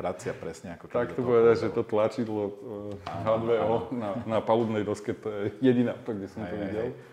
vracia 0.00 0.32
presne 0.32 0.80
ako 0.80 0.88
Tak 0.88 1.12
tu 1.12 1.20
povedať, 1.20 1.68
že 1.68 1.68
to 1.76 1.84
tlačidlo 1.84 2.42
uh, 2.48 3.26
H2O 3.28 3.92
na, 3.92 4.10
na 4.24 4.38
palubnej 4.40 4.80
doske, 4.80 5.12
to 5.12 5.28
je 5.28 5.44
jediná, 5.60 5.92
to, 6.00 6.16
kde 6.16 6.26
som 6.32 6.40
aj, 6.40 6.48
to 6.48 6.56
videl. 6.56 6.88
Aj, 6.88 6.92
aj 6.96 7.10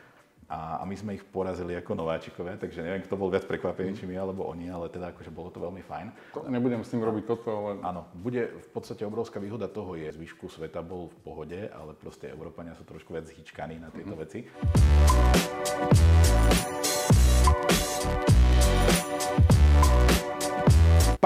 a, 0.48 0.80
a 0.80 0.84
my 0.88 0.96
sme 0.96 1.20
ich 1.20 1.24
porazili 1.28 1.76
ako 1.76 1.92
nováčikovia, 1.92 2.56
takže 2.56 2.80
neviem, 2.80 3.04
kto 3.04 3.20
bol 3.20 3.28
viac 3.28 3.44
prekvapený, 3.44 4.00
či 4.00 4.08
my 4.08 4.16
alebo 4.16 4.48
oni, 4.48 4.72
ale 4.72 4.88
teda 4.88 5.12
akože 5.12 5.28
bolo 5.28 5.52
to 5.52 5.60
veľmi 5.60 5.84
fajn. 5.84 6.08
To 6.40 6.48
nebudem 6.48 6.88
s 6.88 6.92
tým 6.96 7.04
robiť 7.04 7.24
toto, 7.28 7.52
ale... 7.52 7.84
Áno, 7.84 8.08
bude 8.16 8.48
v 8.56 8.70
podstate 8.72 9.04
obrovská 9.04 9.44
výhoda 9.44 9.68
toho 9.68 10.00
je, 10.00 10.08
zvyšku 10.08 10.48
sveta 10.48 10.80
bol 10.80 11.12
v 11.12 11.18
pohode, 11.20 11.60
ale 11.68 11.92
proste 12.00 12.32
Európania 12.32 12.80
sú 12.80 12.88
trošku 12.88 13.12
viac 13.12 13.28
hyčkaní 13.28 13.76
na 13.76 13.92
tieto 13.92 14.16
mm. 14.16 14.20
veci. 14.24 14.48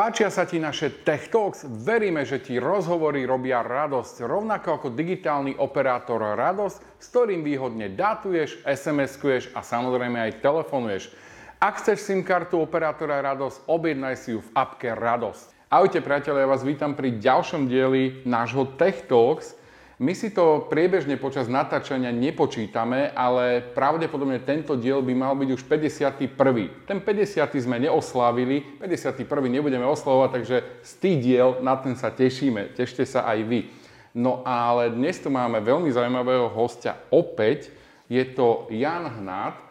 Páčia 0.02 0.34
sa 0.34 0.50
ti 0.50 0.58
naše 0.58 1.06
Tech 1.06 1.30
Talks? 1.30 1.62
Veríme, 1.62 2.26
že 2.26 2.42
ti 2.42 2.58
rozhovory 2.58 3.22
robia 3.22 3.62
radosť, 3.62 4.26
rovnako 4.26 4.82
ako 4.82 4.88
digitálny 4.98 5.54
operátor 5.62 6.26
radosť, 6.26 6.98
s 6.98 7.06
ktorým 7.14 7.46
výhodne 7.46 7.86
datuješ, 7.94 8.66
SMS-kuješ 8.66 9.54
a 9.54 9.62
samozrejme 9.62 10.18
aj 10.18 10.42
telefonuješ. 10.42 11.14
Ak 11.62 11.86
chceš 11.86 12.02
SIM 12.02 12.26
kartu 12.26 12.58
operátora 12.58 13.22
Radosť, 13.22 13.70
objednaj 13.70 14.16
si 14.18 14.34
ju 14.34 14.42
v 14.42 14.50
appke 14.58 14.90
Radosť. 14.90 15.70
Ahojte 15.70 16.02
priatelia, 16.02 16.50
ja 16.50 16.54
vás 16.58 16.66
vítam 16.66 16.98
pri 16.98 17.22
ďalšom 17.22 17.70
dieli 17.70 18.26
nášho 18.26 18.74
Tech 18.82 19.06
Talks. 19.06 19.54
My 20.02 20.18
si 20.18 20.34
to 20.34 20.66
priebežne 20.66 21.14
počas 21.22 21.46
natáčania 21.46 22.10
nepočítame, 22.10 23.14
ale 23.14 23.62
pravdepodobne 23.62 24.42
tento 24.42 24.74
diel 24.74 25.06
by 25.06 25.14
mal 25.14 25.38
byť 25.38 25.50
už 25.54 25.62
51. 25.62 26.90
Ten 26.90 26.98
50. 26.98 27.38
sme 27.62 27.78
neoslávili, 27.78 28.82
51. 28.82 29.22
nebudeme 29.46 29.86
oslavovať, 29.86 30.30
takže 30.34 30.58
z 30.82 30.92
tých 30.98 31.18
diel 31.22 31.62
na 31.62 31.78
ten 31.78 31.94
sa 31.94 32.10
tešíme. 32.10 32.74
Tešte 32.74 33.06
sa 33.06 33.30
aj 33.30 33.46
vy. 33.46 33.70
No 34.18 34.42
ale 34.42 34.90
dnes 34.90 35.22
tu 35.22 35.30
máme 35.30 35.62
veľmi 35.62 35.94
zaujímavého 35.94 36.50
hostia 36.50 36.98
opäť. 37.14 37.70
Je 38.10 38.26
to 38.26 38.66
Jan 38.74 39.06
Hnát, 39.06 39.62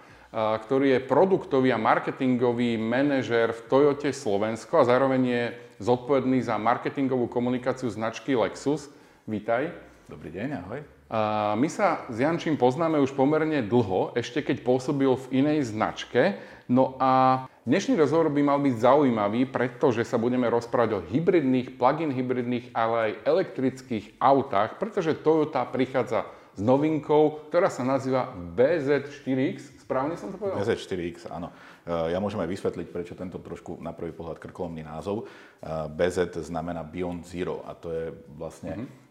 ktorý 0.63 0.95
je 0.95 1.11
produktový 1.11 1.75
a 1.75 1.83
marketingový 1.83 2.79
manažer 2.79 3.51
v 3.51 3.67
Toyote 3.67 4.15
Slovensko 4.15 4.79
a 4.79 4.87
zároveň 4.87 5.23
je 5.27 5.45
zodpovedný 5.83 6.39
za 6.39 6.55
marketingovú 6.55 7.27
komunikáciu 7.27 7.91
značky 7.91 8.39
Lexus. 8.39 8.95
Vítaj. 9.27 9.90
Dobrý 10.11 10.35
deň, 10.35 10.49
ahoj. 10.59 10.81
A 11.07 11.55
my 11.55 11.71
sa 11.71 12.03
s 12.11 12.19
Jančím 12.19 12.59
poznáme 12.59 12.99
už 12.99 13.15
pomerne 13.15 13.63
dlho, 13.63 14.11
ešte 14.19 14.43
keď 14.43 14.67
pôsobil 14.67 15.07
v 15.07 15.39
inej 15.39 15.71
značke. 15.71 16.43
No 16.67 16.99
a 16.99 17.47
dnešný 17.63 17.95
rozhovor 17.95 18.27
by 18.27 18.43
mal 18.43 18.59
byť 18.59 18.75
zaujímavý, 18.75 19.47
pretože 19.47 20.03
sa 20.03 20.19
budeme 20.19 20.51
rozprávať 20.51 20.91
o 20.99 21.05
hybridných, 21.07 21.79
plug-in 21.79 22.11
hybridných, 22.11 22.75
ale 22.75 22.97
aj 22.99 23.13
elektrických 23.23 24.19
autách, 24.19 24.83
pretože 24.83 25.15
Toyota 25.15 25.63
prichádza 25.63 26.27
s 26.59 26.61
novinkou, 26.61 27.47
ktorá 27.47 27.71
sa 27.71 27.87
nazýva 27.87 28.35
BZ4X. 28.35 29.87
Správne 29.87 30.19
som 30.19 30.35
to 30.35 30.43
povedal? 30.43 30.59
BZ4X, 30.59 31.31
áno. 31.31 31.55
E, 31.87 32.11
ja 32.11 32.19
môžem 32.19 32.43
aj 32.43 32.51
vysvetliť, 32.51 32.87
prečo 32.91 33.15
tento 33.15 33.39
trošku 33.39 33.79
na 33.79 33.95
prvý 33.95 34.11
pohľad 34.11 34.43
krkolomný 34.43 34.83
názov. 34.83 35.23
E, 35.23 35.87
BZ 35.87 36.35
znamená 36.43 36.83
Beyond 36.83 37.23
Zero 37.31 37.63
a 37.63 37.79
to 37.79 37.95
je 37.95 38.05
vlastne 38.35 38.75
mm-hmm 38.75 39.10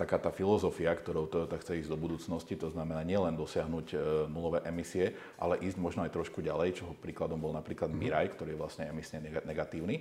taká 0.00 0.16
tá 0.16 0.30
filozofia, 0.32 0.94
ktorou 0.96 1.28
Toyota 1.28 1.60
chce 1.60 1.84
ísť 1.84 1.90
do 1.92 1.98
budúcnosti, 2.00 2.56
to 2.56 2.72
znamená 2.72 3.04
nielen 3.04 3.36
dosiahnuť 3.36 3.86
e, 3.92 3.96
nulové 4.32 4.64
emisie, 4.64 5.12
ale 5.36 5.60
ísť 5.60 5.76
možno 5.76 6.00
aj 6.06 6.16
trošku 6.16 6.40
ďalej, 6.40 6.80
čoho 6.80 6.96
príkladom 6.96 7.36
bol 7.36 7.52
napríklad 7.52 7.92
mhm. 7.92 7.98
Mirai, 7.98 8.26
ktorý 8.32 8.56
je 8.56 8.60
vlastne 8.60 8.84
emisne 8.88 9.20
negatívny. 9.22 10.00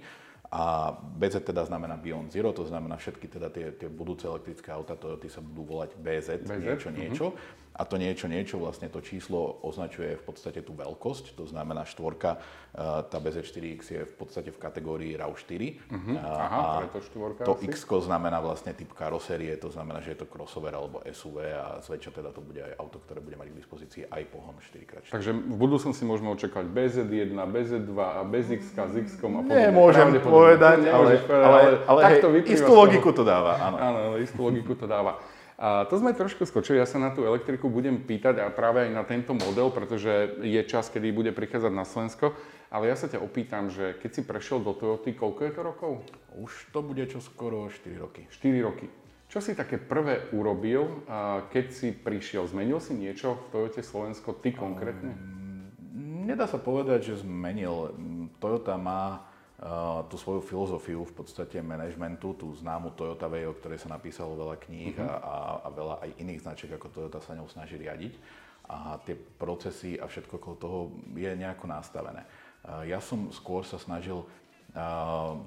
A 0.54 0.94
BZ 0.94 1.50
teda 1.50 1.66
znamená 1.66 1.98
Beyond 1.98 2.30
Zero, 2.30 2.54
to 2.54 2.62
znamená 2.62 2.94
všetky 3.02 3.26
teda 3.26 3.50
tie, 3.50 3.74
tie 3.74 3.90
budúce 3.90 4.30
elektrické 4.30 4.70
auta 4.70 4.94
Toyota 4.94 5.26
sa 5.26 5.42
budú 5.42 5.66
volať 5.66 5.98
BZ, 5.98 6.46
BZ? 6.46 6.62
niečo, 6.62 6.90
niečo. 6.94 7.26
Mm-hmm. 7.34 7.73
A 7.74 7.90
to 7.90 7.98
niečo, 7.98 8.30
niečo, 8.30 8.62
vlastne 8.62 8.86
to 8.86 9.02
číslo 9.02 9.58
označuje 9.66 10.14
v 10.14 10.24
podstate 10.24 10.62
tú 10.62 10.78
veľkosť, 10.78 11.34
to 11.34 11.50
znamená 11.50 11.90
štvorka, 11.90 12.38
eh, 12.38 13.02
tá 13.10 13.18
BZ4X 13.18 13.82
je 13.90 14.02
v 14.06 14.14
podstate 14.14 14.54
v 14.54 14.60
kategórii 14.62 15.18
RAV4. 15.18 15.62
Uh-huh. 15.90 16.18
Aha, 16.22 16.60
a 16.62 16.80
preto 16.86 17.02
štvorka 17.02 17.42
To 17.50 17.58
X 17.66 17.90
znamená 17.90 18.38
vlastne 18.46 18.78
typ 18.78 18.94
karosérie, 18.94 19.58
to 19.58 19.74
znamená, 19.74 20.06
že 20.06 20.14
je 20.14 20.22
to 20.22 20.28
crossover 20.30 20.70
alebo 20.78 21.02
SUV 21.10 21.50
a 21.50 21.82
zväčša 21.82 22.22
teda 22.22 22.30
to 22.30 22.46
bude 22.46 22.62
aj 22.62 22.78
auto, 22.78 23.02
ktoré 23.02 23.26
bude 23.26 23.42
mať 23.42 23.50
k 23.50 23.56
dispozícii 23.58 24.04
aj 24.06 24.22
pohon 24.30 24.54
4x4. 24.62 25.10
Takže 25.10 25.32
v 25.34 25.58
budúcnosti 25.58 26.06
môžeme 26.06 26.30
očakávať 26.30 26.70
BZ1, 26.70 27.34
BZ2 27.34 27.98
a 27.98 28.22
BZX 28.22 28.62
s 28.70 28.96
X 29.02 29.08
a 29.18 29.26
podobne. 29.26 29.50
Nemôžem 29.50 30.22
povedať, 30.22 30.94
ale, 30.94 31.18
ale, 31.26 31.42
ale, 31.42 31.70
ale 31.90 32.00
hej, 32.22 32.54
istú 32.54 32.78
logiku 32.78 33.10
to 33.10 33.26
dáva. 33.26 33.58
Áno, 33.58 33.78
áno 33.82 34.00
istú 34.22 34.46
logiku 34.46 34.78
to 34.78 34.86
dáva. 34.86 35.18
A 35.58 35.86
to 35.86 36.02
sme 36.02 36.18
trošku 36.18 36.50
skočili, 36.50 36.82
ja 36.82 36.90
sa 36.90 36.98
na 36.98 37.14
tú 37.14 37.22
elektriku 37.24 37.70
budem 37.70 38.02
pýtať 38.02 38.42
a 38.42 38.50
práve 38.50 38.90
aj 38.90 38.92
na 38.92 39.06
tento 39.06 39.38
model, 39.38 39.70
pretože 39.70 40.42
je 40.42 40.62
čas, 40.66 40.90
kedy 40.90 41.14
bude 41.14 41.32
prichádzať 41.32 41.74
na 41.74 41.86
Slovensko. 41.86 42.34
Ale 42.74 42.90
ja 42.90 42.98
sa 42.98 43.06
ťa 43.06 43.22
opýtam, 43.22 43.70
že 43.70 43.94
keď 44.02 44.10
si 44.10 44.22
prešiel 44.26 44.66
do 44.66 44.74
Toyoty, 44.74 45.14
koľko 45.14 45.42
je 45.46 45.54
to 45.54 45.62
rokov? 45.62 45.92
Už 46.34 46.74
to 46.74 46.82
bude 46.82 47.06
čo 47.06 47.22
skoro 47.22 47.70
4 47.70 48.02
roky. 48.02 48.26
4 48.34 48.66
roky. 48.66 48.90
Čo 49.30 49.42
si 49.42 49.54
také 49.54 49.78
prvé 49.78 50.30
urobil, 50.34 51.06
keď 51.50 51.66
si 51.74 51.90
prišiel? 51.94 52.50
Zmenil 52.50 52.82
si 52.82 52.98
niečo 52.98 53.38
v 53.38 53.46
Toyote 53.50 53.82
Slovensko, 53.86 54.38
ty 54.38 54.54
konkrétne? 54.54 55.14
Um, 55.14 56.26
nedá 56.26 56.50
sa 56.50 56.62
povedať, 56.62 57.14
že 57.14 57.26
zmenil. 57.26 57.94
Toyota 58.42 58.78
má 58.78 59.33
tú 60.12 60.20
svoju 60.20 60.44
filozofiu 60.44 61.08
v 61.08 61.14
podstate 61.16 61.64
manažmentu, 61.64 62.36
tú 62.36 62.52
známu 62.52 62.92
Toyota 63.00 63.32
Way, 63.32 63.48
o 63.48 63.56
ktorej 63.56 63.80
sa 63.80 63.96
napísalo 63.96 64.36
veľa 64.36 64.60
kníh 64.60 64.96
uh-huh. 65.00 65.08
a, 65.08 65.36
a 65.64 65.68
veľa 65.72 65.96
aj 66.04 66.10
iných 66.20 66.44
značiek, 66.44 66.72
ako 66.76 66.92
Toyota 66.92 67.24
sa 67.24 67.32
ňou 67.32 67.48
snaží 67.48 67.80
riadiť. 67.80 68.14
A 68.68 69.00
tie 69.04 69.16
procesy 69.16 69.96
a 70.00 70.08
všetko 70.08 70.40
okolo 70.40 70.56
toho 70.56 70.80
je 71.16 71.32
nejako 71.32 71.68
nastavené. 71.68 72.24
Ja 72.88 73.04
som 73.04 73.28
skôr 73.32 73.68
sa 73.68 73.76
snažil 73.76 74.24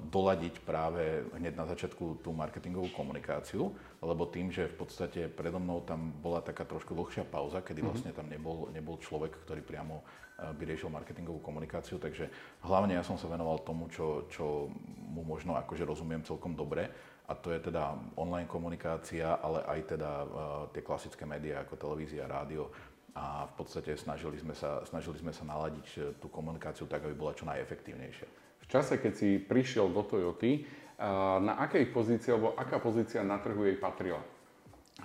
doladiť 0.07 0.63
práve 0.63 1.27
hneď 1.35 1.59
na 1.59 1.67
začiatku 1.67 2.23
tú 2.23 2.31
marketingovú 2.31 2.95
komunikáciu, 2.95 3.75
lebo 3.99 4.23
tým, 4.23 4.47
že 4.55 4.71
v 4.71 4.75
podstate 4.79 5.27
predo 5.27 5.59
mnou 5.59 5.83
tam 5.83 6.15
bola 6.23 6.39
taká 6.39 6.63
trošku 6.63 6.95
dlhšia 6.95 7.27
pauza, 7.27 7.59
kedy 7.59 7.83
mhm. 7.83 7.87
vlastne 7.91 8.11
tam 8.15 8.31
nebol, 8.31 8.71
nebol 8.71 8.95
človek, 8.95 9.35
ktorý 9.43 9.59
priamo 9.63 9.99
by 10.37 10.63
riešil 10.69 10.93
marketingovú 10.93 11.41
komunikáciu, 11.41 11.97
takže 11.97 12.29
hlavne 12.61 12.93
ja 12.93 13.01
som 13.01 13.17
sa 13.17 13.25
venoval 13.25 13.57
tomu, 13.65 13.89
čo, 13.89 14.29
čo 14.29 14.69
mu 15.09 15.25
možno 15.25 15.57
akože 15.57 15.81
rozumiem 15.81 16.21
celkom 16.21 16.53
dobre 16.53 16.85
a 17.25 17.33
to 17.33 17.49
je 17.49 17.59
teda 17.59 17.97
online 18.15 18.45
komunikácia, 18.45 19.41
ale 19.41 19.65
aj 19.65 19.97
teda 19.97 20.11
uh, 20.23 20.27
tie 20.69 20.85
klasické 20.85 21.25
médiá 21.25 21.65
ako 21.65 21.75
televízia, 21.75 22.29
rádio 22.29 22.69
a 23.17 23.49
v 23.49 23.53
podstate 23.57 23.97
snažili 23.97 24.37
sme 24.37 24.53
sa, 24.53 24.85
snažili 24.85 25.17
sme 25.17 25.33
sa 25.33 25.41
naladiť 25.41 25.87
e, 25.97 25.97
tú 26.21 26.29
komunikáciu 26.29 26.85
tak, 26.85 27.01
aby 27.01 27.17
bola 27.17 27.33
čo 27.33 27.49
najefektívnejšia. 27.49 28.29
Čase, 28.67 28.99
keď 28.99 29.13
si 29.15 29.29
prišiel 29.39 29.87
do 29.89 30.03
Toyoty, 30.03 30.63
uh, 30.99 31.39
na 31.39 31.55
akej 31.63 31.87
pozícii, 31.91 32.35
alebo 32.35 32.51
aká 32.55 32.83
pozícia 32.83 33.23
na 33.23 33.39
trhu 33.39 33.63
jej 33.63 33.79
patrila? 33.79 34.19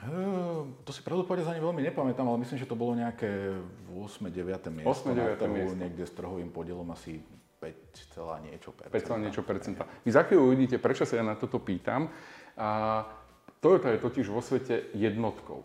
Ehm, 0.02 0.72
to 0.82 0.90
si 0.90 1.04
pravdu 1.04 1.28
povedať 1.28 1.52
ani 1.52 1.60
veľmi 1.60 1.84
nepamätám, 1.84 2.24
ale 2.24 2.40
myslím, 2.42 2.58
že 2.58 2.66
to 2.66 2.74
bolo 2.74 2.96
nejaké 2.96 3.54
8. 3.92 4.32
9. 4.32 4.72
miesto. 4.72 4.88
8. 4.88 5.14
9. 5.14 5.36
trhu, 5.36 5.52
miesto. 5.52 5.76
Niekde 5.76 6.04
s 6.08 6.12
trhovým 6.16 6.48
podielom 6.48 6.88
asi 6.90 7.20
5, 7.60 8.42
niečo 8.42 8.74
percenta. 8.74 9.14
5, 9.14 9.22
niečo 9.22 9.42
percenta. 9.46 9.82
Vy 10.02 10.10
za 10.10 10.26
chvíľu 10.26 10.50
uvidíte, 10.50 10.82
prečo 10.82 11.06
sa 11.06 11.20
ja 11.20 11.24
na 11.24 11.38
toto 11.38 11.62
pýtam. 11.62 12.10
A 12.58 13.04
Toyota 13.62 13.94
je 13.94 14.02
totiž 14.02 14.26
vo 14.32 14.42
svete 14.42 14.90
jednotkou. 14.96 15.62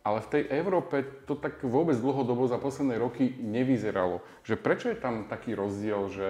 Ale 0.00 0.22
v 0.24 0.30
tej 0.32 0.42
Európe 0.54 1.04
to 1.26 1.36
tak 1.36 1.60
vôbec 1.66 1.98
dlhodobo 1.98 2.48
za 2.48 2.56
posledné 2.56 2.96
roky 2.96 3.36
nevyzeralo. 3.42 4.22
Že 4.46 4.54
prečo 4.56 4.86
je 4.92 4.96
tam 4.96 5.26
taký 5.26 5.52
rozdiel, 5.58 6.08
že 6.08 6.26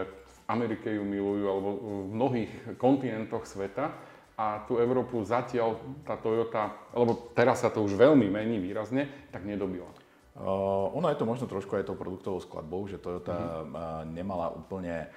Amerike 0.51 0.91
ju 0.91 1.07
milujú, 1.07 1.45
alebo 1.47 1.69
v 1.79 2.11
mnohých 2.11 2.53
kontinentoch 2.75 3.47
sveta, 3.47 3.95
a 4.41 4.65
tú 4.65 4.81
Európu 4.81 5.21
zatiaľ 5.21 5.77
tá 6.01 6.17
Toyota, 6.17 6.73
lebo 6.97 7.29
teraz 7.37 7.61
sa 7.61 7.69
to 7.69 7.85
už 7.85 7.93
veľmi 7.93 8.33
mení 8.33 8.57
výrazne, 8.57 9.29
tak 9.29 9.45
nedobila. 9.45 9.93
Uh, 10.41 10.89
ono 10.97 11.13
je 11.13 11.21
to 11.21 11.29
možno 11.29 11.45
trošku 11.45 11.77
aj 11.77 11.85
tou 11.85 11.93
produktovou 11.93 12.41
skladbou, 12.41 12.89
že 12.89 12.97
Toyota 12.97 13.61
mm. 13.61 14.17
nemala 14.17 14.49
úplne 14.49 15.13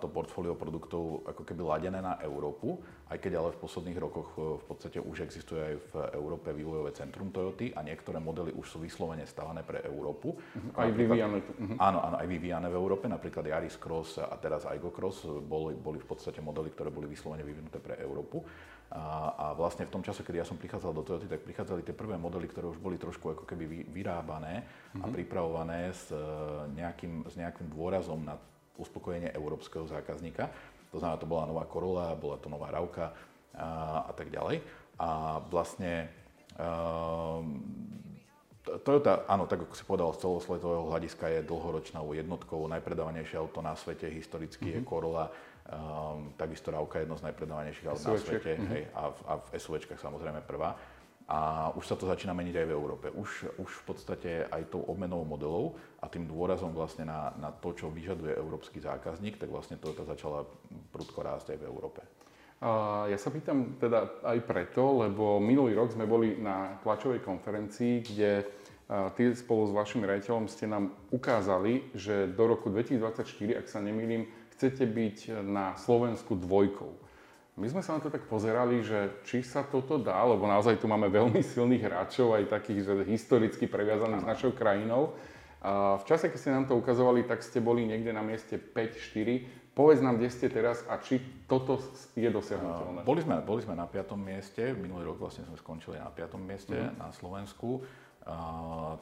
to 0.00 0.08
portfólio 0.08 0.56
produktov 0.56 1.26
ako 1.28 1.42
keby 1.44 1.60
ladené 1.60 2.00
na 2.00 2.16
Európu, 2.24 2.80
aj 3.12 3.18
keď 3.20 3.32
ale 3.36 3.48
v 3.52 3.60
posledných 3.60 3.98
rokoch 4.00 4.28
e, 4.38 4.56
v 4.56 4.64
podstate 4.64 4.98
už 5.02 5.26
existuje 5.26 5.60
aj 5.60 5.74
v 5.76 5.92
Európe 6.16 6.48
vývojové 6.54 6.96
centrum 6.96 7.28
Toyoty 7.28 7.76
a 7.76 7.84
niektoré 7.84 8.16
modely 8.22 8.56
už 8.56 8.66
sú 8.66 8.78
vyslovene 8.80 9.28
stavané 9.28 9.60
pre 9.60 9.84
Európu. 9.84 10.32
Uh-huh. 10.32 10.80
Aj 10.80 10.88
vyvíjane. 10.88 11.44
Uh-huh. 11.44 11.76
Áno, 11.76 12.00
áno, 12.00 12.16
aj 12.16 12.26
vyvíjane 12.30 12.72
v 12.72 12.78
Európe, 12.78 13.04
napríklad 13.10 13.44
Yaris 13.52 13.76
Cross 13.76 14.22
a 14.24 14.32
teraz 14.40 14.64
Igo 14.64 14.94
Cross 14.94 15.28
boli, 15.44 15.76
boli 15.76 16.00
v 16.00 16.08
podstate 16.08 16.40
modely, 16.40 16.72
ktoré 16.72 16.88
boli 16.88 17.10
vyslovene 17.10 17.44
vyvinuté 17.44 17.82
pre 17.82 18.00
Európu. 18.00 18.40
A, 18.90 19.34
a 19.38 19.46
vlastne 19.54 19.86
v 19.86 19.94
tom 19.94 20.02
čase, 20.02 20.26
kedy 20.26 20.42
ja 20.42 20.46
som 20.48 20.58
prichádzal 20.58 20.90
do 20.90 21.06
Toyoty, 21.06 21.30
tak 21.30 21.46
prichádzali 21.46 21.86
tie 21.86 21.94
prvé 21.94 22.18
modely, 22.18 22.50
ktoré 22.50 22.66
už 22.66 22.82
boli 22.82 22.98
trošku 22.98 23.38
ako 23.38 23.44
keby 23.46 23.86
vyrábané 23.92 24.66
uh-huh. 24.66 25.04
a 25.04 25.06
mhm. 25.06 25.14
pripravované 25.14 25.92
s 25.92 26.08
e, 26.10 26.18
nejakým, 26.74 27.28
s 27.28 27.34
nejakým 27.38 27.70
dôrazom 27.70 28.18
na 28.24 28.34
uspokojenie 28.80 29.30
európskeho 29.36 29.84
zákazníka. 29.84 30.48
To 30.90 30.98
znamená, 30.98 31.20
to 31.20 31.28
bola 31.28 31.46
nová 31.46 31.64
Corolla, 31.68 32.18
bola 32.18 32.40
to 32.40 32.48
nová 32.50 32.72
Rauka 32.72 33.12
a, 33.54 34.08
a 34.08 34.12
tak 34.16 34.32
ďalej. 34.32 34.64
A 35.00 35.38
vlastne 35.48 36.10
Toyota, 38.60 39.24
áno, 39.26 39.48
tak 39.48 39.64
ako 39.66 39.74
si 39.74 39.84
povedal, 39.88 40.12
z 40.12 40.20
celosvetového 40.22 40.84
hľadiska 40.92 41.26
je 41.32 41.40
dlhoročnou 41.48 42.06
jednotkou, 42.12 42.60
najpredávanejšie 42.68 43.40
auto 43.40 43.64
na 43.64 43.72
svete, 43.74 44.06
historicky 44.12 44.68
mm-hmm. 44.68 44.76
je 44.76 44.82
mhm. 44.84 44.88
Corolla, 44.88 45.26
um, 45.30 46.36
takisto 46.36 46.68
Rauka 46.70 47.00
je 47.00 47.08
jedno 47.08 47.16
z 47.16 47.24
najpredávanejších 47.32 47.88
aut 47.88 48.02
na 48.04 48.14
svete, 48.20 48.52
mm-hmm. 48.54 48.70
hej, 48.76 48.82
a 48.92 49.02
v, 49.08 49.18
a 49.26 49.32
v 49.40 49.46
SUVčkách 49.56 50.00
samozrejme 50.00 50.40
prvá. 50.44 50.76
A 51.30 51.70
už 51.78 51.86
sa 51.86 51.94
to 51.94 52.10
začína 52.10 52.34
meniť 52.34 52.58
aj 52.58 52.66
v 52.66 52.74
Európe. 52.74 53.06
Už, 53.14 53.54
už 53.62 53.70
v 53.70 53.84
podstate 53.86 54.30
aj 54.50 54.74
tou 54.74 54.82
obmenou 54.82 55.22
modelov 55.22 55.78
a 56.02 56.10
tým 56.10 56.26
dôrazom 56.26 56.74
vlastne 56.74 57.06
na, 57.06 57.30
na 57.38 57.54
to, 57.54 57.70
čo 57.70 57.86
vyžaduje 57.86 58.34
európsky 58.34 58.82
zákazník, 58.82 59.38
tak 59.38 59.46
vlastne 59.46 59.78
Toyota 59.78 60.02
začala 60.02 60.42
prudko 60.90 61.22
rásť 61.22 61.54
aj 61.54 61.58
v 61.62 61.68
Európe. 61.70 62.02
A 62.60 63.06
ja 63.06 63.14
sa 63.14 63.30
pýtam 63.30 63.78
teda 63.78 64.26
aj 64.26 64.42
preto, 64.42 65.06
lebo 65.06 65.38
minulý 65.38 65.78
rok 65.78 65.94
sme 65.94 66.04
boli 66.04 66.34
na 66.34 66.82
tlačovej 66.82 67.22
konferencii, 67.22 67.94
kde 68.04 68.30
ty 69.14 69.30
spolu 69.38 69.70
s 69.70 69.72
vašim 69.72 70.02
rejiteľom 70.02 70.50
ste 70.50 70.66
nám 70.66 70.90
ukázali, 71.14 71.94
že 71.94 72.26
do 72.26 72.44
roku 72.50 72.74
2024, 72.74 73.54
ak 73.54 73.66
sa 73.70 73.78
nemýlim, 73.78 74.26
chcete 74.58 74.82
byť 74.82 75.46
na 75.46 75.78
Slovensku 75.78 76.34
dvojkou. 76.34 76.90
My 77.60 77.68
sme 77.68 77.84
sa 77.84 77.92
na 77.92 78.00
to 78.00 78.08
tak 78.08 78.24
pozerali, 78.24 78.80
že 78.80 79.20
či 79.28 79.44
sa 79.44 79.60
toto 79.60 80.00
dá, 80.00 80.16
lebo 80.24 80.48
naozaj 80.48 80.80
tu 80.80 80.88
máme 80.88 81.12
veľmi 81.12 81.44
silných 81.52 81.84
hráčov, 81.84 82.32
aj 82.32 82.48
takých, 82.48 82.80
že 82.88 82.92
historicky 83.04 83.68
previazaných 83.68 84.24
s 84.24 84.30
našou 84.32 84.56
krajinou. 84.56 85.12
A 85.60 86.00
v 86.00 86.04
čase, 86.08 86.32
keď 86.32 86.38
ste 86.40 86.56
nám 86.56 86.64
to 86.64 86.80
ukazovali, 86.80 87.20
tak 87.28 87.44
ste 87.44 87.60
boli 87.60 87.84
niekde 87.84 88.16
na 88.16 88.24
mieste 88.24 88.56
5-4. 88.56 89.76
Povedz 89.76 90.00
nám, 90.00 90.16
kde 90.16 90.32
ste 90.32 90.48
teraz 90.48 90.80
a 90.88 90.96
či 91.04 91.20
toto 91.44 91.76
je 92.16 92.26
dosiahnutelné. 92.32 93.04
Boli 93.04 93.20
sme, 93.20 93.44
boli 93.44 93.60
sme 93.60 93.76
na 93.76 93.84
5. 93.84 94.16
mieste, 94.16 94.72
minulý 94.72 95.12
rok 95.12 95.20
vlastne 95.20 95.44
sme 95.44 95.60
skončili 95.60 96.00
na 96.00 96.08
5. 96.08 96.40
mieste 96.40 96.72
mm. 96.72 96.96
na 96.96 97.12
Slovensku 97.12 97.84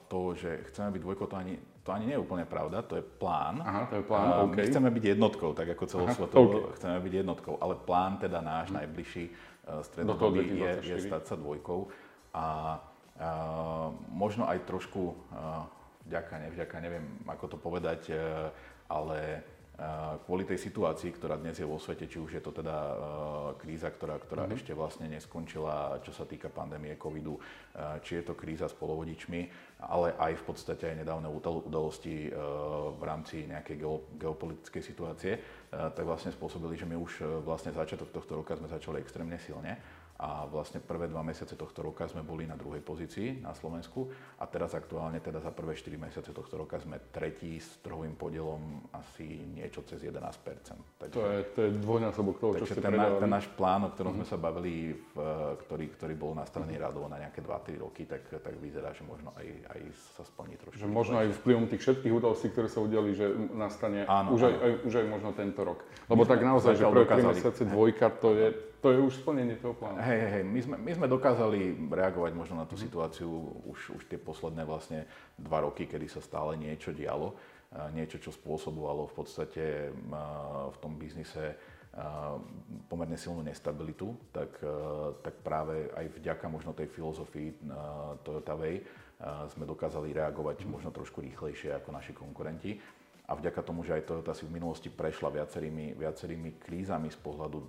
to, 0.09 0.35
že 0.35 0.65
chceme 0.73 0.95
byť 0.95 1.01
dvojkou, 1.03 1.27
to 1.27 1.37
ani, 1.37 1.55
to 1.85 1.91
ani 1.93 2.05
nie 2.09 2.17
je 2.17 2.25
úplne 2.25 2.45
pravda, 2.49 2.83
to 2.85 2.97
je 2.97 3.05
plán. 3.05 3.61
Aha, 3.61 3.89
to 3.91 4.01
je 4.01 4.05
plán, 4.05 4.49
okay. 4.49 4.65
My 4.65 4.71
chceme 4.73 4.89
byť 4.91 5.05
jednotkou, 5.17 5.51
tak 5.53 5.69
ako 5.73 5.85
celosvetovo 5.85 6.49
okay. 6.69 6.75
chceme 6.81 6.97
byť 7.01 7.13
jednotkou, 7.25 7.55
ale 7.61 7.75
plán 7.77 8.17
teda 8.17 8.41
náš 8.41 8.73
hmm. 8.73 8.79
najbližší 8.85 9.25
uh, 9.29 9.85
strednodobý 9.85 10.45
je, 10.49 10.73
je 10.85 10.97
stať 11.05 11.23
sa 11.29 11.35
dvojkou. 11.37 11.89
A 12.33 12.47
uh, 13.19 13.93
možno 14.13 14.49
aj 14.49 14.65
trošku 14.65 15.13
uh, 15.13 15.67
vďaka, 16.09 16.35
nevďaka, 16.49 16.77
neviem 16.81 17.05
ako 17.29 17.45
to 17.53 17.57
povedať, 17.61 18.13
uh, 18.13 18.49
ale 18.89 19.45
kvôli 20.27 20.43
tej 20.43 20.59
situácii, 20.59 21.15
ktorá 21.15 21.39
dnes 21.39 21.55
je 21.55 21.63
vo 21.63 21.79
svete, 21.79 22.11
či 22.11 22.19
už 22.19 22.35
je 22.35 22.43
to 22.43 22.51
teda 22.51 22.77
kríza, 23.63 23.87
ktorá, 23.95 24.19
ktorá 24.19 24.51
mm-hmm. 24.51 24.59
ešte 24.59 24.73
vlastne 24.75 25.07
neskončila, 25.07 26.03
čo 26.03 26.11
sa 26.11 26.27
týka 26.27 26.51
pandémie 26.51 26.99
covidu, 26.99 27.39
či 28.03 28.19
je 28.19 28.27
to 28.27 28.35
kríza 28.35 28.67
s 28.67 28.75
polovodičmi, 28.75 29.41
ale 29.87 30.19
aj 30.19 30.35
v 30.35 30.45
podstate 30.51 30.83
aj 30.91 31.07
nedávne 31.07 31.31
udalosti 31.31 32.27
v 32.99 33.03
rámci 33.07 33.47
nejakej 33.47 33.79
geopolitickej 34.19 34.83
situácie, 34.83 35.33
tak 35.71 36.03
vlastne 36.03 36.35
spôsobili, 36.35 36.75
že 36.75 36.83
my 36.83 36.99
už 36.99 37.47
vlastne 37.47 37.71
začiatok 37.71 38.11
tohto 38.11 38.43
roka 38.43 38.59
sme 38.59 38.67
začali 38.67 38.99
extrémne 38.99 39.39
silne 39.39 39.79
a 40.19 40.51
vlastne 40.51 40.83
prvé 40.83 41.07
dva 41.07 41.23
mesiace 41.23 41.55
tohto 41.55 41.79
roka 41.79 42.03
sme 42.11 42.27
boli 42.27 42.43
na 42.43 42.59
druhej 42.59 42.83
pozícii 42.83 43.39
na 43.39 43.55
Slovensku 43.55 44.11
a 44.43 44.51
teraz 44.51 44.75
aktuálne 44.75 45.23
teda 45.23 45.39
za 45.39 45.55
prvé 45.55 45.79
4 45.79 45.95
mesiace 45.95 46.35
tohto 46.35 46.59
roka 46.59 46.75
sme 46.83 46.99
tretí 47.15 47.55
s 47.63 47.79
trhovým 47.87 48.19
podielom 48.19 48.91
asi 48.91 49.47
niečo 49.55 49.87
cez 49.87 50.03
11%. 50.03 50.19
Takže, 50.99 51.15
to, 51.15 51.23
je, 51.23 51.39
to 51.55 51.59
je 51.63 51.71
dvojnásobok 51.79 52.43
toho, 52.43 52.53
čo 52.59 52.67
ste 52.67 52.83
ten, 52.83 52.99
ten 52.99 53.31
náš 53.31 53.47
plán, 53.55 53.87
o 53.87 53.95
ktorom 53.95 54.19
mm-hmm. 54.19 54.27
sme 54.27 54.27
mhm. 54.27 54.33
sa 54.35 54.39
bavili, 54.43 54.75
v, 54.99 55.17
ktorý, 55.63 55.87
ktorý 55.95 56.15
bol 56.19 56.35
nastavený 56.35 56.75
mm-hmm. 56.75 56.87
radovo 56.91 57.07
na 57.07 57.23
nejaké 57.23 57.39
2-3 57.39 57.79
roky, 57.79 58.03
tak, 58.11 58.27
tak 58.27 58.55
vyzerá, 58.59 58.91
že 58.91 59.07
možno 59.07 59.31
aj, 59.39 59.47
aj 59.71 59.81
sa 60.19 60.27
splní 60.27 60.59
trošku. 60.59 60.83
Že 60.83 60.91
možno 60.91 61.23
aj 61.23 61.31
vplyvom 61.47 61.71
tých 61.71 61.83
všetkých 61.87 62.11
udalostí, 62.11 62.51
ktoré 62.51 62.67
sa 62.67 62.83
udiali, 62.83 63.15
že 63.15 63.31
nastane 63.55 64.03
áno, 64.11 64.35
už, 64.35 64.41
áno. 64.43 64.51
Aj, 64.51 64.57
aj, 64.67 64.73
už 64.83 64.93
aj 64.99 65.07
možno 65.07 65.31
tento 65.31 65.63
rok. 65.63 65.79
Lebo 66.11 66.27
My 66.27 66.31
tak 66.35 66.43
naozaj, 66.43 66.75
že 66.75 66.85
prvé 66.91 67.07
3 67.07 67.31
mesiace 67.31 67.63
dvojka, 67.63 68.07
to 68.19 68.35
je, 68.35 68.47
to 68.79 68.95
je 68.95 68.99
už 68.99 69.21
splnenie 69.23 69.59
toho 69.59 69.75
plánu. 69.75 69.99
Hej, 69.99 70.21
hej, 70.39 70.45
my 70.47 70.61
sme, 70.63 70.77
my 70.79 70.93
sme 70.95 71.07
dokázali 71.11 71.75
reagovať 71.91 72.33
možno 72.35 72.63
na 72.63 72.67
tú 72.67 72.79
mm. 72.79 72.83
situáciu 72.87 73.31
už, 73.67 73.99
už 73.99 74.03
tie 74.07 74.19
posledné 74.19 74.63
vlastne 74.63 75.07
dva 75.35 75.67
roky, 75.67 75.91
kedy 75.91 76.07
sa 76.07 76.23
stále 76.23 76.55
niečo 76.55 76.95
dialo. 76.95 77.35
Niečo, 77.93 78.17
čo 78.17 78.33
spôsobovalo 78.33 79.13
v 79.13 79.15
podstate 79.15 79.93
v 79.93 80.77
tom 80.81 80.97
biznise 80.97 81.53
pomerne 82.89 83.21
silnú 83.21 83.45
nestabilitu, 83.45 84.17
tak, 84.33 84.57
tak 85.21 85.35
práve 85.45 85.93
aj 85.93 86.17
vďaka 86.17 86.49
možno 86.49 86.73
tej 86.73 86.89
filozofii 86.89 87.69
Toyota 88.25 88.57
Way 88.57 88.81
sme 89.53 89.69
dokázali 89.69 90.15
reagovať 90.15 90.65
možno 90.65 90.95
trošku 90.95 91.21
rýchlejšie 91.21 91.75
ako 91.77 91.91
naši 91.93 92.17
konkurenti 92.17 92.79
a 93.29 93.37
vďaka 93.37 93.61
tomu, 93.61 93.85
že 93.85 93.93
aj 93.93 94.09
Toyota 94.09 94.33
si 94.33 94.49
v 94.49 94.57
minulosti 94.57 94.89
prešla 94.89 95.29
viacerými, 95.29 95.93
viacerými 96.01 96.57
krízami 96.57 97.13
z 97.13 97.19
pohľadu 97.21 97.59
uh, 97.61 97.69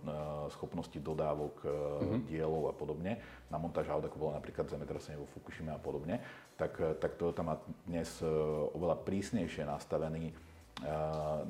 schopnosti 0.55 0.95
dodávok 0.95 1.55
uh, 1.67 1.69
mm-hmm. 1.99 2.21
dielov 2.31 2.71
a 2.71 2.73
podobne, 2.73 3.19
na 3.51 3.59
montáž 3.59 3.91
aut, 3.91 4.07
ako 4.07 4.15
bolo 4.15 4.31
napríklad 4.39 4.71
zemetrasenie 4.71 5.19
vo 5.19 5.27
Fukushima 5.35 5.75
a 5.75 5.81
podobne, 5.83 6.23
tak, 6.55 6.79
uh, 6.79 6.95
tak 6.95 7.19
Toyota 7.19 7.43
má 7.43 7.59
dnes 7.83 8.07
uh, 8.23 8.29
oveľa 8.71 9.03
prísnejšie 9.03 9.67
nastavený 9.67 10.31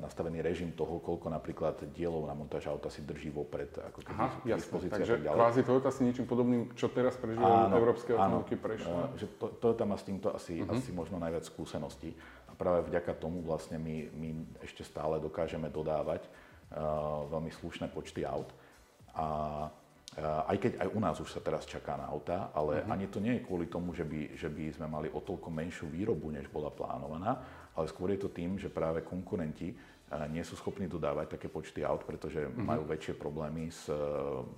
nastavený 0.02 0.42
režim 0.42 0.74
toho, 0.74 0.98
koľko 0.98 1.30
napríklad 1.30 1.78
dielov 1.94 2.26
na 2.26 2.34
montáž 2.34 2.66
auta 2.66 2.90
si 2.90 3.06
drží 3.06 3.30
vopred, 3.30 3.70
ako 3.78 4.02
keby 4.02 4.18
Aha, 4.18 4.28
jasne. 4.42 4.90
Takže 4.90 5.14
tak 5.22 5.34
kvázi 5.38 5.60
Toyota 5.62 5.90
si 5.94 6.00
niečím 6.02 6.26
podobným, 6.26 6.74
čo 6.74 6.90
teraz 6.90 7.14
prežívajú 7.14 7.70
európske 7.70 8.10
automobilky 8.18 8.58
prešla. 8.58 9.14
Že 9.14 9.26
to, 9.38 9.46
Toyota 9.62 9.84
má 9.86 9.94
s 9.94 10.04
týmto 10.06 10.34
asi, 10.34 10.58
uh-huh. 10.58 10.74
asi 10.74 10.90
možno 10.90 11.22
najviac 11.22 11.46
skúseností 11.46 12.10
práve 12.60 12.92
vďaka 12.92 13.16
tomu 13.16 13.40
vlastne 13.40 13.80
my, 13.80 14.12
my 14.12 14.28
ešte 14.60 14.84
stále 14.84 15.16
dokážeme 15.16 15.72
dodávať 15.72 16.28
uh, 16.28 17.24
veľmi 17.32 17.48
slušné 17.48 17.88
počty 17.88 18.28
aut. 18.28 18.52
A 19.16 19.26
uh, 19.64 20.50
aj 20.52 20.56
keď 20.60 20.72
aj 20.84 20.88
u 20.92 21.00
nás 21.00 21.16
už 21.16 21.32
sa 21.32 21.40
teraz 21.40 21.64
čaká 21.64 21.96
na 21.96 22.04
auta, 22.04 22.52
ale 22.52 22.84
uh-huh. 22.84 22.92
ani 22.92 23.08
to 23.08 23.16
nie 23.16 23.40
je 23.40 23.46
kvôli 23.48 23.72
tomu, 23.72 23.96
že 23.96 24.04
by, 24.04 24.36
že 24.36 24.52
by 24.52 24.76
sme 24.76 24.92
mali 24.92 25.08
o 25.08 25.24
toľko 25.24 25.48
menšiu 25.48 25.88
výrobu, 25.88 26.28
než 26.28 26.52
bola 26.52 26.68
plánovaná, 26.68 27.40
ale 27.72 27.88
skôr 27.88 28.12
je 28.12 28.20
to 28.20 28.28
tým, 28.28 28.60
že 28.60 28.68
práve 28.68 29.00
konkurenti 29.00 29.72
nie 30.26 30.42
sú 30.42 30.58
schopní 30.58 30.90
dodávať 30.90 31.38
také 31.38 31.46
počty 31.46 31.86
aut, 31.86 32.02
pretože 32.02 32.42
mm-hmm. 32.42 32.66
majú 32.66 32.82
väčšie 32.82 33.14
problémy 33.14 33.70
s 33.70 33.86
e, 33.86 33.94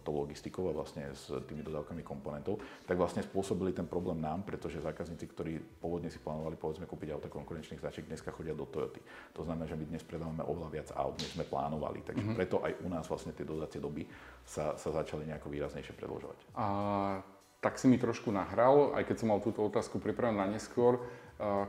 tou 0.01 0.15
logistikou 0.17 0.65
a 0.69 0.73
vlastne 0.73 1.13
s 1.13 1.29
tými 1.45 1.61
dodávkami 1.61 2.01
komponentov, 2.01 2.65
tak 2.89 2.97
vlastne 2.97 3.21
spôsobili 3.21 3.77
ten 3.77 3.85
problém 3.85 4.17
nám, 4.17 4.49
pretože 4.49 4.81
zákazníci, 4.81 5.29
ktorí 5.29 5.61
pôvodne 5.77 6.09
si 6.09 6.17
plánovali 6.25 6.57
povedzme 6.57 6.89
kúpiť 6.89 7.13
auta 7.13 7.29
konkurenčných 7.29 7.85
značiek, 7.85 8.09
dneska 8.09 8.33
chodia 8.33 8.57
do 8.57 8.65
Toyoty. 8.65 9.05
To 9.37 9.45
znamená, 9.45 9.69
že 9.69 9.77
my 9.77 9.85
dnes 9.85 10.01
predávame 10.01 10.41
oveľa 10.41 10.71
viac 10.73 10.89
aut, 10.97 11.21
než 11.21 11.37
sme 11.37 11.45
plánovali. 11.45 12.01
Takže 12.01 12.25
mm-hmm. 12.25 12.39
preto 12.41 12.65
aj 12.65 12.73
u 12.81 12.89
nás 12.89 13.05
vlastne 13.05 13.37
tie 13.37 13.45
dodacie 13.45 13.77
doby 13.77 14.09
sa, 14.49 14.81
sa 14.81 14.89
začali 14.89 15.29
nejako 15.29 15.53
výraznejšie 15.53 15.93
predlžovať. 16.01 16.39
A 16.57 16.67
tak 17.61 17.77
si 17.77 17.93
mi 17.93 18.01
trošku 18.01 18.33
nahral, 18.33 18.97
aj 18.97 19.05
keď 19.05 19.17
som 19.21 19.29
mal 19.31 19.45
túto 19.45 19.61
otázku 19.63 20.01
pripravenú 20.01 20.41
na 20.41 20.49
neskôr, 20.49 20.99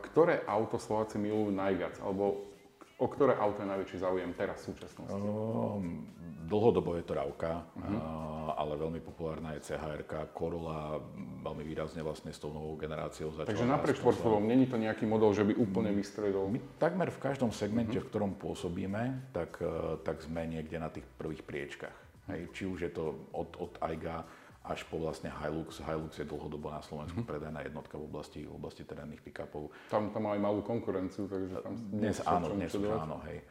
ktoré 0.09 0.41
auto 0.47 0.81
Slováci 0.81 1.19
milujú 1.21 1.53
najviac? 1.53 2.01
Alebo 2.01 2.52
O 3.01 3.09
ktoré 3.09 3.33
auto 3.35 3.65
je 3.65 3.67
najväčší 3.67 3.97
záujem 4.05 4.31
teraz 4.37 4.61
v 4.63 4.73
súčasnosti? 4.73 5.17
Um, 5.17 6.05
dlhodobo 6.45 6.93
je 6.93 7.03
to 7.03 7.17
Rauka, 7.17 7.65
uh-huh. 7.65 7.89
uh, 7.89 8.53
ale 8.53 8.77
veľmi 8.77 9.01
populárna 9.01 9.57
je 9.57 9.73
CHR, 9.73 10.05
Corolla, 10.31 11.01
veľmi 11.41 11.65
výrazne 11.65 12.05
vlastne 12.05 12.29
s 12.29 12.37
tou 12.37 12.53
novou 12.53 12.77
generáciou 12.77 13.33
začala. 13.33 13.49
Takže 13.49 13.65
naprieč 13.65 13.97
portfóliom, 13.97 14.45
není 14.45 14.69
to 14.69 14.77
nejaký 14.77 15.09
model, 15.09 15.33
že 15.33 15.41
by 15.41 15.57
úplne 15.57 15.89
mm. 15.89 15.97
vystredol? 15.97 16.45
My 16.53 16.61
takmer 16.77 17.09
v 17.09 17.19
každom 17.19 17.49
segmente, 17.49 17.97
uh-huh. 17.97 18.05
v 18.05 18.09
ktorom 18.13 18.31
pôsobíme, 18.37 19.33
tak, 19.33 19.57
uh, 19.65 19.97
tak 20.05 20.21
sme 20.21 20.45
niekde 20.45 20.77
na 20.77 20.93
tých 20.93 21.03
prvých 21.17 21.41
priečkách. 21.41 21.97
Hej, 22.29 22.41
či 22.55 22.63
už 22.69 22.87
je 22.87 22.91
to 22.93 23.27
od, 23.35 23.51
od 23.59 23.73
AIGA, 23.83 24.23
až 24.63 24.87
po 24.87 24.95
vlastne 24.95 25.27
Hilux. 25.27 25.83
Hilux 25.83 26.15
je 26.15 26.23
dlhodobo 26.23 26.71
na 26.71 26.79
Slovensku 26.79 27.19
mm-hmm. 27.19 27.31
predajná 27.35 27.59
jednotka 27.67 27.99
v 27.99 28.03
oblasti, 28.07 28.39
v 28.47 28.53
oblasti 28.55 28.87
terénnych 28.87 29.19
pick-upov. 29.19 29.75
Tam, 29.91 30.15
tam 30.15 30.23
má 30.23 30.39
aj 30.39 30.41
malú 30.41 30.63
konkurenciu, 30.63 31.27
takže 31.27 31.59
tam 31.59 31.75
dnes 31.91 32.23
áno, 32.23 32.47
dnes 32.55 32.71
už 32.71 32.87
áno, 32.87 33.19
hej. 33.27 33.43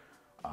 A 0.42 0.52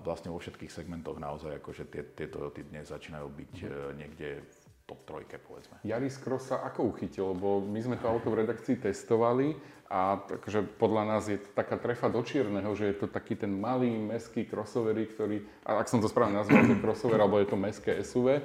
vlastne 0.00 0.32
vo 0.32 0.40
všetkých 0.40 0.72
segmentoch 0.72 1.20
naozaj 1.20 1.60
akože 1.60 1.90
tie, 1.92 2.02
tie 2.16 2.26
Toyoty 2.30 2.64
dnes 2.70 2.88
začínajú 2.88 3.28
byť 3.28 3.54
mm-hmm. 3.66 3.92
niekde 3.98 4.28
v 4.40 4.58
top 4.86 5.02
trojke, 5.02 5.36
povedzme. 5.42 5.82
Yaris 5.82 6.16
Cross 6.22 6.54
sa 6.54 6.62
ako 6.62 6.94
uchytil? 6.94 7.34
Lebo 7.34 7.58
my 7.58 7.80
sme 7.82 7.98
to 7.98 8.06
auto 8.06 8.30
v 8.30 8.46
redakcii 8.46 8.78
testovali 8.78 9.58
a 9.90 10.22
takže 10.22 10.62
podľa 10.78 11.02
nás 11.10 11.26
je 11.26 11.42
to 11.42 11.50
taká 11.54 11.78
trefa 11.78 12.06
do 12.06 12.22
čierneho, 12.22 12.70
že 12.78 12.94
je 12.94 12.96
to 13.02 13.06
taký 13.10 13.34
ten 13.34 13.50
malý 13.50 13.90
meský 13.90 14.46
crossover, 14.46 14.94
ktorý, 14.94 15.42
ak 15.66 15.90
som 15.90 15.98
to 15.98 16.06
správne 16.06 16.38
nazval, 16.38 16.62
to 16.66 16.78
crossover, 16.78 17.18
alebo 17.18 17.42
je 17.42 17.50
to 17.50 17.58
meské 17.58 17.98
SUV, 18.02 18.42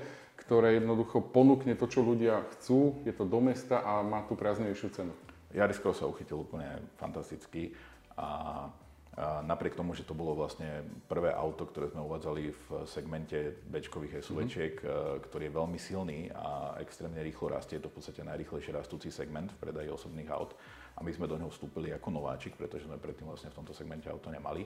ktoré 0.52 0.84
jednoducho 0.84 1.24
ponúkne 1.32 1.80
to, 1.80 1.88
čo 1.88 2.04
ľudia 2.04 2.44
chcú, 2.60 3.00
je 3.08 3.16
to 3.16 3.24
do 3.24 3.40
mesta 3.40 3.88
a 3.88 4.04
má 4.04 4.28
tú 4.28 4.36
priaznejšiu 4.36 4.92
cenu. 4.92 5.16
Jarisko 5.56 5.96
sa 5.96 6.12
uchytil 6.12 6.44
úplne 6.44 6.92
fantasticky 7.00 7.72
a 8.20 8.68
A 9.12 9.44
napriek 9.44 9.76
tomu, 9.76 9.92
že 9.92 10.08
to 10.08 10.16
bolo 10.16 10.32
vlastne 10.32 10.88
prvé 11.12 11.36
auto, 11.36 11.68
ktoré 11.68 11.92
sme 11.92 12.00
uvádzali 12.00 12.44
v 12.56 12.68
segmente 12.88 13.60
bečkových 13.68 14.24
SUVčiek, 14.24 14.80
mm-hmm. 14.80 15.28
ktorý 15.28 15.52
je 15.52 15.58
veľmi 15.60 15.76
silný 15.76 16.20
a 16.32 16.80
extrémne 16.80 17.20
rýchlo 17.20 17.52
rastie, 17.52 17.76
je 17.76 17.84
to 17.84 17.92
v 17.92 18.00
podstate 18.00 18.24
najrýchlejšie 18.24 18.72
rastúci 18.72 19.12
segment 19.12 19.52
v 19.52 19.68
predaji 19.68 19.92
osobných 19.92 20.32
aut. 20.32 20.56
A 20.96 21.04
my 21.04 21.12
sme 21.12 21.28
do 21.28 21.36
neho 21.36 21.52
vstúpili 21.52 21.92
ako 21.92 22.08
nováčik, 22.08 22.56
pretože 22.56 22.88
sme 22.88 22.96
predtým 22.96 23.28
vlastne 23.28 23.52
v 23.52 23.60
tomto 23.60 23.76
segmente 23.76 24.08
auto 24.08 24.32
nemali 24.32 24.64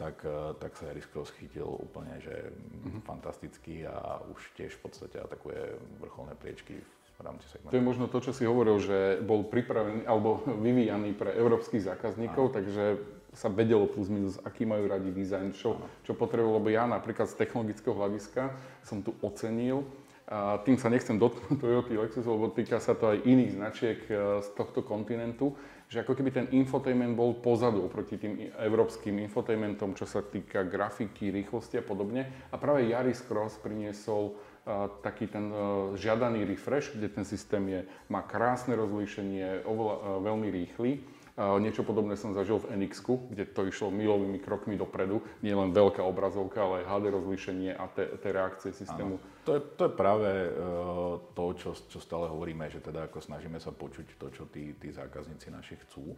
tak, 0.00 0.24
e, 0.24 0.56
tak 0.56 0.72
sa 0.80 0.88
Yaris 0.88 1.04
Cross 1.12 1.36
chytil 1.36 1.68
úplne, 1.68 2.16
že 2.24 2.32
mm-hmm. 2.32 3.04
fantasticky 3.04 3.84
a 3.84 4.24
už 4.32 4.40
tiež 4.56 4.72
v 4.80 4.88
podstate 4.88 5.20
atakuje 5.20 5.76
vrcholné 6.00 6.32
priečky 6.40 6.80
v 6.80 7.20
rámci 7.20 7.44
segmentu. 7.52 7.76
To 7.76 7.78
je 7.78 7.84
možno 7.84 8.08
to, 8.08 8.18
čo 8.24 8.32
si 8.32 8.48
hovoril, 8.48 8.80
že 8.80 9.20
bol 9.20 9.44
pripravený 9.44 10.08
alebo 10.08 10.40
vyvíjaný 10.48 11.12
pre 11.12 11.36
európskych 11.36 11.84
zákazníkov, 11.84 12.44
Aha. 12.48 12.54
takže 12.56 12.84
sa 13.30 13.52
vedelo 13.52 13.86
plus 13.86 14.10
minus, 14.10 14.40
aký 14.42 14.66
majú 14.66 14.90
radi 14.90 15.12
dizajn, 15.12 15.54
čo, 15.54 15.78
čo 16.02 16.16
potrebujú, 16.16 16.58
lebo 16.58 16.68
ja 16.72 16.88
napríklad 16.88 17.30
z 17.30 17.38
technologického 17.38 17.94
hľadiska 17.94 18.50
som 18.82 19.04
tu 19.04 19.14
ocenil, 19.22 19.84
a 20.30 20.62
tým 20.62 20.78
sa 20.78 20.86
nechcem 20.86 21.18
dotknúť 21.18 21.58
Toyota 21.62 21.90
Lexus, 21.90 22.22
lebo 22.22 22.54
týka 22.54 22.78
sa 22.78 22.94
to 22.94 23.10
aj 23.10 23.26
iných 23.26 23.50
značiek 23.58 23.98
e, 24.06 24.38
z 24.38 24.48
tohto 24.54 24.86
kontinentu, 24.86 25.58
že 25.90 26.06
ako 26.06 26.14
keby 26.14 26.30
ten 26.30 26.46
infotainment 26.54 27.18
bol 27.18 27.34
pozadu 27.42 27.90
oproti 27.90 28.14
tým 28.14 28.54
európskym 28.54 29.18
infotainmentom, 29.26 29.98
čo 29.98 30.06
sa 30.06 30.22
týka 30.22 30.62
grafiky, 30.62 31.34
rýchlosti 31.34 31.82
a 31.82 31.84
podobne. 31.84 32.30
A 32.54 32.56
práve 32.62 32.86
Yaris 32.86 33.18
Cross 33.26 33.58
priniesol 33.58 34.38
uh, 34.38 34.86
taký 35.02 35.26
ten 35.26 35.50
uh, 35.50 35.90
žiadaný 35.98 36.46
refresh, 36.46 36.94
kde 36.94 37.10
ten 37.10 37.26
systém 37.26 37.66
je, 37.66 37.80
má 38.06 38.22
krásne 38.22 38.78
rozlíšenie, 38.78 39.66
oveľa, 39.66 39.94
uh, 39.98 40.02
veľmi 40.22 40.48
rýchly 40.54 41.02
Niečo 41.40 41.88
podobné 41.88 42.20
som 42.20 42.36
zažil 42.36 42.60
v 42.60 42.76
nx 42.76 43.00
kde 43.32 43.48
to 43.48 43.64
išlo 43.64 43.88
milovými 43.88 44.36
krokmi 44.44 44.76
dopredu. 44.76 45.24
Nie 45.40 45.56
len 45.56 45.72
veľká 45.72 46.04
obrazovka, 46.04 46.60
ale 46.60 46.84
aj 46.84 46.88
HD 46.92 47.04
rozlíšenie 47.16 47.70
a 47.72 47.88
tie 47.96 48.30
reakcie 48.30 48.76
systému. 48.76 49.16
To 49.48 49.56
je, 49.56 49.60
to 49.80 49.88
je 49.88 49.92
práve 49.96 50.28
uh, 50.28 51.16
to, 51.32 51.44
čo, 51.56 51.70
čo 51.72 51.96
stále 51.96 52.28
hovoríme, 52.28 52.68
že 52.68 52.84
teda 52.84 53.08
ako 53.08 53.24
snažíme 53.24 53.56
sa 53.56 53.72
počuť 53.72 54.20
to, 54.20 54.26
čo 54.28 54.44
tí, 54.52 54.76
tí 54.76 54.92
zákazníci 54.92 55.48
naši 55.48 55.80
chcú 55.80 56.12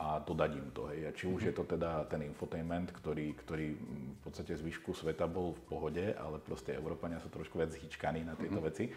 a 0.00 0.16
dodať 0.24 0.50
im 0.56 0.68
to. 0.72 0.88
Hej. 0.88 1.00
A 1.04 1.10
či 1.12 1.24
už 1.28 1.52
je 1.52 1.54
to 1.54 1.68
teda 1.68 2.08
ten 2.08 2.24
infotainment, 2.24 2.96
ktorý, 2.96 3.36
ktorý 3.44 3.76
v 3.76 4.20
podstate 4.24 4.56
zvyšku 4.56 4.96
sveta 4.96 5.28
bol 5.28 5.52
v 5.52 5.62
pohode, 5.68 6.04
ale 6.16 6.40
proste 6.40 6.72
Európania 6.72 7.20
sú 7.20 7.28
trošku 7.28 7.60
viac 7.60 7.76
hýčkaní 7.76 8.24
na 8.24 8.32
tieto 8.40 8.56
mm-hmm. 8.56 8.68
veci 8.72 8.88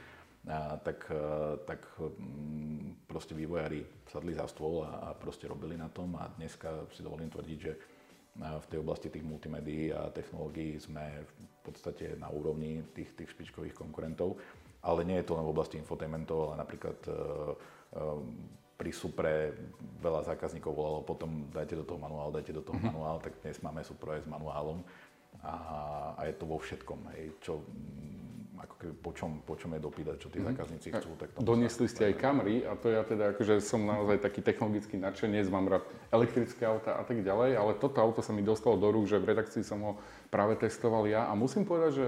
a, 0.45 0.77
tak, 0.77 1.09
e, 1.09 1.57
tak 1.65 1.81
mm, 1.97 3.09
proste 3.09 3.33
vývojári 3.33 3.85
sadli 4.09 4.33
za 4.37 4.45
stôl 4.45 4.85
a, 4.85 5.09
a 5.11 5.17
proste 5.17 5.49
robili 5.49 5.77
na 5.77 5.89
tom. 5.89 6.13
A 6.17 6.29
dneska 6.37 6.85
si 6.93 7.01
dovolím 7.01 7.29
tvrdiť, 7.29 7.59
že 7.59 7.73
v 8.35 8.65
tej 8.67 8.79
oblasti 8.83 9.07
tých 9.07 9.23
multimédií 9.23 9.95
a 9.95 10.11
technológií 10.11 10.75
sme 10.75 11.23
v 11.23 11.31
podstate 11.63 12.19
na 12.19 12.27
úrovni 12.27 12.83
tých, 12.91 13.15
tých 13.15 13.31
špičkových 13.31 13.71
konkurentov, 13.71 14.35
ale 14.83 15.07
nie 15.07 15.17
je 15.23 15.25
to 15.31 15.39
len 15.39 15.47
v 15.47 15.53
oblasti 15.55 15.79
infotainmentov, 15.79 16.51
ale 16.51 16.59
napríklad 16.59 16.99
e, 17.07 17.11
e, 17.11 17.15
pri 18.75 18.91
Supre 18.91 19.55
veľa 20.03 20.27
zákazníkov 20.27 20.75
volalo 20.75 20.99
potom 20.99 21.47
dajte 21.47 21.79
do 21.79 21.87
toho 21.87 21.95
manuál, 21.95 22.35
dajte 22.35 22.51
do 22.51 22.59
toho 22.59 22.75
mm-hmm. 22.75 22.91
manuál, 22.91 23.23
tak 23.23 23.39
dnes 23.39 23.55
máme 23.63 23.81
Supra 23.87 24.19
s 24.19 24.27
manuálom. 24.27 24.83
A, 25.45 25.55
a 26.19 26.21
je 26.27 26.35
to 26.35 26.47
vo 26.47 26.57
všetkom, 26.59 26.99
hej, 27.15 27.31
čo 27.39 27.63
ako 28.61 28.75
keby 28.79 28.93
po 28.99 29.11
čom, 29.11 29.31
po 29.43 29.55
čom 29.59 29.75
je 29.75 29.81
dopýtať, 29.81 30.15
čo 30.19 30.27
tí 30.31 30.39
mm-hmm. 30.39 30.55
zákazníci 30.55 30.87
chcú. 30.95 31.09
Tak 31.19 31.29
Doniesli 31.39 31.87
ste 31.91 32.11
aj 32.11 32.13
Camry 32.19 32.63
a 32.63 32.73
to 32.79 32.87
ja 32.91 33.03
teda 33.03 33.35
akože 33.35 33.59
som 33.59 33.83
naozaj 33.83 34.23
taký 34.23 34.39
technologický 34.45 34.95
nadšenec, 34.99 35.47
mám 35.51 35.67
rád 35.67 35.83
elektrické 36.11 36.63
auta 36.63 36.95
a 36.99 37.03
tak 37.03 37.23
ďalej, 37.23 37.57
ale 37.59 37.71
toto 37.75 37.99
auto 37.99 38.23
sa 38.23 38.31
mi 38.31 38.45
dostalo 38.45 38.79
do 38.79 38.87
rúk, 38.91 39.07
že 39.07 39.19
v 39.19 39.35
redakcii 39.35 39.63
som 39.63 39.79
ho 39.83 39.93
práve 40.31 40.55
testoval 40.59 41.07
ja 41.07 41.27
a 41.27 41.33
musím 41.35 41.67
povedať, 41.67 41.91
že 41.95 42.07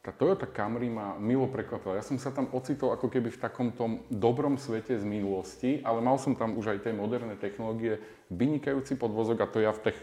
tá 0.00 0.16
Toyota 0.16 0.48
Camry 0.48 0.88
ma 0.88 1.20
milo 1.20 1.44
prekvapila. 1.44 2.00
Ja 2.00 2.04
som 2.04 2.16
sa 2.16 2.32
tam 2.32 2.48
ocitol 2.56 2.96
ako 2.96 3.12
keby 3.12 3.28
v 3.36 3.42
takom 3.42 3.68
tom 3.68 4.00
dobrom 4.08 4.56
svete 4.56 4.96
z 4.96 5.04
minulosti, 5.04 5.84
ale 5.84 6.00
mal 6.00 6.16
som 6.16 6.32
tam 6.32 6.56
už 6.56 6.72
aj 6.72 6.88
tie 6.88 6.92
moderné 6.96 7.36
technológie, 7.36 8.00
vynikajúci 8.32 8.96
podvozok 8.96 9.44
a 9.44 9.50
to 9.52 9.60
ja 9.60 9.76
v, 9.76 9.92
tech, 9.92 9.98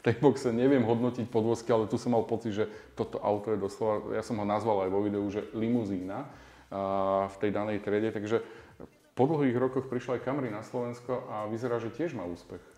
tej 0.00 0.16
boxe 0.24 0.48
neviem 0.56 0.80
hodnotiť 0.80 1.28
podvozky, 1.28 1.68
ale 1.68 1.84
tu 1.84 2.00
som 2.00 2.16
mal 2.16 2.24
pocit, 2.24 2.56
že 2.56 2.64
toto 2.96 3.20
auto 3.20 3.52
je 3.52 3.60
doslova, 3.60 4.16
ja 4.16 4.24
som 4.24 4.40
ho 4.40 4.46
nazval 4.48 4.88
aj 4.88 4.90
vo 4.90 5.00
videu, 5.04 5.24
že 5.28 5.44
limuzína 5.52 6.32
v 7.28 7.36
tej 7.36 7.50
danej 7.52 7.84
triede, 7.84 8.16
takže 8.16 8.40
po 9.12 9.28
dlhých 9.28 9.56
rokoch 9.60 9.88
prišla 9.92 10.16
aj 10.16 10.24
Camry 10.24 10.48
na 10.48 10.64
Slovensko 10.64 11.28
a 11.28 11.44
vyzerá, 11.48 11.76
že 11.76 11.92
tiež 11.92 12.16
má 12.16 12.24
úspech. 12.24 12.75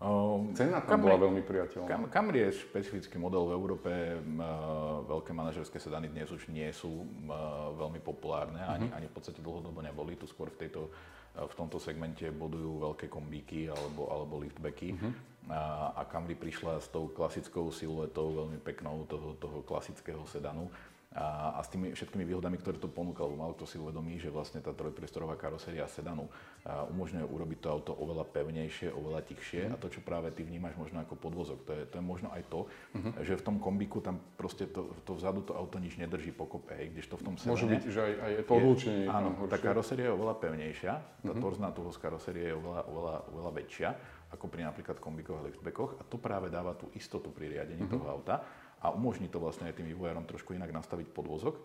Um, 0.00 0.56
Cena 0.56 0.80
tam 0.80 0.96
Camry, 0.96 1.12
bola 1.12 1.28
veľmi 1.28 1.42
priateľná. 1.44 1.84
Cam, 1.84 2.02
Camry 2.08 2.48
je 2.48 2.64
špecifický 2.64 3.20
model 3.20 3.44
v 3.44 3.52
Európe. 3.52 3.92
Uh, 4.16 5.04
veľké 5.04 5.36
manažerské 5.36 5.76
sedany 5.76 6.08
dnes 6.08 6.32
už 6.32 6.48
nie 6.48 6.72
sú 6.72 7.04
uh, 7.04 7.68
veľmi 7.76 8.00
populárne, 8.00 8.64
ani, 8.64 8.88
uh-huh. 8.88 8.96
ani 8.96 9.06
v 9.12 9.14
podstate 9.14 9.44
dlhodobo 9.44 9.84
neboli. 9.84 10.16
Tu 10.16 10.24
skôr 10.24 10.48
v, 10.48 10.64
tejto, 10.64 10.88
uh, 10.88 11.44
v 11.44 11.52
tomto 11.52 11.76
segmente 11.76 12.24
bodujú 12.32 12.80
veľké 12.80 13.12
kombíky 13.12 13.68
alebo, 13.68 14.08
alebo 14.08 14.40
liftbacky. 14.40 14.96
Uh-huh. 14.96 15.12
A, 15.52 15.92
a 15.92 16.02
Camry 16.08 16.32
prišla 16.32 16.80
s 16.80 16.88
tou 16.88 17.12
klasickou 17.12 17.68
siluetou, 17.68 18.32
veľmi 18.32 18.56
peknou 18.64 19.04
toho, 19.04 19.36
toho 19.36 19.60
klasického 19.68 20.24
sedanu 20.24 20.72
a, 21.10 21.58
a 21.58 21.60
s 21.66 21.74
tými 21.74 21.90
všetkými 21.90 22.22
výhodami, 22.22 22.54
ktoré 22.54 22.78
to 22.78 22.86
ponúka, 22.86 23.26
lebo 23.26 23.42
malo 23.42 23.58
to 23.58 23.66
si 23.66 23.74
uvedomí, 23.82 24.22
že 24.22 24.30
vlastne 24.30 24.62
tá 24.62 24.70
trojpriestorová 24.70 25.34
karoséria 25.34 25.90
sedanu 25.90 26.30
a 26.62 26.86
umožňuje 26.86 27.26
urobiť 27.26 27.58
to 27.58 27.66
auto 27.66 27.92
oveľa 27.98 28.30
pevnejšie, 28.30 28.94
oveľa 28.94 29.26
tichšie 29.26 29.66
mm. 29.66 29.72
a 29.74 29.76
to, 29.82 29.90
čo 29.90 30.06
práve 30.06 30.30
ty 30.30 30.46
vnímaš 30.46 30.78
možno 30.78 31.02
ako 31.02 31.18
podvozok, 31.18 31.66
to 31.66 31.72
je, 31.74 31.82
to 31.90 31.94
je 31.98 32.04
možno 32.06 32.30
aj 32.30 32.46
to, 32.46 32.70
mm-hmm. 32.94 33.26
že 33.26 33.34
v 33.34 33.42
tom 33.42 33.56
kombiku 33.58 33.98
tam 33.98 34.22
proste 34.38 34.70
to, 34.70 34.94
to 35.02 35.18
vzadu 35.18 35.42
to 35.42 35.50
auto 35.58 35.82
nič 35.82 35.98
nedrží 35.98 36.30
pokope, 36.30 36.78
hej, 36.78 36.94
kdežto 36.94 37.18
v 37.18 37.22
tom 37.26 37.34
sedane... 37.34 37.58
Môže 37.58 37.66
byť, 37.66 37.82
že 37.90 38.00
aj, 38.06 38.14
aj 38.14 38.32
to 38.46 38.52
odlúčenie 38.54 39.04
Áno, 39.10 39.28
tá 39.50 39.58
karoséria 39.58 40.06
je 40.06 40.14
oveľa 40.14 40.34
pevnejšia, 40.38 40.92
tá 40.94 41.02
mm-hmm. 41.26 41.42
torzná 41.42 41.68
tuhosť 41.74 41.98
karosérie 41.98 42.46
je 42.46 42.54
oveľa, 42.54 42.86
oveľa, 42.86 43.14
oveľa 43.34 43.50
väčšia 43.58 43.90
ako 44.30 44.46
pri 44.46 44.62
napríklad 44.62 45.02
kombikoch 45.02 45.42
a 45.42 45.46
liftbackoch 45.50 45.98
a 45.98 46.02
to 46.06 46.14
práve 46.14 46.54
dáva 46.54 46.78
tú 46.78 46.86
istotu 46.94 47.34
pri 47.34 47.50
riadení 47.50 47.82
mm-hmm. 47.82 47.98
toho 47.98 48.06
auta 48.06 48.46
a 48.80 48.90
umožní 48.90 49.28
to 49.28 49.40
vlastne 49.40 49.68
aj 49.68 49.76
tým 49.76 49.92
vývojárom 49.92 50.24
trošku 50.24 50.56
inak 50.56 50.72
nastaviť 50.72 51.12
podvozok, 51.12 51.60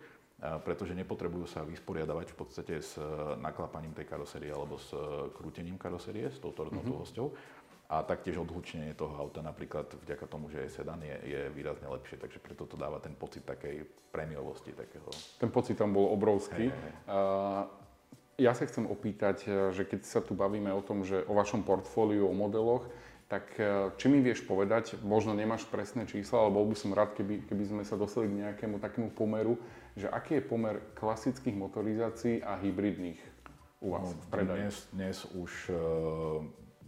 pretože 0.68 0.92
nepotrebujú 0.92 1.48
sa 1.48 1.64
vysporiadavať 1.64 2.36
v 2.36 2.38
podstate 2.38 2.74
s 2.84 3.00
e, 3.00 3.08
naklapaním 3.40 3.96
tej 3.96 4.04
karosérie 4.04 4.52
alebo 4.52 4.76
s 4.76 4.92
e, 4.92 5.32
krútením 5.32 5.80
karosérie, 5.80 6.28
s 6.28 6.44
touto 6.44 6.68
rodnotovosťou. 6.68 7.28
Mm-hmm. 7.32 7.64
A 7.86 8.02
taktiež 8.04 8.42
odhlučnenie 8.42 8.98
toho 8.98 9.16
auta 9.16 9.40
napríklad 9.40 9.96
vďaka 10.04 10.26
tomu, 10.28 10.52
že 10.52 10.68
je 10.68 10.70
sedan, 10.74 11.00
je, 11.06 11.16
je 11.24 11.42
výrazne 11.54 11.88
lepšie, 11.88 12.18
takže 12.20 12.42
preto 12.42 12.68
to 12.68 12.76
dáva 12.76 13.00
ten 13.00 13.16
pocit 13.16 13.46
takej 13.46 13.86
prémiovosti. 14.10 14.74
Takého. 14.74 15.08
Ten 15.38 15.54
pocit 15.54 15.78
tam 15.78 15.94
bol 15.94 16.10
obrovský. 16.10 16.68
Hey, 16.68 16.74
hey. 16.74 16.94
Uh, 17.06 17.70
ja 18.36 18.52
sa 18.52 18.68
chcem 18.68 18.84
opýtať, 18.90 19.48
e, 19.48 19.72
že 19.72 19.88
keď 19.88 20.02
sa 20.04 20.20
tu 20.20 20.36
bavíme 20.36 20.68
o 20.76 20.84
tom, 20.84 21.08
že 21.08 21.24
o 21.30 21.34
vašom 21.38 21.64
portfóliu, 21.64 22.28
o 22.28 22.36
modeloch, 22.36 22.84
tak 23.26 23.58
e, 23.58 23.90
či 23.98 24.06
mi 24.06 24.22
vieš 24.22 24.46
povedať, 24.46 25.02
možno 25.02 25.34
nemáš 25.34 25.66
presné 25.66 26.06
čísla, 26.06 26.46
ale 26.46 26.54
bol 26.54 26.70
by 26.70 26.78
som 26.78 26.94
rád, 26.94 27.18
keby, 27.18 27.50
keby 27.50 27.64
sme 27.66 27.84
sa 27.84 27.98
dostali 27.98 28.30
k 28.30 28.46
nejakému 28.46 28.78
takému 28.78 29.10
pomeru, 29.18 29.58
že 29.98 30.06
aký 30.06 30.38
je 30.38 30.44
pomer 30.46 30.76
klasických 30.94 31.58
motorizácií 31.58 32.46
a 32.46 32.54
hybridných 32.62 33.18
u 33.82 33.98
vás 33.98 34.14
no, 34.14 34.22
v 34.22 34.26
predaji? 34.30 34.60
Dnes, 34.62 34.78
dnes 34.94 35.18
už 35.34 35.52
e, 35.70 35.78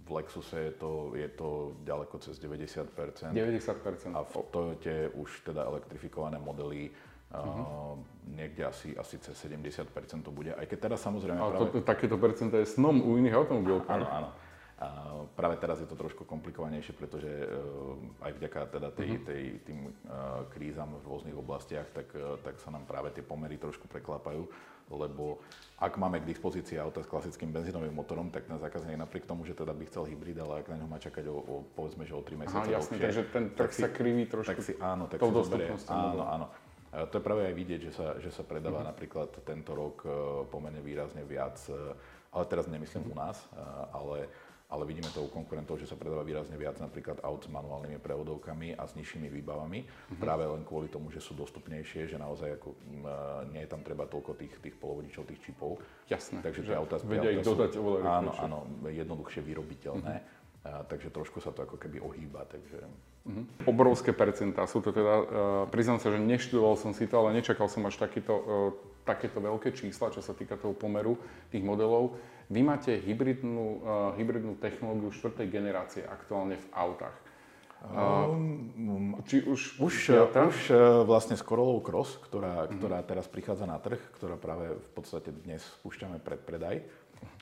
v 0.07 0.09
Lexuse 0.13 0.57
je 0.71 0.73
to, 0.77 0.91
je 1.17 1.29
to 1.33 1.73
ďaleko 1.83 2.15
cez 2.21 2.37
90%. 2.37 3.33
90%. 3.33 4.13
A 4.13 4.21
v 4.21 4.33
Toyote 4.53 5.09
už 5.17 5.29
teda 5.41 5.65
elektrifikované 5.65 6.37
modely 6.37 6.93
Uh-huh. 7.27 7.99
niekde 8.23 8.63
asi, 8.63 8.95
asi 8.95 9.19
cez 9.19 9.35
70% 9.35 9.83
to 10.23 10.31
bude, 10.31 10.55
aj 10.55 10.63
keď 10.63 10.87
teraz 10.87 11.03
samozrejme... 11.03 11.35
Ale 11.35 11.51
práve... 11.59 11.75
to, 11.75 11.83
takéto 11.83 12.15
percento 12.15 12.55
je 12.55 12.63
snom 12.63 13.03
u 13.03 13.19
iných 13.19 13.35
automobilov. 13.35 13.83
Áno, 13.91 14.07
áno. 14.07 14.29
A 14.77 15.25
práve 15.33 15.57
teraz 15.57 15.81
je 15.81 15.89
to 15.89 15.97
trošku 15.97 16.21
komplikovanejšie, 16.29 16.93
pretože 16.93 17.25
uh, 17.25 17.97
aj 18.21 18.31
vďaka 18.37 18.59
teda 18.77 18.89
tej, 18.93 19.09
uh-huh. 19.09 19.25
tej, 19.25 19.43
tým 19.65 19.79
uh, 19.89 20.45
krízam 20.53 20.93
v 21.01 21.05
rôznych 21.09 21.33
oblastiach, 21.33 21.89
tak, 21.97 22.13
uh, 22.13 22.37
tak 22.45 22.61
sa 22.61 22.69
nám 22.69 22.85
práve 22.85 23.09
tie 23.09 23.25
pomery 23.25 23.57
trošku 23.57 23.89
preklápajú, 23.89 24.45
lebo 24.93 25.41
ak 25.81 25.97
máme 25.97 26.21
k 26.21 26.29
dispozícii 26.29 26.77
auta 26.77 27.01
s 27.01 27.09
klasickým 27.09 27.49
benzínovým 27.49 27.89
motorom, 27.89 28.29
tak 28.29 28.45
na 28.45 28.61
zákazník 28.61 29.01
napriek 29.01 29.25
tomu, 29.25 29.49
že 29.49 29.57
teda 29.57 29.73
by 29.73 29.83
chcel 29.89 30.05
hybrid, 30.05 30.37
ale 30.37 30.61
ak 30.61 30.69
na 30.69 30.77
ňo 30.77 30.85
má 30.85 31.01
čakať 31.01 31.25
o, 31.25 31.37
o 31.41 31.55
povedzme, 31.73 32.05
že 32.05 32.13
o 32.13 32.21
3 32.21 32.37
mesiace 32.37 32.69
Aha, 32.69 32.77
jasne, 32.77 33.01
takže 33.01 33.21
ten 33.33 33.45
trh 33.57 33.73
sa 33.73 33.89
kriví 33.89 34.29
trošku 34.29 34.53
tak 34.53 34.61
si, 34.61 34.77
áno, 34.77 35.09
tak 35.09 35.17
si 35.17 35.25
zoberie, 35.25 35.73
áno, 35.89 36.23
áno. 36.29 36.47
To 36.87 37.13
je 37.19 37.23
práve 37.25 37.49
aj 37.49 37.53
vidieť, 37.57 37.81
že 37.89 37.91
sa, 37.93 38.07
že 38.21 38.29
sa 38.31 38.45
predáva 38.47 38.79
uh-huh. 38.79 38.93
napríklad 38.93 39.29
tento 39.43 39.75
rok 39.75 40.07
pomerne 40.53 40.79
výrazne 40.79 41.21
viac, 41.27 41.59
ale 42.31 42.43
teraz 42.47 42.65
nemyslím 42.71 43.09
uh-huh. 43.09 43.13
u 43.13 43.15
nás, 43.17 43.37
ale 43.91 44.31
ale 44.67 44.83
vidíme 44.83 45.07
to 45.15 45.23
u 45.23 45.31
konkurentov, 45.31 45.79
že 45.79 45.87
sa 45.87 45.95
predáva 45.95 46.27
výrazne 46.27 46.59
viac 46.59 46.75
napríklad 46.83 47.23
aut 47.23 47.39
s 47.39 47.47
manuálnymi 47.47 48.03
prevodovkami 48.03 48.75
a 48.75 48.83
s 48.83 48.99
nižšími 48.99 49.31
výbavami, 49.31 49.79
mm-hmm. 49.87 50.19
práve 50.19 50.43
len 50.43 50.67
kvôli 50.67 50.91
tomu, 50.91 51.07
že 51.07 51.23
sú 51.23 51.39
dostupnejšie, 51.39 52.11
že 52.11 52.19
naozaj 52.19 52.59
ako, 52.59 52.75
m, 52.91 53.07
nie 53.55 53.63
je 53.63 53.69
tam 53.71 53.79
treba 53.79 54.03
toľko 54.03 54.35
tých, 54.35 54.59
tých 54.59 54.75
polovodičov, 54.75 55.23
tých 55.23 55.39
čipov. 55.39 55.79
Jasné. 56.11 56.43
Takže 56.43 56.67
tie 56.67 56.75
autá, 56.75 56.99
vedia 56.99 57.31
ich 57.31 57.47
dodať 57.47 57.79
oveľa 57.79 57.99
Áno, 58.19 58.31
áno, 58.35 58.59
jednoduchšie 58.91 59.39
vyrobiteľné. 59.39 60.15
Mm-hmm. 60.19 60.35
takže 60.91 61.15
trošku 61.15 61.39
sa 61.39 61.55
to 61.55 61.63
ako 61.63 61.79
keby 61.79 62.03
ohýba. 62.03 62.43
Takže... 62.51 62.83
Mm-hmm. 63.23 63.71
Obrovské 63.71 64.11
percentá 64.11 64.67
sú 64.67 64.83
to 64.83 64.91
teda, 64.91 65.15
uh, 65.15 65.25
priznám 65.71 66.03
sa, 66.03 66.11
že 66.11 66.19
neštudoval 66.19 66.75
som 66.75 66.91
si 66.91 67.07
to, 67.07 67.15
ale 67.23 67.39
nečakal 67.39 67.71
som 67.71 67.87
až 67.87 67.95
takýto, 68.03 68.35
uh, 68.35 68.71
takéto 69.07 69.39
veľké 69.39 69.71
čísla, 69.71 70.11
čo 70.11 70.19
sa 70.19 70.35
týka 70.35 70.59
toho 70.59 70.75
pomeru 70.75 71.15
tých 71.55 71.63
modelov. 71.63 72.19
Vy 72.47 72.63
máte 72.63 72.95
hybridnú, 72.95 73.83
uh, 73.83 74.15
hybridnú 74.15 74.55
technológiu 74.55 75.11
štvrtej 75.11 75.47
generácie 75.51 76.03
aktuálne 76.07 76.55
v 76.55 76.67
autách. 76.71 77.15
Um, 77.77 79.21
či 79.29 79.45
už, 79.45 79.77
už, 79.77 79.93
už 80.33 80.57
vlastne 81.05 81.37
s 81.37 81.45
Corolou 81.45 81.77
Cross, 81.77 82.17
ktorá, 82.25 82.65
mm-hmm. 82.65 82.73
ktorá 82.81 82.97
teraz 83.05 83.29
prichádza 83.29 83.69
na 83.69 83.77
trh, 83.77 84.01
ktorá 84.17 84.33
práve 84.33 84.81
v 84.81 84.89
podstate 84.97 85.29
dnes 85.29 85.61
spúšťame 85.83 86.17
pred 86.17 86.41
predaj. 86.41 86.81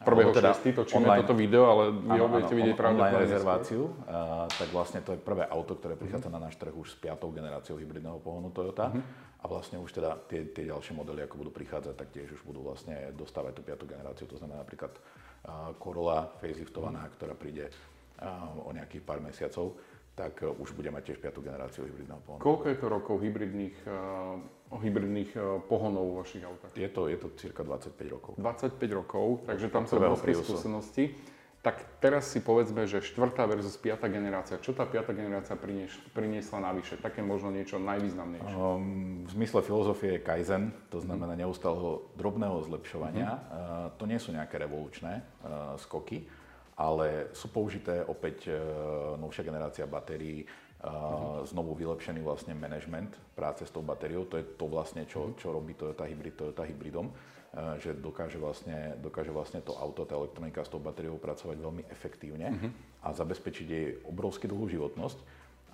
Prvého 0.04 0.36
teda 0.36 0.52
šestý 0.52 0.76
točíme 0.76 1.08
online, 1.08 1.24
toto 1.24 1.36
video, 1.36 1.68
ale 1.72 1.84
vy 1.92 2.18
ho 2.20 2.28
budete 2.28 2.56
vidieť 2.56 2.76
pravde 2.80 3.00
online 3.00 3.20
rezerváciu, 3.28 3.82
uh, 3.88 4.48
tak 4.52 4.68
vlastne 4.76 5.00
to 5.04 5.16
je 5.16 5.20
prvé 5.20 5.48
auto, 5.48 5.76
ktoré 5.80 5.96
prichádza 5.96 6.28
mm-hmm. 6.28 6.44
na 6.44 6.48
náš 6.52 6.56
trh 6.60 6.76
už 6.76 6.88
s 6.92 6.98
piatou 7.00 7.32
generáciou 7.32 7.80
hybridného 7.80 8.20
pohonu 8.20 8.52
Toyota. 8.52 8.92
Mm-hmm. 8.92 9.04
A 9.46 9.48
vlastne 9.48 9.78
už 9.78 9.94
teda 9.94 10.18
tie, 10.26 10.50
tie 10.50 10.66
ďalšie 10.66 10.98
modely, 10.98 11.22
ako 11.22 11.46
budú 11.46 11.52
prichádzať, 11.54 11.94
tak 11.94 12.10
tiež 12.10 12.34
už 12.34 12.42
budú 12.42 12.66
vlastne 12.66 13.14
dostávať 13.14 13.54
tú 13.54 13.62
piatú 13.62 13.86
generáciu. 13.86 14.26
To 14.26 14.42
znamená 14.42 14.66
napríklad 14.66 14.98
Corolla 15.78 16.34
faceliftovaná, 16.42 17.06
ktorá 17.14 17.38
príde 17.38 17.70
o 18.66 18.74
nejakých 18.74 19.06
pár 19.06 19.22
mesiacov 19.22 19.78
tak 20.16 20.48
uh, 20.48 20.56
už 20.64 20.72
bude 20.72 20.88
mať 20.96 21.12
tiež 21.12 21.20
piatú 21.20 21.44
generáciu 21.44 21.84
hybridného 21.84 22.24
pohonu. 22.24 22.40
Koľko 22.40 22.66
je 22.72 22.78
to 22.80 22.88
rokov 22.88 23.16
hybridných 23.20 23.76
hybridných 24.74 25.32
e, 25.38 25.40
pohonov 25.70 26.04
vo 26.10 26.16
vašich 26.26 26.42
autách? 26.42 26.74
Je 26.74 26.90
to, 26.90 27.06
je 27.06 27.18
to 27.22 27.28
cirka 27.38 27.62
25 27.62 27.96
rokov. 28.10 28.32
25 28.40 28.98
rokov, 28.98 29.28
takže 29.46 29.68
tam 29.70 29.84
sú 29.86 30.02
obrovské 30.02 30.34
skúsenosti. 30.34 31.04
Tak 31.66 31.98
teraz 31.98 32.30
si 32.30 32.46
povedzme, 32.46 32.86
že 32.86 33.02
štvrtá 33.02 33.42
versus 33.50 33.74
piatá 33.74 34.06
generácia. 34.06 34.62
Čo 34.62 34.78
tá 34.78 34.86
piatá 34.86 35.18
generácia 35.18 35.58
prinieš, 35.58 35.98
priniesla 36.14 36.62
navyše? 36.62 36.94
Také 37.02 37.26
možno 37.26 37.50
niečo 37.50 37.82
najvýznamnejšie. 37.82 38.54
Um, 38.54 39.26
v 39.26 39.32
zmysle 39.34 39.66
filozofie 39.66 40.22
je 40.22 40.22
Kaizen, 40.22 40.70
to 40.94 41.02
znamená 41.02 41.34
mm. 41.34 41.42
neustáleho 41.42 42.06
drobného 42.22 42.62
zlepšovania. 42.70 43.30
Mm. 43.34 43.42
Uh, 43.42 43.86
to 43.98 44.06
nie 44.06 44.22
sú 44.22 44.30
nejaké 44.30 44.62
revolučné 44.62 45.26
uh, 45.26 45.74
skoky, 45.82 46.30
ale 46.78 47.34
sú 47.34 47.50
použité 47.50 48.06
opäť 48.06 48.54
uh, 48.54 49.18
novšia 49.18 49.42
generácia 49.42 49.90
batérií, 49.90 50.46
uh, 50.46 51.42
znovu 51.50 51.74
vylepšený 51.74 52.22
vlastne 52.22 52.54
management 52.54 53.18
práce 53.34 53.66
s 53.66 53.74
tou 53.74 53.82
batériou. 53.82 54.30
To 54.30 54.38
je 54.38 54.46
to 54.54 54.70
vlastne, 54.70 55.10
čo, 55.10 55.34
čo 55.34 55.50
robí 55.50 55.74
Toyota 55.74 56.06
Hybrid 56.06 56.38
Toyota 56.38 56.62
Hybridom, 56.62 57.10
že 57.80 57.96
dokáže 57.96 58.36
vlastne, 58.36 59.00
dokáže 59.00 59.32
vlastne 59.32 59.64
to 59.64 59.72
auto, 59.80 60.04
tá 60.04 60.20
elektronika 60.20 60.68
s 60.68 60.72
tou 60.72 60.84
batériou 60.84 61.16
pracovať 61.16 61.56
veľmi 61.56 61.84
efektívne 61.88 62.52
uh-huh. 62.52 62.72
a 63.08 63.16
zabezpečiť 63.16 63.68
jej 63.68 63.88
obrovský 64.04 64.52
dlhú 64.52 64.68
životnosť 64.68 65.18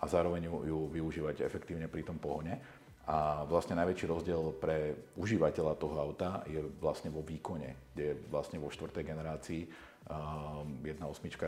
a 0.01 0.05
zároveň 0.05 0.45
ju, 0.45 0.55
ju 0.65 0.79
využívať 0.93 1.41
efektívne 1.41 1.89
pri 1.89 2.05
tom 2.05 2.21
pohone. 2.21 2.61
A 3.09 3.49
vlastne 3.49 3.73
najväčší 3.81 4.05
rozdiel 4.05 4.53
pre 4.61 4.93
užívateľa 5.17 5.73
toho 5.73 5.97
auta 5.97 6.45
je 6.45 6.61
vlastne 6.77 7.09
vo 7.09 7.25
výkone, 7.25 7.93
kde 7.97 8.13
vlastne 8.29 8.61
vo 8.61 8.69
štvrtej 8.69 9.01
generácii 9.01 9.61
1.8 10.05 10.85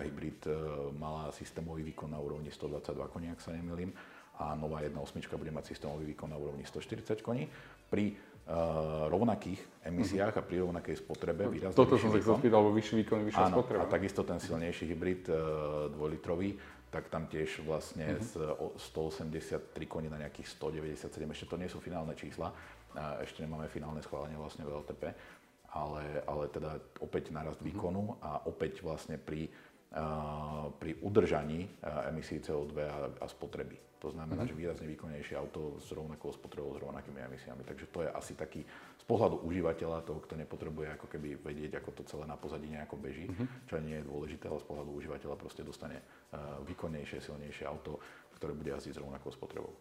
hybrid 0.02 0.40
e, 0.46 0.52
mala 0.98 1.34
systémový 1.34 1.82
výkon 1.94 2.10
na 2.10 2.22
úrovni 2.22 2.54
122 2.54 3.13
koní, 3.13 3.28
ak 3.34 3.42
sa 3.42 3.54
nemýlim, 3.54 3.94
a 4.42 4.58
nová 4.58 4.82
1.8 4.82 4.98
bude 5.38 5.54
mať 5.54 5.74
systémový 5.78 6.10
výkon 6.13 6.30
na 6.34 6.38
úrovni 6.38 6.66
140 6.66 7.22
koní. 7.22 7.46
Pri 7.90 8.18
rovnakých 9.08 9.88
emisiách 9.88 10.36
uh-huh. 10.36 10.44
a 10.44 10.48
pri 10.48 10.58
rovnakej 10.68 10.96
spotrebe 11.00 11.48
výrazne 11.48 11.80
Toto 11.80 11.96
som 11.96 12.12
sa 12.12 12.20
chcel 12.20 12.44
spýtal, 12.44 12.60
lebo 12.60 12.76
vyšší 12.76 12.96
výkon, 13.04 13.20
vyššia 13.32 13.46
Áno, 13.48 13.56
spotreba. 13.64 13.82
a 13.84 13.86
takisto 13.88 14.22
ten 14.28 14.40
silnejší 14.44 14.84
hybrid 14.92 15.24
uh, 15.32 15.36
dvojlitrový, 15.96 16.60
tak 16.92 17.08
tam 17.08 17.32
tiež 17.32 17.64
vlastne 17.64 18.20
uh-huh. 18.20 18.76
z 18.76 18.84
183 18.92 19.72
koní 19.88 20.12
na 20.12 20.20
nejakých 20.20 20.60
197, 20.60 21.24
ešte 21.24 21.46
to 21.48 21.56
nie 21.56 21.72
sú 21.72 21.80
finálne 21.80 22.14
čísla, 22.20 22.52
ešte 23.24 23.42
nemáme 23.42 23.66
finálne 23.72 24.04
schválenie 24.06 24.38
vlastne 24.38 24.68
v 24.68 24.76
LTP, 24.84 25.04
ale, 25.74 26.22
ale 26.30 26.44
teda 26.54 26.78
opäť 27.02 27.34
narast 27.34 27.62
mhm. 27.62 27.68
výkonu 27.74 28.04
a 28.22 28.46
opäť 28.46 28.86
vlastne 28.86 29.17
pri, 29.17 29.50
pri 30.79 30.97
udržaní 31.06 31.69
uh, 31.69 32.10
emisí 32.10 32.41
CO2 32.41 32.73
a, 32.82 32.97
a 33.21 33.25
spotreby. 33.29 33.77
To 34.01 34.12
znamená, 34.12 34.43
mm-hmm. 34.43 34.51
že 34.51 34.60
výrazne 34.60 34.86
výkonnejšie 34.89 35.36
auto 35.39 35.79
s 35.79 35.88
rovnakou 35.95 36.34
spotrebou, 36.34 36.75
s 36.75 36.82
rovnakými 36.82 37.23
emisiami. 37.23 37.63
Takže 37.63 37.88
to 37.88 38.03
je 38.03 38.10
asi 38.12 38.34
taký 38.36 38.65
z 38.99 39.03
pohľadu 39.08 39.45
užívateľa, 39.47 40.03
toho, 40.03 40.19
kto 40.19 40.36
nepotrebuje 40.36 40.97
ako 40.97 41.08
keby 41.08 41.39
vedieť, 41.39 41.79
ako 41.79 41.89
to 41.95 42.03
celé 42.10 42.25
na 42.27 42.36
pozadí 42.36 42.67
nejako 42.67 42.99
beží, 42.99 43.29
mm-hmm. 43.29 43.69
čo 43.69 43.79
nie 43.79 43.95
je 44.01 44.08
dôležité, 44.10 44.49
ale 44.49 44.60
z 44.60 44.67
pohľadu 44.67 44.91
užívateľa 44.91 45.36
proste 45.39 45.62
dostane 45.63 46.01
uh, 46.01 46.60
výkonnejšie, 46.67 47.23
silnejšie 47.23 47.63
auto, 47.63 48.01
ktoré 48.36 48.51
bude 48.51 48.73
jazdiť 48.75 48.97
s 48.97 49.01
rovnakou 49.01 49.32
spotrebou. 49.32 49.71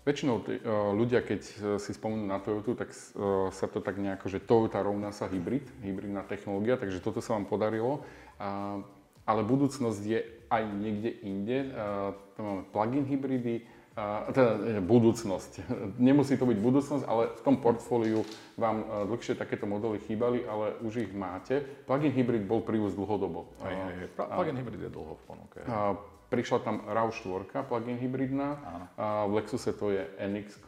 Väčšinou 0.00 0.40
tí, 0.40 0.56
ľudia, 0.96 1.20
keď 1.20 1.40
si 1.76 1.92
spomenú 1.92 2.24
na 2.24 2.40
Toyota, 2.40 2.88
tak 2.88 2.96
sa 3.52 3.66
to 3.68 3.84
tak 3.84 4.00
nejako, 4.00 4.32
že 4.32 4.40
Toyota 4.40 4.80
rovná 4.80 5.12
sa 5.12 5.28
hybrid, 5.28 5.68
hybridná 5.84 6.24
technológia, 6.24 6.80
takže 6.80 7.04
toto 7.04 7.20
sa 7.20 7.36
vám 7.36 7.44
podarilo. 7.44 8.00
Ale 9.28 9.44
budúcnosť 9.44 10.02
je 10.04 10.20
aj 10.50 10.62
niekde 10.74 11.10
inde. 11.22 11.58
Tam 12.34 12.42
máme 12.42 12.62
plug-in 12.74 13.06
hybridy, 13.06 13.62
teda 14.32 14.80
budúcnosť. 14.82 15.66
Nemusí 16.00 16.38
to 16.38 16.46
byť 16.46 16.58
budúcnosť, 16.58 17.04
ale 17.04 17.34
v 17.36 17.40
tom 17.44 17.60
portfóliu 17.60 18.24
vám 18.56 19.06
dlhšie 19.10 19.36
takéto 19.36 19.66
modely 19.66 20.00
chýbali, 20.04 20.46
ale 20.46 20.78
už 20.82 21.10
ich 21.10 21.12
máte. 21.12 21.60
Plug-in 21.86 22.14
hybrid 22.14 22.46
bol 22.46 22.64
prívuz 22.64 22.96
dlhodobo. 22.96 23.50
Aj, 23.60 23.74
aj, 23.74 23.94
aj. 24.08 24.08
Plug-in 24.16 24.56
hybrid 24.56 24.80
je 24.88 24.90
dlho 24.90 25.14
v 25.14 25.22
ponuke. 25.26 25.58
Prišla 26.30 26.58
tam 26.62 26.86
RAV4, 26.86 27.66
plug-in 27.66 27.98
hybridná, 27.98 28.48
a 28.94 29.26
v 29.26 29.42
Lexuse 29.42 29.74
to 29.74 29.90
je 29.90 30.06
NX. 30.22 30.62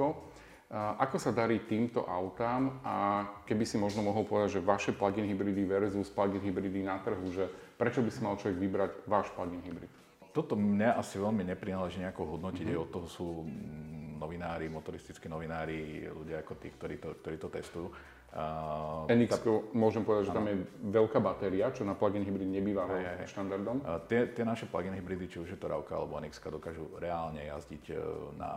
Ako 0.72 1.20
sa 1.20 1.30
darí 1.30 1.62
týmto 1.68 2.02
autám 2.02 2.80
a 2.82 3.28
keby 3.44 3.62
si 3.62 3.76
možno 3.76 4.02
mohol 4.02 4.24
povedať, 4.24 4.58
že 4.58 4.64
vaše 4.64 4.90
plug-in 4.90 5.28
hybridy 5.28 5.68
versus 5.68 6.08
plug-in 6.08 6.42
hybridy 6.42 6.80
na 6.82 6.96
trhu, 6.98 7.28
že 7.28 7.46
prečo 7.82 7.98
by 7.98 8.10
si 8.14 8.20
mal 8.22 8.38
človek 8.38 8.56
vybrať 8.62 8.90
váš 9.10 9.26
plug-in 9.34 9.58
hybrid? 9.66 9.90
Toto 10.30 10.54
mňa 10.54 11.02
asi 11.02 11.18
veľmi 11.18 11.42
neprináleží 11.50 11.98
nejako 11.98 12.38
hodnotiť, 12.38 12.70
mm-hmm. 12.70 12.84
od 12.86 12.88
toho 12.94 13.06
sú 13.10 13.26
novinári, 14.22 14.70
motoristickí 14.70 15.26
novinári, 15.26 16.06
ľudia 16.06 16.46
ako 16.46 16.62
tí, 16.62 16.70
ktorí 16.70 17.02
to, 17.02 17.18
ktorí 17.18 17.36
to 17.42 17.50
testujú. 17.50 17.90
Uh, 18.32 19.04
NX, 19.12 19.44
tá, 19.44 19.44
môžem 19.76 20.08
povedať, 20.08 20.32
že 20.32 20.32
tam 20.32 20.48
je 20.48 20.56
veľká 20.88 21.20
batéria, 21.20 21.68
čo 21.68 21.84
na 21.84 21.92
plug-in 21.92 22.24
hybrid 22.24 22.48
nebýva 22.48 22.88
aj, 22.88 23.04
aj, 23.04 23.28
štandardom. 23.28 23.84
Uh, 23.84 24.00
tie, 24.08 24.24
tie 24.32 24.40
naše 24.40 24.64
plug-in 24.70 24.96
hybridy, 24.96 25.28
či 25.28 25.36
už 25.42 25.52
je 25.52 25.58
to 25.60 25.68
Ravka 25.68 25.92
alebo 25.92 26.16
NX, 26.16 26.40
dokážu 26.48 26.88
reálne 26.96 27.44
jazdiť 27.44 27.84
uh, 27.92 27.98
na, 28.40 28.52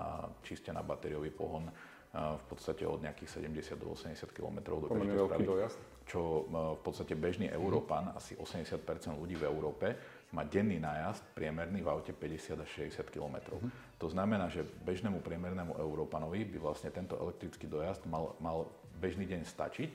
čiste 0.47 0.71
na 0.71 0.79
batériový 0.79 1.27
pohon 1.27 1.67
uh, 1.67 1.94
v 2.15 2.43
podstate 2.47 2.87
od 2.87 3.03
nejakých 3.03 3.43
70 3.43 3.75
do 3.75 3.91
80 3.91 4.31
km 4.31 4.79
do 4.79 4.87
každej. 4.87 5.67
Čo 6.05 6.47
uh, 6.47 6.77
v 6.77 6.81
podstate 6.85 7.17
bežný 7.17 7.49
Európan, 7.51 8.13
mm. 8.13 8.15
asi 8.15 8.33
80% 8.39 8.77
ľudí 9.17 9.35
v 9.35 9.45
Európe, 9.49 9.87
má 10.31 10.45
denný 10.47 10.79
nájazd 10.79 11.35
priemerný 11.35 11.81
v 11.83 11.89
aute 11.91 12.13
50 12.13 12.61
až 12.61 12.69
60 12.87 13.09
km. 13.11 13.35
Mm. 13.59 13.71
To 13.99 14.07
znamená, 14.07 14.47
že 14.47 14.63
bežnému 14.63 15.19
priemernému 15.19 15.75
Európanovi 15.75 16.45
by 16.45 16.57
vlastne 16.61 16.93
tento 16.93 17.19
elektrický 17.19 17.67
dojazd 17.67 18.07
mal, 18.07 18.37
mal 18.39 18.69
bežný 19.01 19.27
deň 19.27 19.41
stačiť, 19.43 19.89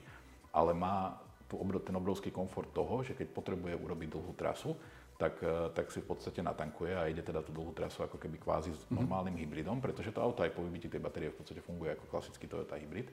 ale 0.52 0.76
má 0.76 1.16
tu 1.50 1.58
ten 1.82 1.96
obrovský 1.98 2.30
komfort 2.30 2.70
toho, 2.70 3.02
že 3.02 3.18
keď 3.18 3.26
potrebuje 3.34 3.74
urobiť 3.74 4.08
dlhú 4.14 4.32
trasu, 4.38 4.78
tak, 5.20 5.36
eh, 5.44 5.68
tak 5.76 5.92
si 5.92 6.00
v 6.00 6.08
podstate 6.08 6.40
natankuje 6.40 6.96
a 6.96 7.04
ide 7.04 7.20
teda 7.20 7.44
tú 7.44 7.52
dlhú 7.52 7.76
trasu 7.76 8.00
ako 8.00 8.16
keby 8.16 8.40
kvázi 8.40 8.72
s 8.72 8.88
mhm. 8.88 9.04
normálnym 9.04 9.36
hybridom, 9.36 9.84
pretože 9.84 10.16
to 10.16 10.24
auto 10.24 10.40
aj 10.40 10.56
po 10.56 10.64
vybití 10.64 10.88
tej 10.88 11.04
batérie 11.04 11.28
v 11.28 11.36
podstate 11.36 11.60
funguje 11.60 11.92
ako 11.92 12.08
klasický 12.08 12.48
Toyota 12.48 12.80
hybrid. 12.80 13.12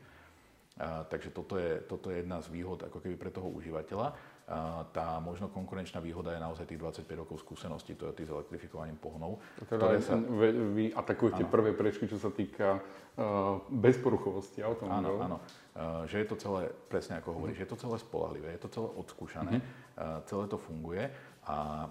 A, 0.77 1.01
takže 1.09 1.33
toto 1.33 1.57
je, 1.57 1.81
toto 1.89 2.13
je 2.13 2.21
jedna 2.21 2.37
z 2.37 2.53
výhod 2.53 2.85
ako 2.85 3.01
keby 3.01 3.17
pre 3.17 3.33
toho 3.33 3.49
užívateľa. 3.49 4.13
A, 4.13 4.85
tá 4.93 5.17
možno 5.17 5.49
konkurenčná 5.49 5.97
výhoda 5.97 6.37
je 6.37 6.39
naozaj 6.39 6.69
tých 6.69 6.77
25 6.77 7.21
rokov 7.25 7.41
skúseností 7.41 7.97
Toyota 7.97 8.21
s 8.21 8.29
elektrifikovaním 8.29 8.93
pohonov. 9.01 9.41
Teda 9.65 9.97
sa... 9.97 10.13
vy, 10.13 10.49
vy 10.77 10.85
atakujete 10.93 11.43
ano. 11.43 11.49
prvé 11.49 11.73
prečky, 11.73 12.05
čo 12.05 12.21
sa 12.21 12.29
týka 12.29 12.77
uh, 12.77 13.57
bezporuchovosti 13.73 14.61
automobilov. 14.61 15.17
Áno, 15.17 15.25
áno. 15.33 15.37
Uh, 15.73 16.05
že 16.05 16.21
je 16.21 16.27
to 16.29 16.37
celé, 16.37 16.69
presne 16.93 17.17
ako 17.17 17.41
hovoríš, 17.41 17.57
mm. 17.57 17.63
je 17.65 17.69
to 17.73 17.77
celé 17.81 17.97
spolahlivé, 17.97 18.47
je 18.53 18.61
to 18.61 18.69
celé 18.69 18.89
odskúšané, 19.01 19.53
mm. 19.57 19.65
uh, 19.97 20.21
celé 20.29 20.45
to 20.45 20.61
funguje 20.61 21.09
a 21.47 21.87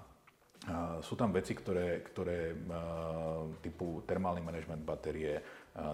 sú 0.98 1.14
tam 1.14 1.30
veci, 1.30 1.54
ktoré, 1.54 2.02
ktoré 2.02 2.58
typu 3.62 4.02
termálny 4.02 4.42
manažment 4.42 4.82
batérie, 4.82 5.38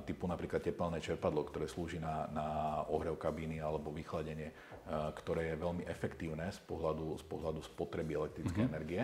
typu 0.09 0.25
napríklad 0.25 0.64
tepelné 0.64 0.96
čerpadlo, 0.96 1.44
ktoré 1.44 1.68
slúži 1.68 2.01
na, 2.01 2.25
na 2.33 2.46
ohrev 2.88 3.20
kabíny 3.20 3.61
alebo 3.61 3.92
vychladenie, 3.92 4.48
ktoré 4.88 5.53
je 5.53 5.61
veľmi 5.61 5.85
efektívne 5.85 6.48
z 6.48 6.61
pohľadu, 6.64 7.20
z 7.20 7.25
pohľadu 7.29 7.61
spotreby 7.61 8.16
elektrickej 8.16 8.64
mm-hmm. 8.64 8.72
energie. 8.72 9.03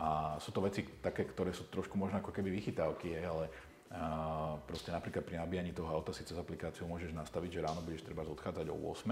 A 0.00 0.40
sú 0.40 0.52
to 0.52 0.64
veci 0.64 0.84
také, 1.04 1.28
ktoré 1.28 1.52
sú 1.52 1.68
trošku 1.68 2.00
možno 2.00 2.24
ako 2.24 2.32
keby 2.32 2.48
vychytávky, 2.56 3.20
ale 3.20 3.52
a 3.86 4.58
proste 4.66 4.90
napríklad 4.90 5.22
pri 5.22 5.38
nabíjaní 5.38 5.70
toho 5.70 5.86
auta 5.86 6.10
si 6.10 6.26
cez 6.26 6.34
aplikáciu 6.34 6.90
môžeš 6.90 7.14
nastaviť, 7.14 7.50
že 7.54 7.64
ráno 7.64 7.86
budeš 7.86 8.02
treba 8.02 8.26
odchádzať 8.26 8.66
o 8.66 8.76
8, 8.82 9.06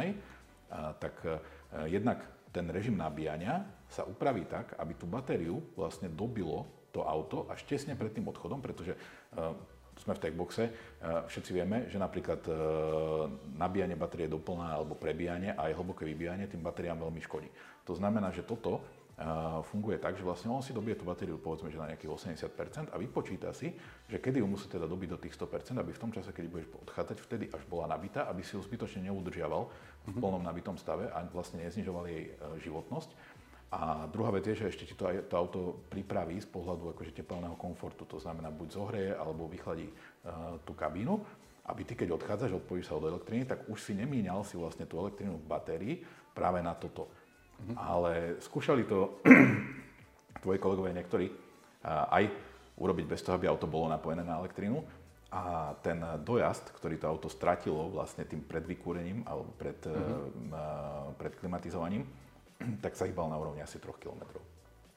a 0.75 0.91
tak 0.99 1.15
jednak 1.87 2.27
ten 2.55 2.71
režim 2.71 2.95
nabíjania 2.95 3.67
sa 3.91 4.07
upraví 4.07 4.47
tak, 4.47 4.79
aby 4.79 4.95
tú 4.95 5.11
batériu 5.11 5.59
vlastne 5.75 6.07
dobilo 6.07 6.71
to 6.95 7.03
auto 7.03 7.51
až 7.51 7.67
tesne 7.67 7.99
pred 7.99 8.15
tým 8.15 8.31
odchodom, 8.31 8.63
pretože 8.63 8.95
uh, 8.95 9.51
sme 9.99 10.15
v 10.15 10.23
techboxe, 10.23 10.71
uh, 10.71 11.27
všetci 11.27 11.51
vieme, 11.51 11.91
že 11.91 11.99
napríklad 11.99 12.47
uh, 12.47 12.55
nabíjanie 13.59 13.99
batérie 13.99 14.31
doplná 14.31 14.79
alebo 14.79 14.95
prebíjanie 14.95 15.59
a 15.59 15.67
aj 15.67 15.75
hlboké 15.75 16.07
vybíjanie 16.07 16.47
tým 16.47 16.63
batériám 16.63 17.03
veľmi 17.03 17.19
škodí. 17.27 17.51
To 17.91 17.99
znamená, 17.99 18.31
že 18.31 18.47
toto 18.47 18.79
funguje 19.71 20.03
tak, 20.03 20.19
že 20.19 20.27
vlastne 20.27 20.51
on 20.51 20.59
si 20.59 20.75
dobije 20.75 20.99
tú 20.99 21.07
batériu 21.07 21.39
povedzme, 21.39 21.71
že 21.71 21.79
na 21.79 21.95
nejakých 21.95 22.11
80% 22.51 22.91
a 22.91 22.97
vypočíta 22.99 23.55
si, 23.55 23.71
že 24.11 24.19
kedy 24.19 24.43
ju 24.43 24.47
musí 24.51 24.67
teda 24.67 24.91
dobiť 24.91 25.09
do 25.15 25.19
tých 25.23 25.39
100%, 25.39 25.79
aby 25.79 25.95
v 25.95 26.03
tom 26.03 26.11
čase, 26.11 26.35
keď 26.35 26.45
budeš 26.51 26.67
odchádzať, 26.83 27.17
vtedy 27.23 27.45
až 27.55 27.63
bola 27.71 27.87
nabitá, 27.87 28.27
aby 28.27 28.43
si 28.43 28.59
ju 28.59 28.61
zbytočne 28.67 29.07
neudržiaval 29.07 29.71
v 30.05 30.09
mhm. 30.11 30.19
plnom 30.19 30.43
nabitom 30.43 30.75
stave 30.75 31.07
a 31.15 31.23
vlastne 31.31 31.63
neznižoval 31.63 32.05
jej 32.11 32.25
e, 32.27 32.31
životnosť. 32.59 33.11
A 33.75 34.07
druhá 34.07 34.31
vec 34.31 34.47
je, 34.47 34.55
že 34.55 34.71
ešte 34.71 34.87
ti 34.87 34.95
to, 34.95 35.11
aj, 35.11 35.27
to 35.27 35.35
auto 35.35 35.61
pripraví 35.91 36.39
z 36.39 36.47
pohľadu 36.47 36.95
akože 36.95 37.11
teplného 37.11 37.59
komfortu. 37.59 38.07
To 38.07 38.23
znamená, 38.23 38.55
buď 38.55 38.69
zohreje 38.71 39.11
alebo 39.19 39.51
vychladí 39.51 39.91
uh, 39.91 40.63
tú 40.63 40.79
kabínu, 40.79 41.19
aby 41.67 41.83
ty, 41.83 41.99
keď 41.99 42.15
odchádzaš, 42.15 42.63
odpojíš 42.63 42.87
sa 42.87 42.95
od 42.95 43.11
elektriny, 43.11 43.43
tak 43.43 43.67
už 43.67 43.83
si 43.83 43.99
nemíňal 43.99 44.47
si 44.47 44.55
vlastne 44.55 44.87
tú 44.87 45.03
elektrínu 45.03 45.43
v 45.43 45.49
batérii 45.51 45.95
práve 46.31 46.63
na 46.63 46.71
toto. 46.79 47.11
Ale 47.79 48.39
skúšali 48.45 48.85
to 48.85 49.25
tvoji 50.45 50.59
kolegovia 50.61 50.97
niektorí 50.97 51.27
aj 51.89 52.25
urobiť 52.77 53.07
bez 53.09 53.21
toho, 53.23 53.39
aby 53.39 53.49
auto 53.49 53.71
bolo 53.71 53.89
napojené 53.89 54.25
na 54.25 54.41
elektrínu. 54.41 54.81
A 55.35 55.75
ten 55.83 55.99
dojazd, 56.23 56.71
ktorý 56.79 56.95
to 56.95 57.11
auto 57.11 57.27
stratilo 57.27 57.91
vlastne 57.91 58.23
tým 58.23 58.47
predvykúrením 58.47 59.27
alebo 59.27 59.51
pred, 59.59 59.83
mm-hmm. 59.83 61.19
pred 61.19 61.35
klimatizovaním, 61.43 62.07
tak 62.85 62.95
sa 62.95 63.09
hýbal 63.09 63.27
na 63.27 63.41
úrovni 63.41 63.59
asi 63.59 63.83
3 63.83 63.99
km. 63.99 64.23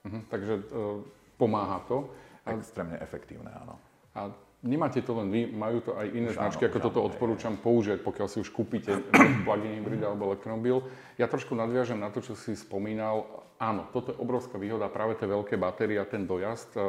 Mm-hmm, 0.06 0.22
takže 0.30 0.54
uh, 0.72 1.02
pomáha 1.41 1.82
to. 1.89 2.13
Extrémne 2.48 2.96
efektívne, 3.04 3.52
áno. 3.52 3.76
A 4.15 4.32
nemáte 4.65 5.02
to 5.06 5.13
len 5.22 5.30
vy, 5.30 5.41
majú 5.54 5.78
to 5.86 5.91
aj 5.93 6.08
iné 6.10 6.30
už 6.34 6.38
značky, 6.38 6.65
áno, 6.65 6.70
ako 6.74 6.80
toto 6.82 7.00
áno, 7.04 7.08
odporúčam 7.13 7.56
je. 7.58 7.62
použiť, 7.62 8.00
pokiaľ 8.02 8.28
si 8.28 8.38
už 8.41 8.50
kúpite 8.50 8.91
plug-in 9.46 9.78
hybrid 9.78 10.02
alebo 10.02 10.34
elektromobil. 10.34 10.82
Ja 11.22 11.30
trošku 11.30 11.54
nadviažem 11.54 12.02
na 12.02 12.10
to, 12.10 12.26
čo 12.26 12.34
si 12.34 12.58
spomínal. 12.58 13.46
Áno, 13.58 13.89
toto 13.89 14.13
je 14.13 14.22
obrovská 14.22 14.62
výhoda, 14.62 14.89
práve 14.89 15.17
tie 15.17 15.26
veľké 15.26 15.58
batérie 15.58 15.98
a 15.98 16.06
ten 16.06 16.30
dojazd, 16.30 16.78
e, 16.78 16.82
e, 16.82 16.86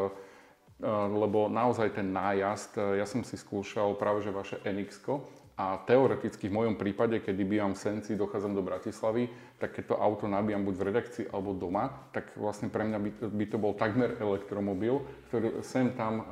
lebo 0.93 1.49
naozaj 1.49 1.97
ten 1.97 2.13
nájazd, 2.13 2.77
e, 2.77 3.01
ja 3.01 3.07
som 3.09 3.25
si 3.25 3.41
skúšal 3.41 3.97
práve 3.97 4.21
že 4.21 4.33
vaše 4.33 4.57
NX, 4.65 5.01
a 5.59 5.83
teoreticky 5.83 6.47
v 6.47 6.55
mojom 6.55 6.79
prípade, 6.79 7.19
kedy 7.19 7.43
bývam 7.43 7.75
v 7.75 7.83
Senci, 7.83 8.15
dochádzam 8.15 8.55
do 8.55 8.63
Bratislavy, 8.63 9.27
tak 9.59 9.75
keď 9.75 9.91
to 9.91 9.95
auto 9.99 10.31
nabíjam 10.31 10.63
buď 10.63 10.75
v 10.79 10.87
redakcii 10.87 11.25
alebo 11.35 11.51
doma, 11.51 12.07
tak 12.15 12.31
vlastne 12.39 12.71
pre 12.71 12.87
mňa 12.87 12.99
by, 13.03 13.11
by 13.27 13.45
to 13.51 13.59
bol 13.59 13.75
takmer 13.75 14.15
elektromobil, 14.23 15.03
ktorý 15.27 15.59
sem 15.67 15.91
tam 15.99 16.23
uh, 16.23 16.27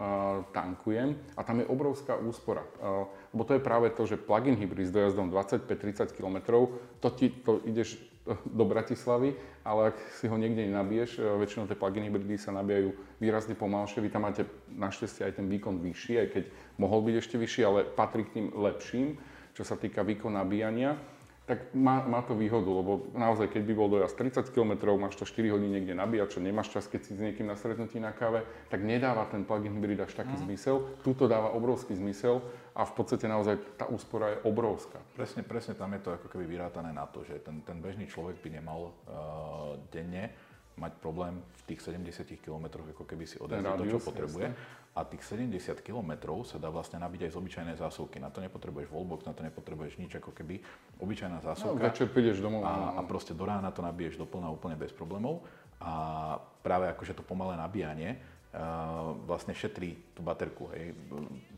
tankujem 0.54 1.18
a 1.34 1.42
tam 1.42 1.58
je 1.58 1.66
obrovská 1.66 2.14
úspora. 2.14 2.62
Uh, 2.78 3.10
lebo 3.34 3.42
to 3.42 3.58
je 3.58 3.66
práve 3.66 3.90
to, 3.98 4.06
že 4.06 4.14
plug-in 4.14 4.54
hybrid 4.54 4.86
s 4.86 4.94
dojazdom 4.94 5.34
25-30 5.34 6.14
km, 6.14 6.70
to, 7.02 7.08
ti, 7.10 7.34
to 7.42 7.58
ideš 7.66 7.98
do 8.26 8.64
Bratislavy, 8.66 9.38
ale 9.62 9.94
ak 9.94 9.96
si 10.18 10.26
ho 10.26 10.34
niekde 10.34 10.66
nenabiješ, 10.66 11.18
e, 11.18 11.22
väčšinou 11.22 11.70
tie 11.70 11.78
plug-in 11.78 12.06
hybridy 12.10 12.34
sa 12.34 12.50
nabíjajú 12.50 12.90
výrazne 13.22 13.54
pomalšie. 13.54 14.02
Vy 14.02 14.10
tam 14.10 14.26
máte 14.26 14.46
našťastie 14.74 15.22
aj 15.26 15.32
ten 15.38 15.46
výkon 15.46 15.78
vyšší, 15.78 16.14
aj 16.20 16.28
keď 16.34 16.44
mohol 16.82 17.06
byť 17.06 17.14
ešte 17.22 17.36
vyšší, 17.38 17.62
ale 17.62 17.86
patrí 17.86 18.26
k 18.26 18.34
tým 18.42 18.46
lepším, 18.52 19.16
čo 19.54 19.62
sa 19.62 19.78
týka 19.78 20.02
výkon 20.02 20.34
nabíjania 20.34 20.98
tak 21.46 21.70
má, 21.78 22.02
má 22.02 22.26
to 22.26 22.34
výhodu, 22.34 22.66
lebo 22.66 23.06
naozaj, 23.14 23.54
keď 23.54 23.62
by 23.70 23.74
bol 23.78 23.86
dojazd 23.86 24.18
30 24.18 24.50
km, 24.50 24.98
máš 24.98 25.14
to 25.14 25.22
4 25.22 25.54
hodiny 25.54 25.78
niekde 25.78 25.94
nabíjať, 25.94 26.28
čo 26.34 26.40
nemáš 26.42 26.74
čas, 26.74 26.90
keď 26.90 27.00
si 27.06 27.14
s 27.14 27.22
niekým 27.22 27.46
na 27.46 27.54
stretnutí 27.54 28.02
na 28.02 28.10
káve, 28.10 28.42
tak 28.66 28.82
nedáva 28.82 29.30
ten 29.30 29.46
plug-in 29.46 29.78
hybrid 29.78 30.02
až 30.02 30.10
taký 30.18 30.34
mm. 30.34 30.42
zmysel. 30.42 30.82
Tuto 31.06 31.30
dáva 31.30 31.54
obrovský 31.54 31.94
zmysel 31.94 32.42
a 32.74 32.82
v 32.82 32.92
podstate 32.98 33.30
naozaj 33.30 33.78
tá 33.78 33.86
úspora 33.86 34.34
je 34.34 34.42
obrovská. 34.42 34.98
Presne, 35.14 35.46
presne 35.46 35.78
tam 35.78 35.94
je 35.94 36.02
to 36.02 36.10
ako 36.18 36.26
keby 36.26 36.50
vyrátané 36.50 36.90
na 36.90 37.06
to, 37.06 37.22
že 37.22 37.38
ten, 37.46 37.62
ten 37.62 37.78
bežný 37.78 38.10
človek 38.10 38.42
by 38.42 38.50
nemal 38.50 38.90
uh, 39.06 39.78
denne 39.94 40.34
mať 40.76 40.92
problém 41.00 41.40
v 41.40 41.62
tých 41.72 41.80
70 41.88 42.36
km, 42.40 42.84
ako 42.84 43.04
keby 43.08 43.24
si 43.24 43.40
odjazdil 43.40 43.76
to, 43.80 43.84
čo 43.96 44.00
potrebuje. 44.00 44.46
Jasne 44.52 44.84
a 44.96 45.04
tých 45.04 45.28
70 45.28 45.84
km 45.84 46.40
sa 46.48 46.56
dá 46.56 46.72
vlastne 46.72 46.96
nabiť 46.96 47.28
aj 47.28 47.30
z 47.30 47.36
obyčajnej 47.36 47.76
zásuvky. 47.76 48.16
Na 48.16 48.32
to 48.32 48.40
nepotrebuješ 48.40 48.88
wallbox, 48.88 49.28
na 49.28 49.36
to 49.36 49.44
nepotrebuješ 49.44 50.00
nič 50.00 50.16
ako 50.16 50.32
keby 50.32 50.64
obyčajná 50.96 51.44
zásuvka. 51.44 51.76
No, 51.76 51.84
večer 51.84 52.08
prídeš 52.08 52.40
domov. 52.40 52.64
A, 52.64 52.96
a 52.96 53.00
proste 53.04 53.36
do 53.36 53.44
rána 53.44 53.68
to 53.76 53.84
nabiješ 53.84 54.16
doplná 54.16 54.48
úplne 54.48 54.72
bez 54.80 54.96
problémov. 54.96 55.44
A 55.84 56.40
práve 56.64 56.88
akože 56.88 57.12
to 57.12 57.20
pomalé 57.20 57.60
nabíjanie 57.60 58.16
uh, 58.16 59.12
vlastne 59.28 59.52
šetrí 59.52 60.16
tú 60.16 60.24
baterku. 60.24 60.72
Hej. 60.72 60.96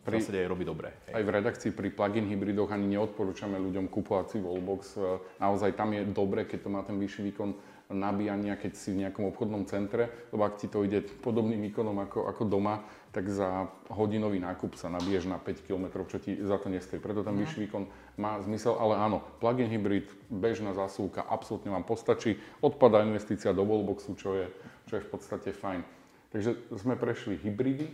V 0.02 0.07
zásade 0.18 0.42
aj 0.42 0.50
robí 0.50 0.66
dobre. 0.66 0.90
Hej. 1.07 1.14
Aj 1.14 1.22
v 1.22 1.31
redakcii 1.31 1.70
pri 1.70 1.94
plug-in 1.94 2.26
hybridoch 2.26 2.74
ani 2.74 2.90
neodporúčame 2.98 3.54
ľuďom 3.54 3.87
kupovať 3.87 4.35
si 4.35 4.38
wallbox. 4.42 4.98
Naozaj 5.38 5.78
tam 5.78 5.94
je 5.94 6.02
dobre, 6.11 6.42
keď 6.42 6.66
to 6.66 6.68
má 6.74 6.83
ten 6.83 6.98
vyšší 6.98 7.31
výkon 7.31 7.54
nabíjania, 7.88 8.61
keď 8.61 8.72
si 8.77 8.92
v 8.92 9.01
nejakom 9.05 9.33
obchodnom 9.33 9.64
centre, 9.64 10.29
lebo 10.29 10.44
ak 10.44 10.61
ti 10.61 10.68
to 10.68 10.85
ide 10.85 11.01
podobným 11.24 11.61
výkonom 11.72 11.96
ako, 12.05 12.29
ako 12.29 12.42
doma, 12.44 12.85
tak 13.16 13.33
za 13.33 13.72
hodinový 13.88 14.37
nákup 14.44 14.77
sa 14.77 14.92
nabiješ 14.92 15.24
na 15.24 15.40
5 15.40 15.64
km, 15.64 16.05
čo 16.05 16.20
ti 16.20 16.37
za 16.37 16.61
to 16.61 16.68
nestojí. 16.68 17.01
Preto 17.01 17.24
ten 17.24 17.33
mm. 17.33 17.40
vyšší 17.40 17.59
výkon 17.64 17.85
má 18.20 18.37
zmysel, 18.44 18.77
ale 18.77 19.01
áno, 19.01 19.24
plug-in 19.40 19.72
hybrid, 19.72 20.05
bežná 20.29 20.77
zásuvka, 20.77 21.24
absolútne 21.24 21.72
vám 21.72 21.88
postačí. 21.88 22.37
Odpadá 22.61 23.01
investícia 23.01 23.57
do 23.57 23.64
wallboxu, 23.64 24.12
čo 24.20 24.37
je, 24.37 24.46
čo 24.85 25.01
je 25.01 25.05
v 25.05 25.09
podstate 25.09 25.57
fajn. 25.57 25.81
Takže 26.29 26.77
sme 26.77 26.92
prešli 27.01 27.40
hybridy, 27.40 27.88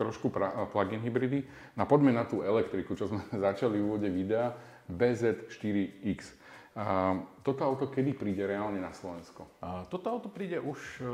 trošku 0.00 0.32
plug-in 0.72 1.04
hybridy. 1.04 1.44
Na 1.76 1.84
poďme 1.84 2.16
na 2.16 2.24
tú 2.24 2.40
elektriku, 2.40 2.96
čo 2.96 3.12
sme 3.12 3.20
začali 3.46 3.76
v 3.76 3.84
úvode 3.84 4.08
videa, 4.08 4.56
BZ4X. 4.88 6.41
A 6.72 7.20
toto 7.44 7.68
auto 7.68 7.84
kedy 7.84 8.16
príde 8.16 8.48
reálne 8.48 8.80
na 8.80 8.96
Slovensko? 8.96 9.44
A 9.60 9.84
toto 9.92 10.08
auto 10.08 10.32
príde 10.32 10.56
už 10.56 10.80
e, 10.98 11.08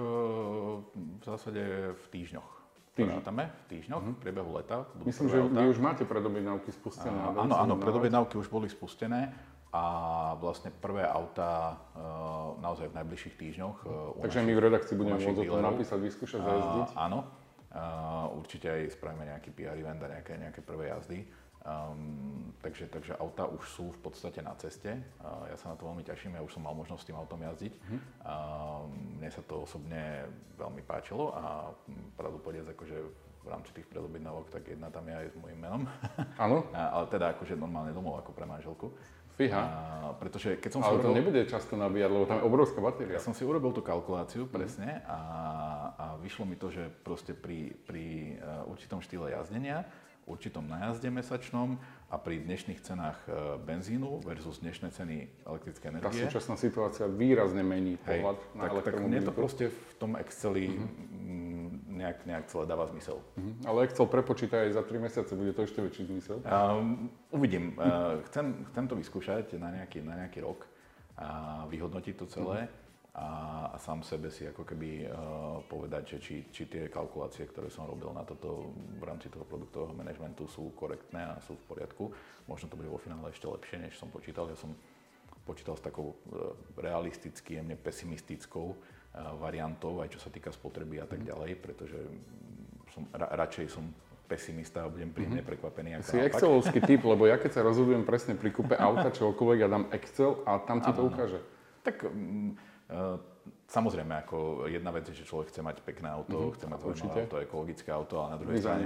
v 1.19 1.23
zásade 1.27 1.63
v 1.99 2.05
týždňoch. 2.15 2.51
Týždň. 2.95 3.15
Rátame 3.15 3.45
v 3.47 3.65
týždňoch, 3.71 4.03
mm-hmm. 4.03 4.19
v 4.19 4.23
priebehu 4.23 4.51
leta. 4.55 4.87
Myslím, 5.03 5.27
že 5.31 5.39
auta. 5.39 5.59
vy 5.63 5.67
už 5.71 5.79
máte 5.79 6.03
predobjednávky 6.07 6.71
spustené. 6.75 7.15
A, 7.15 7.31
áno, 7.31 7.55
áno, 7.55 7.75
predobjednávky 7.79 8.35
už 8.39 8.51
boli 8.51 8.67
spustené 8.67 9.35
a 9.71 9.85
vlastne 10.41 10.75
prvé 10.75 11.07
auta 11.07 11.79
uh, 11.95 12.59
naozaj 12.59 12.91
v 12.91 12.95
najbližších 12.99 13.35
týždňoch. 13.39 13.77
Uh, 13.85 14.23
Takže 14.25 14.43
my 14.43 14.53
v 14.57 14.61
redakcii 14.67 14.95
budeme 14.99 15.19
môcť 15.21 15.47
to 15.47 15.59
napísať, 15.63 15.99
vyskúšať, 16.01 16.41
zajazdiť. 16.43 16.89
Áno, 16.99 17.19
uh, 17.23 18.27
určite 18.35 18.67
aj 18.67 18.99
spravíme 18.99 19.29
nejaký 19.31 19.51
PR 19.55 19.79
event 19.79 20.01
a 20.03 20.09
nejaké, 20.19 20.35
nejaké 20.41 20.61
prvé 20.65 20.91
jazdy. 20.91 21.23
Um, 21.69 22.55
takže, 22.65 22.89
takže 22.89 23.13
auta 23.21 23.45
už 23.45 23.61
sú 23.69 23.93
v 23.93 24.01
podstate 24.09 24.41
na 24.41 24.57
ceste. 24.57 24.89
Uh, 25.21 25.45
ja 25.53 25.57
sa 25.61 25.73
na 25.73 25.77
to 25.77 25.85
veľmi 25.85 26.01
teším, 26.01 26.33
ja 26.33 26.43
už 26.43 26.57
som 26.57 26.65
mal 26.65 26.73
možnosť 26.73 27.03
s 27.05 27.09
tým 27.13 27.19
autom 27.21 27.45
jazdiť. 27.45 27.73
Mm. 27.77 28.01
Uh, 28.25 28.89
mne 29.21 29.29
sa 29.29 29.43
to 29.45 29.69
osobne 29.69 30.25
veľmi 30.57 30.81
páčilo 30.89 31.37
a 31.37 31.69
pravdu 32.17 32.41
povedať, 32.41 32.73
akože 32.73 32.97
v 33.45 33.49
rámci 33.49 33.71
tých 33.77 33.89
predobjednávok, 33.89 34.49
tak 34.49 34.65
jedna 34.65 34.89
tam 34.89 35.09
je 35.09 35.15
aj 35.15 35.27
s 35.33 35.37
môjim 35.37 35.61
menom. 35.61 35.83
Áno. 36.45 36.65
ale 36.73 37.05
teda 37.13 37.37
akože 37.37 37.55
normálne 37.57 37.93
domov 37.93 38.21
ako 38.25 38.33
pre 38.33 38.49
manželku. 38.49 38.93
Fíha. 39.39 39.63
A, 39.63 39.71
pretože 40.19 40.59
keď 40.59 40.71
som 40.75 40.83
ale 40.83 40.91
si 40.91 40.95
to 40.99 41.15
urobil, 41.15 41.19
nebude 41.23 41.41
často 41.47 41.79
nabíjať, 41.79 42.11
lebo 42.11 42.27
tam 42.27 42.43
je 42.43 42.45
obrovská 42.51 42.83
batéria. 42.83 43.17
Ja 43.17 43.23
som 43.23 43.39
si 43.39 43.47
urobil 43.47 43.71
tú 43.71 43.87
kalkuláciu, 43.87 44.51
presne, 44.51 44.99
a, 45.07 45.19
a 45.95 46.05
vyšlo 46.19 46.43
mi 46.43 46.59
to, 46.59 46.75
že 46.75 46.91
proste 47.07 47.39
pri, 47.39 47.71
pri 47.87 48.35
uh, 48.43 48.67
určitom 48.67 48.99
štýle 48.99 49.31
jazdenia 49.31 49.87
určitom 50.29 50.69
najazde 50.69 51.09
mesačnom 51.09 51.81
a 52.13 52.17
pri 52.21 52.45
dnešných 52.45 52.81
cenách 52.85 53.19
e, 53.25 53.57
benzínu 53.65 54.21
versus 54.21 54.61
dnešné 54.61 54.93
ceny 54.93 55.17
elektrické 55.49 55.89
energie. 55.89 56.05
Tá 56.09 56.29
súčasná 56.29 56.61
situácia 56.61 57.09
výrazne 57.09 57.65
mení 57.65 57.97
pohľad 57.97 58.37
Hej, 58.37 58.53
na 58.55 58.65
tak, 58.69 58.85
tak 58.85 59.01
mne 59.01 59.21
to 59.25 59.33
proste 59.33 59.65
v 59.73 59.93
tom 59.97 60.13
Exceli 60.21 60.69
mm-hmm. 60.69 61.97
nejak, 61.97 62.19
nejak 62.29 62.45
celé 62.53 62.65
dáva 62.69 62.85
zmysel. 62.93 63.25
Mm-hmm. 63.41 63.65
Ale 63.65 63.79
Excel 63.89 64.07
prepočíta 64.07 64.57
aj 64.69 64.71
za 64.77 64.83
3 64.85 65.01
mesiace, 65.01 65.33
bude 65.33 65.53
to 65.57 65.65
ešte 65.65 65.81
väčší 65.81 66.03
zmysel? 66.13 66.45
Um, 66.45 67.09
uvidím. 67.33 67.75
Uh, 67.81 68.21
chcem, 68.29 68.69
chcem 68.73 68.85
to 68.85 68.95
vyskúšať 68.95 69.57
na 69.57 69.73
nejaký, 69.73 70.05
na 70.05 70.25
nejaký 70.25 70.45
rok 70.45 70.69
a 71.19 71.65
vyhodnotiť 71.67 72.15
to 72.15 72.29
celé. 72.29 72.69
Mm-hmm 72.69 72.88
a, 73.19 73.29
a 73.75 73.77
sám 73.83 74.07
sebe 74.07 74.31
si 74.31 74.47
ako 74.47 74.63
keby 74.63 75.11
uh, 75.11 75.59
povedať, 75.67 76.15
že 76.15 76.19
či, 76.23 76.37
či 76.55 76.71
tie 76.71 76.87
kalkulácie, 76.87 77.51
ktoré 77.51 77.67
som 77.67 77.91
robil 77.91 78.15
na 78.15 78.23
toto 78.23 78.71
v 78.71 79.03
rámci 79.03 79.27
toho 79.27 79.43
produktového 79.43 79.91
manažmentu 79.91 80.47
sú 80.47 80.71
korektné 80.79 81.27
a 81.27 81.43
sú 81.43 81.59
v 81.59 81.65
poriadku. 81.67 82.15
Možno 82.47 82.71
to 82.71 82.79
bude 82.79 82.87
vo 82.87 83.03
finále 83.03 83.35
ešte 83.35 83.51
lepšie, 83.51 83.83
než 83.83 83.99
som 83.99 84.07
počítal. 84.07 84.47
Ja 84.47 84.55
som 84.55 84.71
počítal 85.43 85.75
s 85.75 85.83
takou 85.83 86.15
uh, 86.15 86.55
realisticky, 86.79 87.59
jemne 87.59 87.75
pesimistickou 87.75 88.73
uh, 88.73 88.79
variantou, 89.43 89.99
aj 89.99 90.15
čo 90.15 90.23
sa 90.23 90.31
týka 90.31 90.55
spotreby 90.55 91.03
a 91.03 91.07
tak 91.11 91.27
mhm. 91.27 91.29
ďalej, 91.35 91.51
pretože 91.59 91.99
som, 92.95 93.03
ra, 93.11 93.35
radšej 93.35 93.67
som 93.67 93.91
pesimista 94.29 94.85
a 94.85 94.93
budem 94.93 95.09
príjemne 95.09 95.41
mm-hmm. 95.41 95.57
prekvapený. 95.57 95.89
Ako 95.99 96.05
si 96.13 96.21
excelovský 96.21 96.85
typ, 96.93 97.01
lebo 97.01 97.25
ja 97.25 97.41
keď 97.41 97.51
sa 97.59 97.61
rozhodujem 97.65 98.05
presne 98.05 98.37
pri 98.37 98.53
kúpe 98.53 98.77
auta 98.77 99.09
čokoľvek, 99.09 99.59
ja 99.65 99.69
dám 99.73 99.89
Excel 99.97 100.45
a 100.45 100.61
tam 100.61 100.85
ti 100.85 100.93
to 100.93 101.09
ukáže. 101.09 101.41
Tak 101.81 102.05
mm, 102.05 102.53
Samozrejme, 103.69 104.25
ako 104.25 104.65
jedna 104.65 104.89
vec 104.89 105.13
je, 105.13 105.21
že 105.21 105.29
človek 105.29 105.53
chce 105.53 105.61
mať 105.61 105.85
pekné 105.85 106.09
auto, 106.09 106.41
mm-hmm, 106.41 106.57
chce 106.57 106.67
mať 106.73 106.79
zaujímavé 106.81 107.21
auto, 107.29 107.37
ekologické 107.37 107.89
auto, 107.93 108.15
ale 108.25 108.29
na 108.33 108.39
druhej 108.41 108.65
strane 108.65 108.85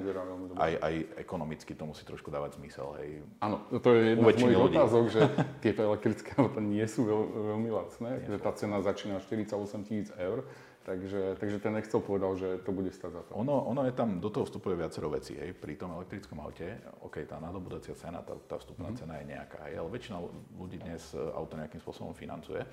aj, 0.58 0.72
aj 0.82 0.94
ekonomicky 1.22 1.70
to 1.78 1.86
musí 1.86 2.02
trošku 2.02 2.34
dávať 2.34 2.58
zmysel. 2.58 2.90
Hej. 2.98 3.22
Áno, 3.38 3.62
to 3.70 3.94
je 3.94 4.18
jedna 4.18 4.26
z 4.26 4.42
mojich 4.42 4.58
ľudí. 4.58 4.74
otázok, 4.74 5.04
že 5.06 5.20
tieto 5.64 5.86
elektrické 5.86 6.34
auta 6.34 6.58
nie 6.58 6.82
sú 6.90 7.06
veľ, 7.06 7.22
veľmi 7.54 7.70
lacné, 7.70 8.10
že 8.26 8.42
tá 8.42 8.50
cena 8.58 8.82
začína 8.82 9.22
48 9.22 9.86
tisíc 9.86 10.10
eur. 10.18 10.42
Takže, 10.82 11.38
takže 11.38 11.62
ten 11.62 11.78
Excel 11.78 12.02
povedal, 12.02 12.34
že 12.34 12.58
to 12.66 12.74
bude 12.74 12.90
stať 12.90 13.14
za 13.14 13.22
to. 13.30 13.38
Ono, 13.38 13.70
ono 13.70 13.86
je 13.86 13.94
tam, 13.94 14.18
do 14.18 14.34
toho 14.34 14.42
vstupuje 14.42 14.74
viacero 14.74 15.14
vecí. 15.14 15.38
Hej. 15.38 15.54
Pri 15.54 15.78
tom 15.78 15.94
elektrickom 15.94 16.42
aute, 16.42 16.82
OK, 17.06 17.22
tá 17.22 17.38
nadobudacia 17.38 17.94
cena, 17.94 18.18
tá, 18.18 18.34
tá 18.50 18.58
vstupná 18.58 18.90
mm-hmm. 18.90 18.98
cena 18.98 19.14
je 19.22 19.24
nejaká, 19.30 19.70
hej, 19.70 19.78
ale 19.78 19.88
väčšina 19.94 20.18
ľudí 20.58 20.82
dnes 20.82 21.14
auto 21.14 21.54
nejakým 21.54 21.78
spôsobom 21.78 22.10
financuje. 22.18 22.66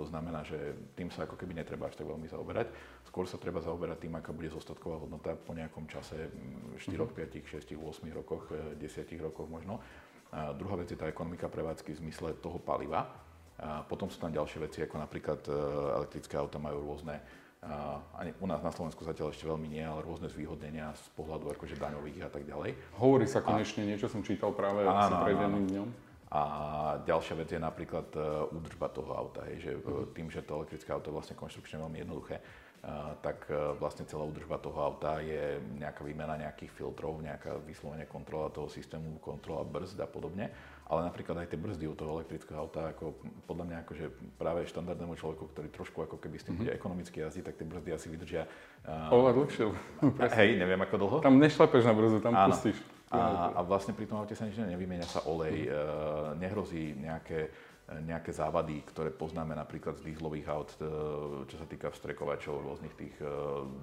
To 0.00 0.08
znamená, 0.08 0.40
že 0.48 0.56
tým 0.96 1.12
sa 1.12 1.28
ako 1.28 1.36
keby 1.36 1.60
netreba 1.60 1.92
až 1.92 2.00
tak 2.00 2.08
veľmi 2.08 2.24
zaoberať. 2.24 2.72
Skôr 3.04 3.28
sa 3.28 3.36
treba 3.36 3.60
zaoberať 3.60 4.08
tým, 4.08 4.16
aká 4.16 4.32
bude 4.32 4.48
zostatková 4.48 4.96
hodnota 4.96 5.36
po 5.36 5.52
nejakom 5.52 5.84
čase 5.84 6.32
4, 6.80 6.88
5, 6.88 7.36
6, 7.44 7.76
8 7.76 8.16
rokoch, 8.16 8.48
10 8.48 8.80
eh, 8.80 9.20
rokoch 9.20 9.44
možno. 9.44 9.84
A 10.32 10.56
druhá 10.56 10.80
vec 10.80 10.88
je 10.88 10.96
tá 10.96 11.04
ekonomika 11.04 11.52
prevádzky 11.52 12.00
v 12.00 12.08
zmysle 12.08 12.32
toho 12.40 12.56
paliva. 12.56 13.12
A 13.60 13.84
potom 13.84 14.08
sú 14.08 14.16
tam 14.16 14.32
ďalšie 14.32 14.64
veci, 14.64 14.80
ako 14.80 14.96
napríklad 14.96 15.40
eh, 15.44 15.52
elektrické 16.00 16.40
auta 16.40 16.56
majú 16.56 16.80
rôzne 16.80 17.20
ani 18.16 18.32
u 18.40 18.48
nás 18.48 18.64
na 18.64 18.72
Slovensku 18.72 19.04
zatiaľ 19.04 19.36
ešte 19.36 19.44
veľmi 19.44 19.68
nie, 19.68 19.84
ale 19.84 20.00
rôzne 20.00 20.32
zvýhodnenia 20.32 20.96
z 20.96 21.04
pohľadu 21.12 21.52
akože 21.52 21.76
daňových 21.76 22.24
a 22.24 22.30
tak 22.32 22.48
ďalej. 22.48 22.72
Hovorí 22.96 23.28
sa 23.28 23.44
konečne, 23.44 23.84
a... 23.84 23.88
niečo 23.92 24.08
som 24.08 24.24
čítal 24.24 24.56
práve 24.56 24.80
áno, 24.88 25.20
pred 25.28 25.36
jedným 25.36 25.66
dňom. 25.68 25.88
A 26.30 26.42
ďalšia 27.02 27.34
vec 27.34 27.50
je 27.50 27.58
napríklad 27.58 28.06
e, 28.14 28.22
údržba 28.54 28.86
toho 28.94 29.18
auta, 29.18 29.42
hej, 29.50 29.66
že 29.66 29.70
uh-huh. 29.74 30.14
tým, 30.14 30.30
že 30.30 30.46
to 30.46 30.62
elektrické 30.62 30.94
auto 30.94 31.10
je 31.10 31.16
vlastne 31.18 31.34
konštrukčne 31.34 31.82
veľmi 31.82 32.06
jednoduché, 32.06 32.38
uh, 32.38 33.18
tak 33.20 33.44
vlastne 33.76 34.08
celá 34.08 34.24
údržba 34.24 34.56
toho 34.56 34.80
auta 34.80 35.20
je 35.20 35.60
nejaká 35.76 36.00
výmena 36.00 36.40
nejakých 36.40 36.72
filtrov, 36.72 37.20
nejaká 37.20 37.60
vyslovene 37.68 38.08
kontrola 38.08 38.48
toho 38.48 38.72
systému, 38.72 39.20
kontrola 39.20 39.66
brzd 39.68 40.00
a 40.00 40.08
podobne. 40.08 40.48
Ale 40.90 41.06
napríklad 41.06 41.46
aj 41.46 41.54
tie 41.54 41.60
brzdy 41.60 41.86
u 41.86 41.94
toho 41.94 42.18
elektrického 42.18 42.58
auta, 42.58 42.90
ako 42.90 43.14
podľa 43.46 43.64
mňa 43.68 43.76
akože 43.86 44.06
práve 44.40 44.66
štandardnému 44.66 45.14
človeku, 45.14 45.54
ktorý 45.54 45.68
trošku 45.70 45.98
ako 46.02 46.18
keby 46.18 46.36
s 46.40 46.46
tým 46.50 46.58
bude 46.58 46.72
ekonomicky 46.74 47.22
jazdiť, 47.22 47.46
tak 47.46 47.54
tie 47.62 47.66
brzdy 47.68 47.90
asi 47.94 48.06
vydržia. 48.10 48.42
Uh, 48.82 49.14
Oveľa 49.14 49.32
dlhšie. 49.38 49.64
hej, 50.40 50.50
neviem 50.58 50.80
ako 50.82 50.96
dlho. 50.98 51.16
Tam 51.22 51.38
nešlepeš 51.38 51.84
na 51.84 51.94
brzdu, 51.94 52.18
tam 52.24 52.34
Áno. 52.34 52.50
pustíš. 52.50 52.78
A, 53.10 53.50
a 53.58 53.60
vlastne 53.66 53.90
pri 53.90 54.06
tom 54.06 54.22
aute 54.22 54.38
sa 54.38 54.46
nič 54.46 54.54
nevymieňa 54.54 55.08
sa 55.10 55.26
olej, 55.26 55.66
mm. 55.66 56.38
nehrozí 56.38 56.94
nejaké, 56.94 57.50
nejaké 58.06 58.30
závady, 58.30 58.86
ktoré 58.86 59.10
poznáme 59.10 59.50
napríklad 59.58 59.98
z 59.98 60.14
dýzlových 60.14 60.46
aut, 60.46 60.70
e, 60.78 60.86
čo 61.50 61.58
sa 61.58 61.66
týka 61.66 61.90
vstrekovačov, 61.90 62.62
rôznych 62.62 62.94
tých 62.94 63.14
e, 63.18 63.26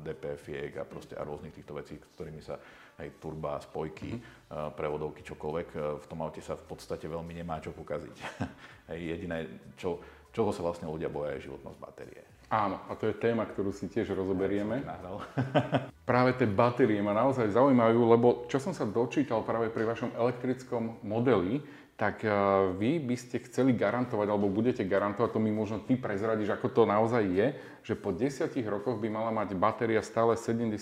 DPF-iek 0.07 0.79
a, 0.79 0.87
proste, 0.87 1.19
a 1.19 1.27
rôznych 1.27 1.51
týchto 1.51 1.75
vecí, 1.75 1.99
ktorými 1.99 2.39
sa 2.39 2.55
aj 3.03 3.19
turba, 3.19 3.59
spojky, 3.59 4.15
mm. 4.15 4.71
prevodovky, 4.79 5.27
čokoľvek. 5.27 5.99
V 5.99 6.05
tom 6.07 6.23
aute 6.23 6.39
sa 6.39 6.55
v 6.55 6.63
podstate 6.63 7.11
veľmi 7.11 7.35
nemá 7.35 7.59
čo 7.59 7.75
pokaziť. 7.75 8.17
Jediné, 9.11 9.59
čo, 9.75 9.99
čoho 10.31 10.55
sa 10.55 10.63
vlastne 10.63 10.87
ľudia 10.87 11.11
boja, 11.11 11.35
je 11.35 11.51
životnosť 11.51 11.79
batérie. 11.83 12.23
Áno, 12.47 12.79
a 12.87 12.95
to 12.95 13.11
je 13.11 13.19
téma, 13.19 13.43
ktorú 13.43 13.75
si 13.75 13.91
tiež 13.91 14.15
rozoberieme. 14.15 14.87
práve 16.07 16.39
tie 16.39 16.47
batérie 16.47 17.03
ma 17.03 17.11
naozaj 17.11 17.51
zaujímajú, 17.51 17.99
lebo 18.07 18.27
čo 18.47 18.63
som 18.63 18.71
sa 18.71 18.87
dočítal 18.87 19.43
práve 19.43 19.67
pri 19.67 19.83
vašom 19.83 20.15
elektrickom 20.15 21.03
modeli, 21.03 21.59
tak 21.99 22.23
e, 22.23 22.29
vy 22.77 23.03
by 23.03 23.15
ste 23.19 23.43
chceli 23.49 23.75
garantovať, 23.75 24.29
alebo 24.31 24.47
budete 24.47 24.87
garantovať, 24.87 25.33
to 25.35 25.41
mi 25.43 25.51
možno 25.51 25.83
ty 25.83 25.99
prezradíš, 25.99 26.55
ako 26.55 26.71
to 26.71 26.83
naozaj 26.87 27.25
je, 27.25 27.47
že 27.83 27.93
po 27.97 28.15
10 28.15 28.53
rokoch 28.69 29.01
by 29.01 29.09
mala 29.11 29.33
mať 29.33 29.57
batéria 29.57 29.99
stále 29.99 30.37
70% 30.37 30.77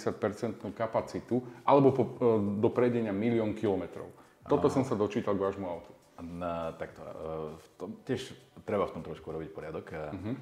kapacitu, 0.75 1.41
alebo 1.65 1.89
po, 1.95 2.03
e, 2.21 2.61
do 2.61 2.69
prejdenia 2.69 3.15
milión 3.15 3.57
kilometrov. 3.57 4.11
Toto 4.45 4.69
som 4.69 4.85
sa 4.85 4.93
dočítal 4.93 5.33
k 5.33 5.41
vášmu 5.41 5.65
autu. 5.65 5.89
No, 6.21 6.75
takto, 6.77 7.01
e, 7.01 7.11
v 7.57 7.67
tom, 7.79 7.89
tiež 8.05 8.35
treba 8.67 8.85
v 8.85 8.93
tom 8.99 9.01
trošku 9.01 9.25
robiť 9.25 9.49
poriadok. 9.55 9.85
Uh-huh. 9.89 10.35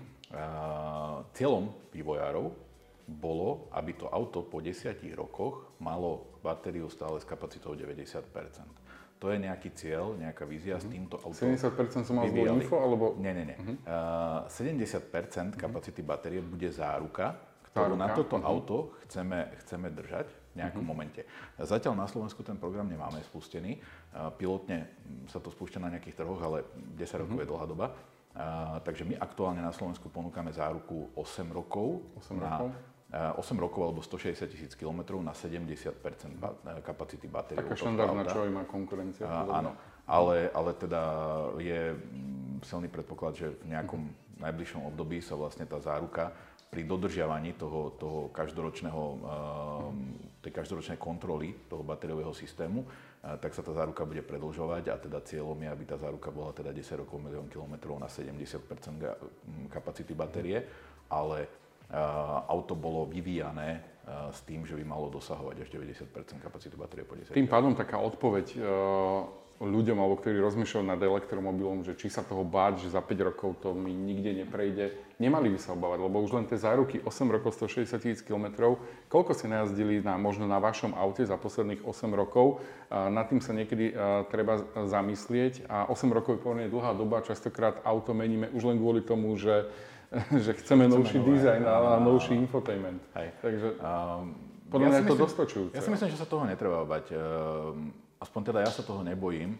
Cieľom 1.37 1.69
vývojárov 1.93 2.72
bolo, 3.03 3.67
aby 3.75 3.99
to 3.99 4.07
auto 4.07 4.47
po 4.47 4.63
10 4.63 4.99
rokoch 5.13 5.75
malo 5.83 6.39
batériu 6.39 6.87
stále 6.87 7.19
s 7.19 7.25
kapacitou 7.27 7.75
90% 7.75 8.83
to 9.23 9.31
je 9.31 9.39
nejaký 9.39 9.71
cieľ, 9.71 10.19
nejaká 10.19 10.43
vízia 10.43 10.75
mm-hmm. 10.75 10.83
s 10.83 10.91
mhm. 10.91 10.93
týmto 10.99 11.15
autom. 11.23 11.47
70% 11.47 12.03
som 12.03 12.19
mal 12.19 12.27
z 12.27 12.43
info, 12.43 12.75
alebo... 12.83 13.15
Nie, 13.15 13.31
nie, 13.31 13.55
nie. 13.55 13.57
Uh-huh. 13.63 14.43
Uh, 14.43 14.51
70% 14.51 15.55
kapacity 15.55 16.03
batérie 16.03 16.43
bude 16.43 16.67
záruka, 16.67 17.39
ktorú 17.71 17.95
záruka. 17.95 18.03
na 18.03 18.07
toto 18.11 18.35
uh-huh. 18.35 18.51
auto 18.51 18.99
chceme, 19.07 19.47
chceme 19.63 19.95
držať 19.95 20.27
v 20.27 20.53
nejakom 20.59 20.83
uh-huh. 20.83 20.91
momente. 20.91 21.23
Zatiaľ 21.55 22.03
na 22.03 22.07
Slovensku 22.11 22.43
ten 22.43 22.59
program 22.59 22.91
nemáme 22.91 23.23
spustený. 23.23 23.79
Uh, 24.11 24.27
pilotne 24.35 24.91
sa 25.31 25.39
to 25.39 25.47
spúšťa 25.47 25.79
na 25.79 25.95
nejakých 25.95 26.19
trhoch, 26.19 26.43
ale 26.43 26.67
10 26.99 27.23
rokov 27.23 27.39
uh-huh. 27.39 27.43
je 27.47 27.51
dlhá 27.55 27.65
doba. 27.71 27.87
Uh, 28.35 28.83
takže 28.83 29.07
my 29.07 29.15
aktuálne 29.23 29.63
na 29.63 29.71
Slovensku 29.71 30.11
ponúkame 30.11 30.51
záruku 30.51 31.15
8 31.15 31.47
rokov, 31.47 32.03
8 32.27 32.35
na, 32.35 32.59
rokov? 32.59 32.67
8 33.13 33.37
uh, 33.37 33.59
rokov 33.61 33.81
alebo 33.85 34.01
160 34.01 34.49
tisíc 34.49 34.73
km 34.73 35.21
na 35.21 35.37
70 35.37 35.93
ba- 36.41 36.57
uh, 36.57 36.81
kapacity 36.81 37.29
batérií. 37.29 37.61
Taká 37.61 37.77
štandardná, 37.77 38.23
čo 38.25 38.41
aj 38.41 38.51
má 38.51 38.63
konkurencia. 38.65 39.29
Uh, 39.29 39.53
áno, 39.53 39.71
ale, 40.09 40.49
ale 40.49 40.71
teda 40.73 41.01
je 41.61 41.93
mm, 41.93 42.65
silný 42.65 42.89
predpoklad, 42.89 43.37
že 43.37 43.47
v 43.61 43.77
nejakom 43.77 44.01
uh-huh. 44.01 44.41
najbližšom 44.49 44.81
období 44.89 45.21
sa 45.21 45.37
vlastne 45.37 45.69
tá 45.69 45.77
záruka 45.77 46.33
pri 46.73 46.89
dodržiavaní 46.89 47.53
toho, 47.53 47.93
toho 48.01 48.33
každoročného, 48.33 49.01
tej 50.41 50.49
každoročnej 50.49 50.97
kontroly 50.97 51.53
toho 51.69 51.85
batériového 51.85 52.33
systému 52.33 52.81
tak 53.23 53.55
sa 53.55 53.63
tá 53.63 53.71
záruka 53.71 54.03
bude 54.03 54.19
predlžovať 54.19 54.91
a 54.91 54.99
teda 54.99 55.23
cieľom 55.23 55.55
je, 55.55 55.71
aby 55.71 55.83
tá 55.87 55.95
záruka 55.95 56.27
bola 56.27 56.51
teda 56.51 56.75
10 56.75 57.07
rokov 57.07 57.23
milión 57.23 57.47
kilometrov 57.47 57.95
na 57.95 58.11
70% 58.11 58.67
kapacity 59.71 60.11
batérie, 60.11 60.59
ale 61.07 61.47
auto 62.49 62.73
bolo 62.73 63.05
vyvíjané 63.05 63.85
s 64.33 64.43
tým, 64.43 64.67
že 64.67 64.75
by 64.75 64.83
malo 64.83 65.07
dosahovať 65.07 65.63
až 65.63 65.69
90 65.71 66.43
kapacity 66.43 66.75
batérie 66.75 67.07
po 67.07 67.15
10 67.15 67.31
Tým 67.31 67.47
pádom 67.47 67.71
taká 67.71 68.01
odpoveď 68.01 68.59
ľuďom, 69.63 69.95
alebo 69.95 70.19
ktorí 70.19 70.43
rozmýšľajú 70.43 70.83
nad 70.83 70.99
elektromobilom, 70.99 71.87
že 71.87 71.95
či 71.95 72.11
sa 72.11 72.25
toho 72.25 72.43
báť, 72.43 72.83
že 72.83 72.97
za 72.97 72.99
5 72.99 73.29
rokov 73.31 73.63
to 73.63 73.71
mi 73.71 73.95
nikde 73.95 74.43
neprejde, 74.43 74.91
nemali 75.21 75.53
by 75.53 75.59
sa 75.61 75.71
obávať, 75.71 75.99
lebo 76.03 76.19
už 76.19 76.35
len 76.35 76.45
tie 76.49 76.59
záruky 76.59 76.99
8 76.99 77.07
rokov 77.31 77.55
160 77.55 77.95
tisíc 78.01 78.19
km, 78.25 78.75
koľko 79.07 79.31
si 79.31 79.47
najazdili 79.47 80.03
na, 80.03 80.19
možno 80.19 80.49
na 80.49 80.59
vašom 80.59 80.97
aute 80.97 81.23
za 81.23 81.39
posledných 81.39 81.85
8 81.85 82.11
rokov, 82.11 82.59
nad 82.91 83.29
tým 83.31 83.39
sa 83.39 83.55
niekedy 83.55 83.95
treba 84.33 84.67
zamyslieť 84.73 85.69
a 85.71 85.87
8 85.87 86.11
rokov 86.11 86.35
je 86.35 86.43
pomerne 86.43 86.67
dlhá 86.67 86.97
doba, 86.97 87.23
častokrát 87.23 87.79
auto 87.87 88.11
meníme 88.11 88.51
už 88.51 88.67
len 88.67 88.81
kvôli 88.81 88.99
tomu, 89.05 89.31
že, 89.39 89.69
že 90.45 90.51
chceme, 90.53 90.85
chceme 90.85 90.87
novší 90.87 91.17
nové, 91.17 91.31
dizajn 91.33 91.61
a, 91.65 91.75
a 91.77 91.99
novší 91.99 92.33
infotainment. 92.35 93.01
Hej. 93.17 93.27
Takže 93.41 93.67
um, 93.77 94.35
podľa 94.73 94.87
mňa 94.89 94.97
ja 94.97 95.01
je 95.01 95.11
to 95.13 95.17
dostačujúce. 95.21 95.73
Ja 95.77 95.81
si 95.85 95.91
myslím, 95.93 96.09
že 96.09 96.17
sa 96.17 96.25
toho 96.25 96.43
netreba 96.49 96.81
bať. 96.81 97.13
Aspoň 98.17 98.41
teda 98.49 98.59
ja 98.65 98.71
sa 98.73 98.81
toho 98.81 99.05
nebojím. 99.05 99.53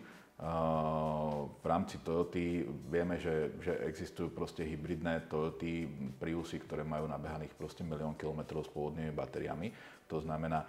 V 1.62 1.66
rámci 1.70 2.02
Toyoty 2.02 2.66
vieme, 2.90 3.22
že, 3.22 3.54
že 3.62 3.78
existujú 3.86 4.34
proste 4.34 4.66
hybridné 4.66 5.30
Toyoty 5.30 5.86
Priusy, 6.18 6.58
ktoré 6.58 6.82
majú 6.82 7.06
nabehaných 7.06 7.54
proste 7.54 7.86
milión 7.86 8.18
kilometrov 8.18 8.66
s 8.66 8.74
pôvodnými 8.74 9.14
batériami. 9.14 9.70
To 10.10 10.18
znamená, 10.18 10.66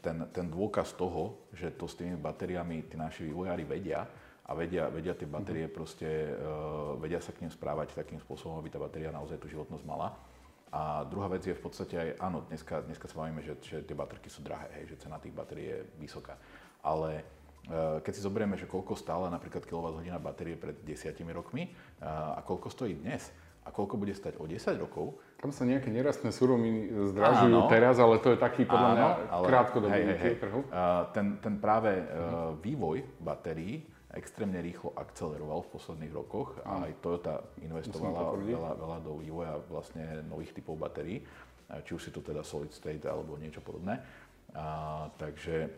ten, 0.00 0.16
ten 0.32 0.46
dôkaz 0.48 0.96
toho, 0.96 1.52
že 1.52 1.76
to 1.76 1.84
s 1.84 2.00
tými 2.00 2.16
batériami 2.16 2.88
tí 2.88 2.96
naši 2.96 3.28
vývojári 3.28 3.68
vedia 3.68 4.08
a 4.42 4.58
vedia, 4.58 4.90
vedia 4.90 5.14
tie 5.14 5.28
batérie 5.28 5.70
mhm. 5.70 5.74
proste, 5.74 6.08
vedia 6.98 7.22
sa 7.22 7.30
k 7.30 7.46
ním 7.46 7.52
správať 7.54 7.94
takým 7.94 8.18
spôsobom, 8.18 8.58
aby 8.58 8.74
tá 8.74 8.78
batéria 8.82 9.14
naozaj 9.14 9.38
tú 9.38 9.46
životnosť 9.46 9.84
mala. 9.86 10.18
A 10.72 11.04
druhá 11.04 11.28
vec 11.28 11.44
je 11.44 11.52
v 11.52 11.62
podstate 11.62 11.94
aj, 12.00 12.08
áno, 12.16 12.48
dneska, 12.48 12.80
dneska 12.88 13.04
sa 13.04 13.20
bavíme, 13.20 13.44
že, 13.44 13.60
že 13.60 13.84
tie 13.84 13.92
baterky 13.92 14.32
sú 14.32 14.40
drahé, 14.40 14.72
hej, 14.80 14.96
že 14.96 15.04
cena 15.04 15.20
tých 15.20 15.36
batérií 15.36 15.68
je 15.68 15.78
vysoká. 16.00 16.40
Ale 16.80 17.20
e, 17.68 18.00
keď 18.00 18.12
si 18.16 18.24
zoberieme, 18.24 18.56
že 18.56 18.64
koľko 18.64 18.96
stála 18.96 19.28
napríklad 19.28 19.68
kWh 19.68 20.08
batérie 20.16 20.56
pred 20.56 20.80
desiatimi 20.80 21.28
rokmi 21.28 21.68
e, 21.68 21.70
a 22.08 22.40
koľko 22.40 22.72
stojí 22.72 22.96
dnes 22.96 23.28
a 23.62 23.68
koľko 23.68 24.00
bude 24.00 24.16
stať 24.16 24.40
o 24.40 24.48
10 24.48 24.80
rokov. 24.80 25.20
Tam 25.44 25.52
sa 25.52 25.68
nejaké 25.68 25.92
nerastné 25.92 26.32
suroviny 26.32 26.88
zdražujú 27.12 27.52
áno, 27.52 27.68
teraz, 27.68 28.00
ale 28.00 28.16
to 28.24 28.32
je 28.32 28.38
taký 28.40 28.64
podľa 28.64 28.88
áno, 28.88 28.96
mňa 28.96 29.08
krátkodobý 29.44 30.00
trhu. 30.40 30.60
Ten, 31.14 31.38
ten 31.38 31.54
práve 31.62 31.94
uh, 31.94 32.58
vývoj 32.58 33.06
batérií 33.22 33.86
extrémne 34.12 34.60
rýchlo 34.60 34.92
akceleroval 34.94 35.64
v 35.64 35.72
posledných 35.72 36.12
rokoch 36.12 36.60
a 36.62 36.88
aj 36.88 36.92
Toyota 37.00 37.34
investovala 37.64 38.36
veľa, 38.36 38.72
veľa 38.76 38.98
do 39.00 39.12
vývoja 39.20 39.56
vlastne 39.68 40.20
nových 40.28 40.52
typov 40.52 40.76
batérií, 40.76 41.24
či 41.80 41.90
už 41.96 42.02
si 42.04 42.10
to 42.12 42.20
teda 42.20 42.44
solid 42.44 42.72
state 42.72 43.08
alebo 43.08 43.40
niečo 43.40 43.64
podobné. 43.64 43.96
A, 44.52 45.08
takže 45.16 45.72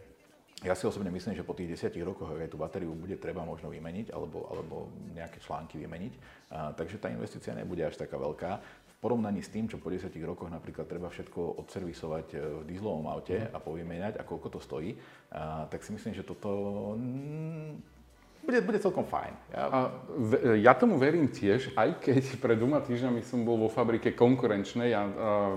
Ja 0.62 0.72
si 0.72 0.86
osobne 0.88 1.12
myslím, 1.12 1.36
že 1.36 1.44
po 1.44 1.52
tých 1.52 1.76
desiatich 1.76 2.06
rokoch 2.06 2.30
aj 2.30 2.48
tú 2.48 2.56
batériu 2.56 2.96
bude 2.96 3.20
treba 3.20 3.44
možno 3.44 3.68
vymeniť 3.68 4.14
alebo, 4.14 4.48
alebo 4.48 4.88
nejaké 5.12 5.42
články 5.42 5.76
vymeniť. 5.76 6.12
A, 6.54 6.72
takže 6.72 6.96
tá 7.02 7.12
investícia 7.12 7.52
nebude 7.52 7.84
až 7.84 8.00
taká 8.00 8.16
veľká. 8.16 8.50
V 8.62 8.94
porovnaní 9.02 9.44
s 9.44 9.52
tým, 9.52 9.68
čo 9.68 9.76
po 9.76 9.92
10 9.92 10.08
rokoch 10.24 10.48
napríklad 10.48 10.88
treba 10.88 11.12
všetko 11.12 11.60
odservisovať 11.60 12.26
e, 12.32 12.36
v 12.40 12.62
dieselovom 12.70 13.04
aute 13.12 13.44
a 13.44 13.58
povymeniať 13.60 14.16
a 14.16 14.24
koľko 14.24 14.56
to 14.56 14.60
stojí, 14.62 14.96
a, 15.36 15.68
tak 15.68 15.84
si 15.84 15.92
myslím, 15.92 16.16
že 16.16 16.24
toto 16.24 16.48
mm, 16.96 17.93
bude, 18.44 18.60
bude 18.60 18.78
celkom 18.78 19.08
fajn. 19.08 19.32
Ja... 19.50 19.64
A 19.66 19.78
v, 20.12 20.30
ja 20.60 20.72
tomu 20.76 21.00
verím 21.00 21.32
tiež, 21.32 21.72
aj 21.74 22.04
keď 22.04 22.22
pred 22.44 22.56
dvoma 22.60 22.84
týždňami 22.84 23.24
som 23.24 23.42
bol 23.42 23.56
vo 23.56 23.72
fabrike 23.72 24.12
konkurenčnej 24.12 24.92
a, 24.92 25.00
a 25.00 25.02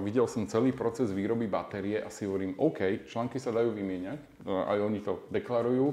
videl 0.02 0.26
som 0.26 0.48
celý 0.48 0.72
proces 0.72 1.12
výroby 1.12 1.46
batérie 1.46 2.00
a 2.00 2.08
si 2.08 2.26
hovorím, 2.26 2.56
OK, 2.58 3.06
články 3.06 3.38
sa 3.38 3.52
dajú 3.52 3.76
vymieňať, 3.76 4.48
aj 4.48 4.78
oni 4.80 5.00
to 5.04 5.28
deklarujú, 5.30 5.88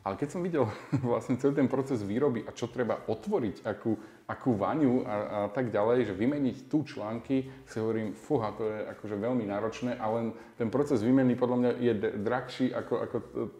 ale 0.00 0.16
keď 0.16 0.28
som 0.32 0.40
videl 0.40 0.64
vlastne 1.12 1.36
celý 1.36 1.52
ten 1.60 1.68
proces 1.68 2.00
výroby 2.00 2.48
a 2.48 2.56
čo 2.56 2.72
treba 2.72 3.04
otvoriť, 3.04 3.68
akú, 3.68 4.00
akú 4.30 4.54
vaňu 4.54 5.02
a, 5.02 5.14
a 5.14 5.40
tak 5.50 5.74
ďalej, 5.74 6.06
že 6.06 6.14
vymeniť 6.14 6.70
tu 6.70 6.86
články, 6.86 7.50
si 7.66 7.76
hovorím, 7.82 8.14
fúha, 8.14 8.54
to 8.54 8.70
je 8.70 8.78
akože 8.94 9.16
veľmi 9.18 9.44
náročné 9.50 9.98
a 9.98 10.06
len 10.14 10.30
ten 10.54 10.70
proces 10.70 11.02
výmeny 11.02 11.34
podľa 11.34 11.56
mňa 11.58 11.70
je 11.82 11.92
drahší 12.22 12.70
ako, 12.70 12.94
ako 13.02 13.16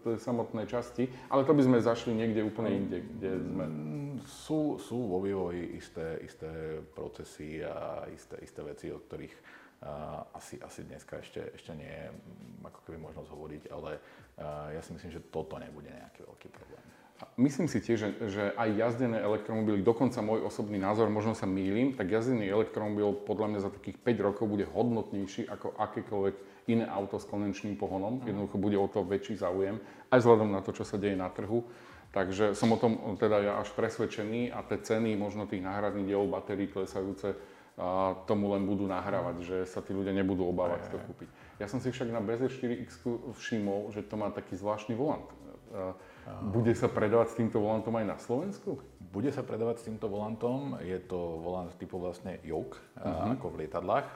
tie 0.07 0.15
samotné 0.23 0.71
časti, 0.71 1.11
ale 1.27 1.43
to 1.43 1.53
by 1.59 1.63
sme 1.67 1.83
zašli 1.83 2.15
niekde 2.15 2.47
úplne 2.47 2.71
inde, 2.71 2.99
kde 3.03 3.31
sme. 3.43 3.65
Mm, 3.67 4.23
sú, 4.23 4.79
sú 4.79 5.11
vo 5.11 5.19
vývoji 5.19 5.81
isté, 5.81 6.23
isté 6.23 6.79
procesy 6.95 7.65
a 7.65 8.07
isté, 8.13 8.39
isté 8.45 8.61
veci, 8.63 8.87
o 8.95 9.03
ktorých 9.03 9.59
Uh, 9.81 10.21
asi, 10.37 10.61
asi 10.61 10.85
dneska 10.85 11.17
ešte, 11.25 11.41
ešte 11.57 11.73
nie 11.73 11.89
je 11.89 12.13
ako 12.69 12.85
keby 12.85 13.01
možnosť 13.01 13.33
hovoriť, 13.33 13.63
ale 13.73 13.97
uh, 13.97 14.69
ja 14.77 14.85
si 14.85 14.93
myslím, 14.93 15.09
že 15.09 15.25
toto 15.33 15.57
nebude 15.57 15.89
nejaký 15.89 16.21
veľký 16.21 16.49
problém. 16.53 16.85
Myslím 17.37 17.69
si 17.69 17.85
tiež, 17.85 17.99
že, 18.01 18.11
že 18.33 18.43
aj 18.57 18.69
jazdené 18.81 19.21
elektromobily, 19.21 19.85
dokonca 19.85 20.25
môj 20.25 20.45
osobný 20.49 20.81
názor, 20.81 21.13
možno 21.13 21.37
sa 21.37 21.45
mýlim, 21.45 21.93
tak 21.93 22.09
jazdený 22.09 22.49
elektromobil 22.49 23.13
podľa 23.29 23.47
mňa 23.53 23.61
za 23.61 23.71
takých 23.73 24.01
5 24.01 24.27
rokov 24.27 24.45
bude 24.49 24.65
hodnotnejší 24.65 25.45
ako 25.49 25.77
akékoľvek 25.77 26.35
iné 26.73 26.89
auto 26.89 27.21
s 27.21 27.29
konvenčným 27.29 27.77
pohonom. 27.77 28.25
Jednoducho 28.25 28.57
bude 28.57 28.77
o 28.81 28.89
to 28.89 29.05
väčší 29.05 29.37
záujem, 29.37 29.77
aj 30.09 30.19
vzhľadom 30.21 30.49
na 30.49 30.65
to, 30.65 30.73
čo 30.73 30.85
sa 30.89 30.97
deje 30.97 31.17
na 31.17 31.29
trhu. 31.29 31.69
Takže 32.11 32.59
som 32.59 32.75
o 32.75 32.79
tom 32.81 32.99
teda 33.21 33.39
ja 33.39 33.53
až 33.63 33.71
presvedčený 33.77 34.51
a 34.51 34.67
tie 34.67 34.83
ceny 34.83 35.15
možno 35.15 35.47
tých 35.47 35.63
náhradných 35.63 36.11
dielov 36.11 36.35
batérií 36.35 36.67
klesajúce 36.67 37.39
a 37.81 38.19
tomu 38.27 38.51
len 38.53 38.67
budú 38.67 38.85
nahrávať, 38.85 39.37
že 39.41 39.57
sa 39.65 39.81
tí 39.81 39.95
ľudia 39.95 40.13
nebudú 40.13 40.45
obávať 40.45 40.85
aj, 40.85 40.91
to 40.91 40.99
kúpiť. 41.01 41.29
Ja 41.63 41.71
som 41.71 41.79
si 41.79 41.89
však 41.89 42.13
na 42.13 42.21
BZ4X 42.21 43.07
všimol, 43.41 43.95
že 43.95 44.05
to 44.05 44.21
má 44.21 44.29
taký 44.35 44.59
zvláštny 44.59 44.99
volant. 44.99 45.25
Bude 46.51 46.73
sa 46.73 46.89
predávať 46.89 47.35
s 47.35 47.37
týmto 47.37 47.59
volantom 47.61 47.95
aj 47.99 48.07
na 48.07 48.17
Slovensku? 48.17 48.81
Bude 49.11 49.35
sa 49.35 49.43
predávať 49.43 49.83
s 49.83 49.85
týmto 49.91 50.07
volantom. 50.07 50.79
Je 50.81 50.97
to 51.03 51.43
volant 51.43 51.71
typu 51.77 51.99
vlastne 51.99 52.39
yoke, 52.47 52.79
uh-huh. 52.99 53.35
ako 53.35 53.47
v 53.53 53.67
lietadlách, 53.67 54.07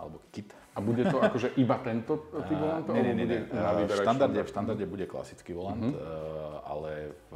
alebo 0.00 0.24
kit. 0.32 0.50
A 0.76 0.80
bude 0.80 1.04
to 1.04 1.20
akože 1.20 1.56
iba 1.60 1.76
tento 1.84 2.28
typ 2.48 2.58
volantov? 2.58 2.96
Nie, 2.96 3.12
nie, 3.12 3.26
nie. 3.28 3.40
V 3.86 3.92
štandarde, 3.92 4.40
v 4.40 4.48
štandarde 4.48 4.84
bude 4.88 5.04
klasický 5.04 5.52
volant, 5.52 5.92
uh-huh. 5.92 6.64
ale 6.64 7.12
v 7.28 7.30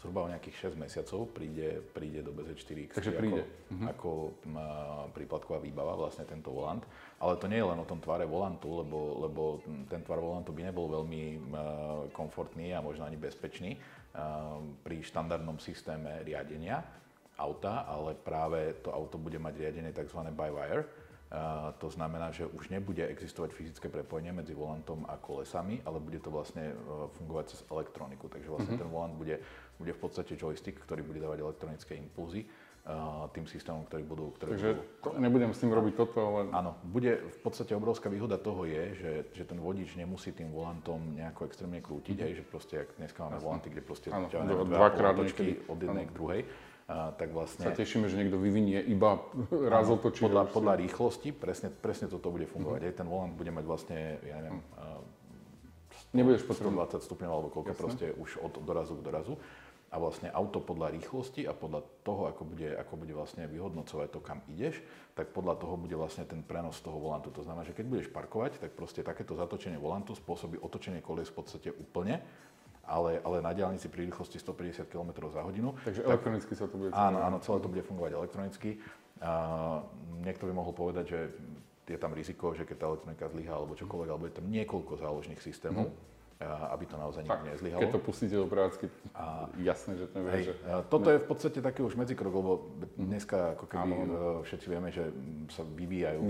zhruba 0.00 0.24
o 0.24 0.32
nejakých 0.32 0.72
6 0.72 0.80
mesiacov 0.80 1.28
príde, 1.36 1.84
príde 1.92 2.24
do 2.24 2.32
BZ4X. 2.32 2.96
Takže 2.96 3.12
príde. 3.12 3.44
Ako, 3.44 3.52
uh-huh. 3.76 3.86
ako 3.92 4.10
príplatková 5.12 5.60
výbava 5.60 5.92
vlastne 5.94 6.24
tento 6.24 6.48
volant. 6.50 6.82
Ale 7.20 7.36
to 7.36 7.46
nie 7.46 7.60
je 7.60 7.68
len 7.68 7.78
o 7.78 7.84
tom 7.84 8.00
tvare 8.00 8.24
volantu, 8.24 8.80
lebo, 8.80 8.98
lebo 9.28 9.42
ten 9.92 10.00
tvar 10.00 10.24
volantu 10.24 10.56
by 10.56 10.72
nebol 10.72 10.88
veľmi 10.88 11.52
komfortný 12.16 12.72
a 12.72 12.80
možno 12.80 13.04
ani 13.04 13.20
bezpečný 13.20 13.76
pri 14.82 14.96
štandardnom 15.04 15.60
systéme 15.60 16.24
riadenia 16.26 16.82
auta, 17.40 17.88
ale 17.88 18.12
práve 18.12 18.84
to 18.84 18.92
auto 18.92 19.16
bude 19.16 19.40
mať 19.40 19.56
riadenie 19.56 19.92
tzv. 19.96 20.20
by-wire. 20.36 20.84
Uh, 21.30 21.70
to 21.78 21.86
znamená, 21.86 22.34
že 22.34 22.42
už 22.42 22.74
nebude 22.74 23.06
existovať 23.06 23.54
fyzické 23.54 23.86
prepojenie 23.86 24.34
medzi 24.34 24.50
volantom 24.50 25.06
a 25.06 25.14
kolesami, 25.14 25.78
ale 25.86 26.02
bude 26.02 26.18
to 26.18 26.26
vlastne 26.26 26.74
uh, 26.74 27.06
fungovať 27.14 27.54
cez 27.54 27.62
elektroniku. 27.70 28.26
Takže 28.26 28.50
vlastne 28.50 28.74
uh-huh. 28.74 28.82
ten 28.82 28.90
volant 28.90 29.14
bude 29.14 29.38
bude 29.80 29.96
v 29.96 30.00
podstate 30.04 30.36
joystick, 30.36 30.76
ktorý 30.84 31.00
bude 31.00 31.24
dávať 31.24 31.40
elektronické 31.40 31.96
impulzy 31.96 32.44
tým 33.36 33.44
systémom, 33.44 33.84
ktorý 33.84 34.02
budú... 34.08 34.24
Ktoré 34.40 34.56
Takže 34.56 34.70
budú, 34.72 34.82
to, 35.04 35.08
nebudem 35.20 35.52
s 35.52 35.60
tým 35.60 35.68
robiť 35.68 35.94
toto, 36.00 36.16
ale... 36.16 36.40
Áno, 36.48 36.80
bude 36.80 37.28
v 37.28 37.38
podstate 37.44 37.76
obrovská 37.76 38.08
výhoda 38.08 38.40
toho 38.40 38.64
je, 38.64 38.84
že, 38.96 39.12
že 39.36 39.44
ten 39.44 39.60
vodič 39.60 39.94
nemusí 40.00 40.32
tým 40.32 40.48
volantom 40.48 40.98
nejako 41.12 41.44
extrémne 41.44 41.84
krútiť, 41.84 42.16
mm. 42.16 42.24
hej, 42.24 42.32
že 42.40 42.44
proste, 42.48 42.74
ak 42.80 42.96
dneska 42.96 43.20
máme 43.20 43.38
volanty, 43.38 43.68
kde 43.68 43.82
proste 43.84 44.08
áno, 44.08 44.32
ťa, 44.32 44.48
dvakrát 44.64 45.12
od 45.68 45.78
jednej 45.78 46.08
k 46.08 46.12
druhej, 46.16 46.40
a, 46.88 47.12
tak 47.14 47.36
vlastne... 47.36 47.68
Sa 47.68 47.76
tešíme, 47.76 48.08
že 48.08 48.16
niekto 48.16 48.40
vyvinie 48.40 48.80
iba 48.88 49.28
raz 49.68 49.86
otočí. 49.86 50.24
Podľa, 50.24 50.48
podľa 50.48 50.74
rýchlosti 50.80 51.36
presne, 51.36 51.68
presne 51.68 52.08
toto 52.08 52.32
bude 52.32 52.48
fungovať. 52.48 52.80
Mm-hmm. 52.80 52.96
Aj 52.96 53.00
ten 53.04 53.08
volant 53.12 53.34
bude 53.36 53.52
mať 53.52 53.64
vlastne, 53.68 53.98
ja 54.24 54.40
neviem, 54.40 54.64
mm. 54.64 55.19
Nebudeš 56.10 56.42
potrebovať 56.42 56.98
20 56.98 57.06
stupňov 57.06 57.30
alebo 57.30 57.48
koľko 57.54 57.72
Jasne. 57.72 57.82
proste 57.82 58.06
už 58.18 58.42
od 58.42 58.54
dorazu 58.66 58.98
k 58.98 59.02
dorazu 59.06 59.34
a 59.90 59.98
vlastne 59.98 60.30
auto 60.30 60.62
podľa 60.62 60.94
rýchlosti 60.94 61.50
a 61.50 61.52
podľa 61.54 61.82
toho, 62.06 62.30
ako 62.30 62.46
bude, 62.46 62.70
ako 62.78 62.94
bude 62.94 63.10
vlastne 63.10 63.50
vyhodnocovať 63.50 64.08
to, 64.14 64.20
kam 64.22 64.38
ideš, 64.46 64.78
tak 65.18 65.34
podľa 65.34 65.58
toho 65.58 65.74
bude 65.74 65.98
vlastne 65.98 66.22
ten 66.22 66.46
prenos 66.46 66.78
toho 66.78 66.94
volantu. 66.94 67.34
To 67.34 67.42
znamená, 67.42 67.66
že 67.66 67.74
keď 67.74 67.86
budeš 67.90 68.08
parkovať, 68.14 68.62
tak 68.62 68.78
proste 68.78 69.02
takéto 69.02 69.34
zatočenie 69.34 69.82
volantu 69.82 70.14
spôsobí 70.14 70.62
otočenie 70.62 71.02
kolies 71.02 71.26
v 71.34 71.42
podstate 71.42 71.68
úplne, 71.74 72.22
ale, 72.86 73.18
ale 73.26 73.42
na 73.42 73.50
diálnici 73.50 73.90
pri 73.90 74.06
rýchlosti 74.06 74.38
150 74.38 74.86
km 74.86 75.10
za 75.26 75.42
hodinu. 75.42 75.74
Takže 75.82 76.02
tak, 76.02 76.10
elektronicky 76.10 76.52
sa 76.54 76.66
to 76.70 76.78
bude 76.78 76.94
fungovať. 76.94 77.10
Áno, 77.10 77.18
áno, 77.26 77.36
celé 77.42 77.58
to 77.58 77.68
bude 77.70 77.82
fungovať 77.82 78.12
elektronicky. 78.14 78.70
A 79.20 79.32
niekto 80.22 80.46
by 80.46 80.52
mohol 80.54 80.70
povedať, 80.70 81.04
že 81.10 81.20
je 81.90 81.98
tam 81.98 82.14
riziko, 82.14 82.54
že 82.54 82.62
keď 82.62 82.76
tá 82.78 82.86
elektronika 82.86 83.26
zlyhá 83.26 83.54
alebo 83.58 83.74
čokoľvek, 83.74 84.08
alebo 84.08 84.24
je 84.30 84.34
tam 84.38 84.46
niekoľko 84.46 84.92
záložných 85.02 85.42
systémov. 85.42 85.90
Mm 85.90 86.10
aby 86.48 86.88
to 86.88 86.96
naozaj 86.96 87.20
nikdy 87.20 87.52
nezlyhalo. 87.52 87.80
Keď 87.84 87.92
to 87.92 88.00
pustíte 88.00 88.32
do 88.32 88.48
prevádzky, 88.48 88.88
a, 89.12 89.44
jasné, 89.60 90.00
že 90.00 90.08
to 90.08 90.24
vie, 90.24 90.48
že... 90.48 90.52
Toto 90.88 91.12
je 91.12 91.20
v 91.20 91.26
podstate 91.28 91.60
taký 91.60 91.84
už 91.84 92.00
medzikrok, 92.00 92.32
lebo 92.32 92.52
dneska 92.96 93.60
ako 93.60 93.64
keby 93.68 93.92
áno, 93.92 94.04
všetci 94.48 94.66
vieme, 94.72 94.88
že 94.88 95.12
sa 95.52 95.68
vyvíjajú 95.68 96.24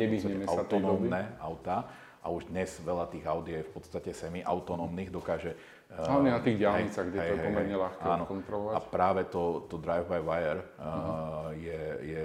autonómne 0.50 1.38
auta 1.38 1.86
a 2.20 2.26
už 2.26 2.50
dnes 2.50 2.74
veľa 2.82 3.06
tých 3.06 3.24
aut 3.24 3.46
je 3.46 3.62
v 3.62 3.70
podstate 3.70 4.10
semi-autonómnych, 4.10 5.14
dokáže... 5.14 5.54
Hlavne 5.90 6.30
na 6.34 6.42
tých 6.42 6.58
diálnicách, 6.58 7.06
kde 7.10 7.18
hej, 7.18 7.28
to 7.30 7.34
je 7.34 7.46
pomerne 7.46 7.76
ľahké 7.78 8.06
kontrolovať. 8.26 8.72
A 8.74 8.78
práve 8.82 9.22
to, 9.30 9.42
to 9.70 9.78
drive-by-wire 9.78 10.62
uh-huh. 10.78 11.50
je, 11.54 11.82
je 12.02 12.24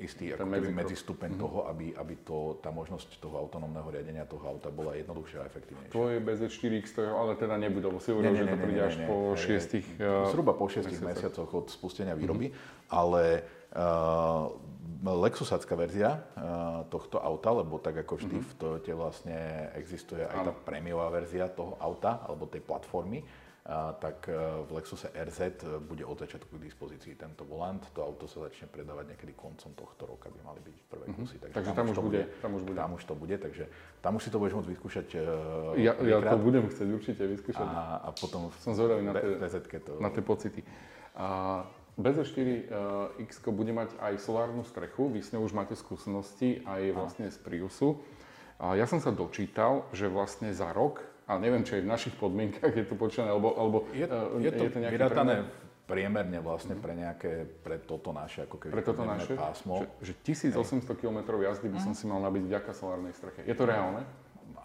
istý 0.00 0.32
ako 0.34 0.48
keby 0.48 0.72
medzistupeň 0.72 1.30
mm-hmm. 1.36 1.44
toho, 1.44 1.58
aby, 1.68 1.86
aby 1.94 2.14
to, 2.24 2.58
tá 2.64 2.72
možnosť 2.72 3.20
toho 3.20 3.36
autonómneho 3.36 3.86
riadenia 3.92 4.24
toho 4.24 4.42
auta 4.48 4.72
bola 4.72 4.96
jednoduchšia 4.96 5.38
a 5.40 5.44
efektívnejšia. 5.46 5.92
Tvoje 5.92 6.16
BZ4X 6.24 6.84
to 6.96 7.00
ale 7.04 7.36
teda 7.36 7.54
nebude, 7.60 7.86
lebo 7.86 8.00
si 8.00 8.10
hovoril, 8.10 8.34
že 8.34 8.48
to 8.48 8.58
príde 8.58 8.82
až 8.82 8.96
po 9.04 9.16
šiestich 9.36 9.86
uh, 10.00 10.26
Zhruba 10.32 10.56
po 10.56 10.66
šiestich 10.66 11.00
mesiacoch 11.04 11.48
od 11.52 11.66
spustenia 11.68 12.16
výroby, 12.16 12.50
mm-hmm. 12.50 12.88
ale 12.90 13.44
uh, 13.76 14.52
Lexusácká 15.00 15.80
verzia 15.80 16.20
uh, 16.36 16.84
tohto 16.92 17.16
auta, 17.16 17.56
lebo 17.56 17.80
tak 17.80 18.04
ako 18.04 18.20
vždy 18.20 18.36
mm-hmm. 18.36 18.52
v 18.52 18.58
Toyote 18.60 18.92
vlastne 18.92 19.38
existuje 19.72 20.20
aj 20.20 20.38
tá 20.44 20.52
prémiová 20.52 21.08
verzia 21.08 21.48
toho 21.48 21.80
auta, 21.80 22.20
alebo 22.28 22.44
tej 22.44 22.60
platformy, 22.60 23.24
tak 24.00 24.28
e, 24.28 24.32
v 24.64 24.70
Lexuse 24.72 25.12
RZ 25.12 25.40
e, 25.40 25.78
bude 25.84 26.00
od 26.08 26.16
začiatku 26.16 26.56
k 26.56 26.62
dispozícii 26.64 27.12
tento 27.12 27.44
volant. 27.44 27.84
To 27.92 28.00
auto 28.00 28.24
sa 28.24 28.48
začne 28.48 28.72
predávať 28.72 29.12
niekedy 29.12 29.36
koncom 29.36 29.76
tohto 29.76 30.08
roka, 30.08 30.32
by 30.32 30.40
mali 30.40 30.60
byť 30.64 30.76
prvé 30.88 31.04
mm-hmm. 31.06 31.20
kusy. 31.20 31.36
Takže, 31.38 31.54
takže 31.54 31.70
tam, 31.76 31.86
tam, 31.86 31.92
už 31.92 31.98
bude, 32.00 32.22
tam 32.40 32.50
už 32.56 32.62
bude. 32.64 32.78
Tam 32.80 32.90
už 32.96 33.02
to 33.04 33.14
bude, 33.14 33.36
takže 33.36 33.64
tam 34.00 34.12
už 34.16 34.22
si 34.24 34.30
to 34.32 34.40
budeš 34.40 34.54
môcť 34.56 34.70
vyskúšať 34.72 35.06
uh, 35.12 35.22
Ja, 35.76 35.92
ja 36.00 36.18
to 36.24 36.40
budem 36.40 36.64
chcieť 36.72 36.88
určite 36.88 37.22
vyskúšať. 37.28 37.68
A, 37.68 38.00
a 38.00 38.08
potom 38.16 38.48
som 38.64 38.72
zvedavý 38.72 39.04
na, 39.04 39.12
to... 39.12 39.92
na 40.00 40.08
tie 40.08 40.24
pocity. 40.24 40.64
A 41.20 41.60
BZ4X 42.00 43.44
bude 43.52 43.76
mať 43.76 43.92
aj 44.00 44.24
solárnu 44.24 44.64
strechu, 44.64 45.12
vy 45.12 45.20
s 45.20 45.36
ňou 45.36 45.44
už 45.44 45.52
máte 45.52 45.76
skúsenosti 45.76 46.64
aj 46.64 46.96
vlastne 46.96 47.26
z 47.28 47.36
Priusu. 47.44 48.00
A 48.56 48.72
ja 48.76 48.88
som 48.88 49.04
sa 49.04 49.12
dočítal, 49.12 49.84
že 49.92 50.08
vlastne 50.08 50.52
za 50.52 50.72
rok 50.72 51.09
a 51.30 51.38
neviem, 51.38 51.62
či 51.62 51.78
aj 51.78 51.82
v 51.86 51.90
našich 51.94 52.14
podmienkach 52.18 52.74
je 52.74 52.82
to 52.82 52.98
počítané, 52.98 53.30
alebo, 53.30 53.54
alebo 53.54 53.78
je, 53.94 54.02
je, 54.02 54.50
to, 54.50 54.62
je 54.66 54.70
to 54.74 54.78
nejaké 54.82 54.94
vyrátané 54.98 55.34
priemerne 55.86 56.38
vlastne 56.38 56.78
pre 56.78 56.94
nejaké, 56.94 57.46
pre 57.66 57.82
toto 57.82 58.14
naše 58.14 58.46
ako 58.46 58.56
keby 58.62 58.72
pre 58.74 58.84
toto 58.86 59.02
naše, 59.02 59.34
pásmo. 59.34 59.86
Že, 59.98 60.14
že 60.22 60.54
1800 60.54 60.86
km 60.94 61.18
jazdy 61.42 61.66
by 61.66 61.78
som 61.82 61.94
si 61.98 62.06
mal 62.06 62.22
nabiť 62.22 62.42
vďaka 62.46 62.70
solárnej 62.74 63.14
streche. 63.14 63.42
Je 63.42 63.54
to 63.54 63.66
reálne? 63.66 64.06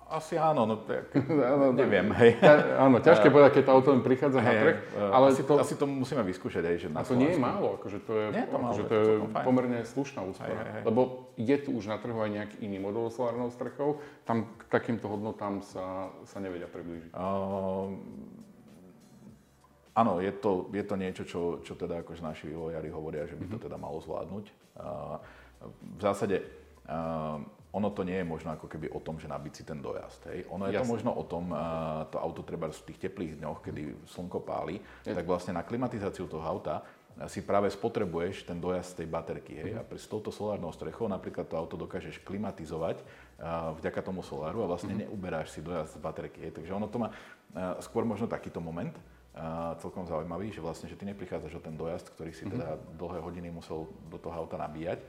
Asi 0.06 0.38
áno, 0.38 0.70
no 0.70 0.86
tak, 0.86 1.18
neviem, 1.82 2.14
hej. 2.14 2.38
áno, 2.86 3.02
ťažké 3.02 3.32
povedať, 3.34 3.58
keď 3.58 3.64
to 3.66 3.72
auto 3.74 3.90
prichádza 4.06 4.38
na 4.38 4.54
trh, 4.54 4.78
ale 5.02 5.34
asi 5.34 5.42
to, 5.42 5.54
asi 5.58 5.74
to 5.74 5.90
musíme 5.90 6.22
vyskúšať 6.22 6.62
aj, 6.62 6.76
že 6.78 6.88
na 6.94 7.02
A 7.02 7.10
to 7.10 7.18
nie 7.18 7.34
je 7.34 7.42
málo, 7.42 7.82
akože 7.82 8.00
to 8.06 8.14
je, 8.14 8.26
nie 8.30 8.46
to, 8.46 8.58
málo, 8.62 8.74
akože 8.78 8.84
to 8.86 8.94
je 8.94 9.08
pomerne 9.42 9.80
slušná 9.82 10.22
úspora. 10.22 10.86
Lebo 10.86 11.34
je 11.42 11.58
tu 11.58 11.74
už 11.74 11.90
na 11.90 11.98
trhu 11.98 12.22
aj 12.22 12.32
nejaký 12.38 12.58
iný 12.62 12.78
model 12.78 13.10
solárnou 13.10 13.50
strechou, 13.50 13.98
tam 14.30 14.46
k 14.62 14.70
takýmto 14.70 15.10
hodnotám 15.10 15.66
sa, 15.66 16.14
sa 16.22 16.38
nevedia 16.38 16.70
priblížiť. 16.70 17.10
Uh, 17.10 17.98
áno, 19.98 20.22
je 20.22 20.30
to, 20.38 20.70
je 20.70 20.86
to 20.86 20.96
niečo, 21.02 21.24
čo, 21.26 21.42
čo 21.66 21.74
teda 21.74 22.06
akože 22.06 22.22
naši 22.22 22.54
vývojári 22.54 22.94
hovoria, 22.94 23.26
že 23.26 23.34
by 23.34 23.46
to 23.50 23.58
mhm. 23.58 23.64
teda 23.66 23.78
malo 23.82 23.98
zvládnuť. 24.06 24.46
Uh, 24.78 25.18
v 25.98 26.02
zásade 26.04 26.46
uh, 26.86 27.42
ono 27.76 27.92
to 27.92 28.08
nie 28.08 28.16
je 28.16 28.24
možno 28.24 28.56
ako 28.56 28.72
keby 28.72 28.88
o 28.96 29.04
tom, 29.04 29.20
že 29.20 29.28
nabiť 29.28 29.54
si 29.54 29.64
ten 29.68 29.84
dojazd. 29.84 30.32
Hej. 30.32 30.48
Ono 30.48 30.72
je 30.72 30.80
Jasne. 30.80 30.88
to 30.88 30.94
možno 30.96 31.12
o 31.12 31.24
tom, 31.28 31.52
uh, 31.52 32.08
to 32.08 32.16
auto 32.16 32.40
treba 32.48 32.72
v 32.72 32.88
tých 32.88 33.12
teplých 33.12 33.36
dňoch, 33.44 33.60
kedy 33.60 34.08
slnko 34.08 34.40
páli, 34.48 34.80
je. 35.04 35.12
tak 35.12 35.28
vlastne 35.28 35.52
na 35.52 35.68
klimatizáciu 35.68 36.24
toho 36.32 36.48
auta 36.48 36.88
si 37.32 37.40
práve 37.40 37.72
spotrebuješ 37.72 38.44
ten 38.44 38.60
dojazd 38.60 38.90
z 38.92 38.98
tej 39.04 39.08
baterky. 39.08 39.54
Hej. 39.56 39.72
Uh-huh. 39.72 39.88
A 39.88 39.96
s 39.96 40.08
touto 40.08 40.36
solárnou 40.36 40.72
strechou 40.76 41.08
napríklad 41.08 41.48
to 41.48 41.56
auto 41.56 41.80
dokážeš 41.80 42.20
klimatizovať 42.28 43.00
uh, 43.00 43.72
vďaka 43.80 44.04
tomu 44.04 44.20
soláru 44.20 44.68
a 44.68 44.72
vlastne 44.72 44.92
uh-huh. 44.92 45.08
neuberáš 45.08 45.56
si 45.56 45.64
dojazd 45.64 45.96
z 45.96 46.04
baterky. 46.04 46.44
Hej. 46.44 46.60
Takže 46.60 46.72
ono 46.76 46.92
to 46.92 47.00
má 47.00 47.12
uh, 47.12 47.80
skôr 47.80 48.04
možno 48.04 48.28
takýto 48.28 48.60
moment, 48.60 48.92
uh, 49.32 49.80
celkom 49.80 50.04
zaujímavý, 50.04 50.52
že 50.52 50.60
vlastne, 50.60 50.92
že 50.92 51.00
ty 51.00 51.08
neprichádzaš 51.08 51.56
o 51.56 51.64
ten 51.64 51.80
dojazd, 51.80 52.12
ktorý 52.12 52.32
si 52.36 52.44
uh-huh. 52.44 52.52
teda 52.52 52.68
dlhé 53.00 53.20
hodiny 53.24 53.48
musel 53.48 53.88
do 54.12 54.20
toho 54.20 54.36
auta 54.36 54.60
nabíjať, 54.60 55.00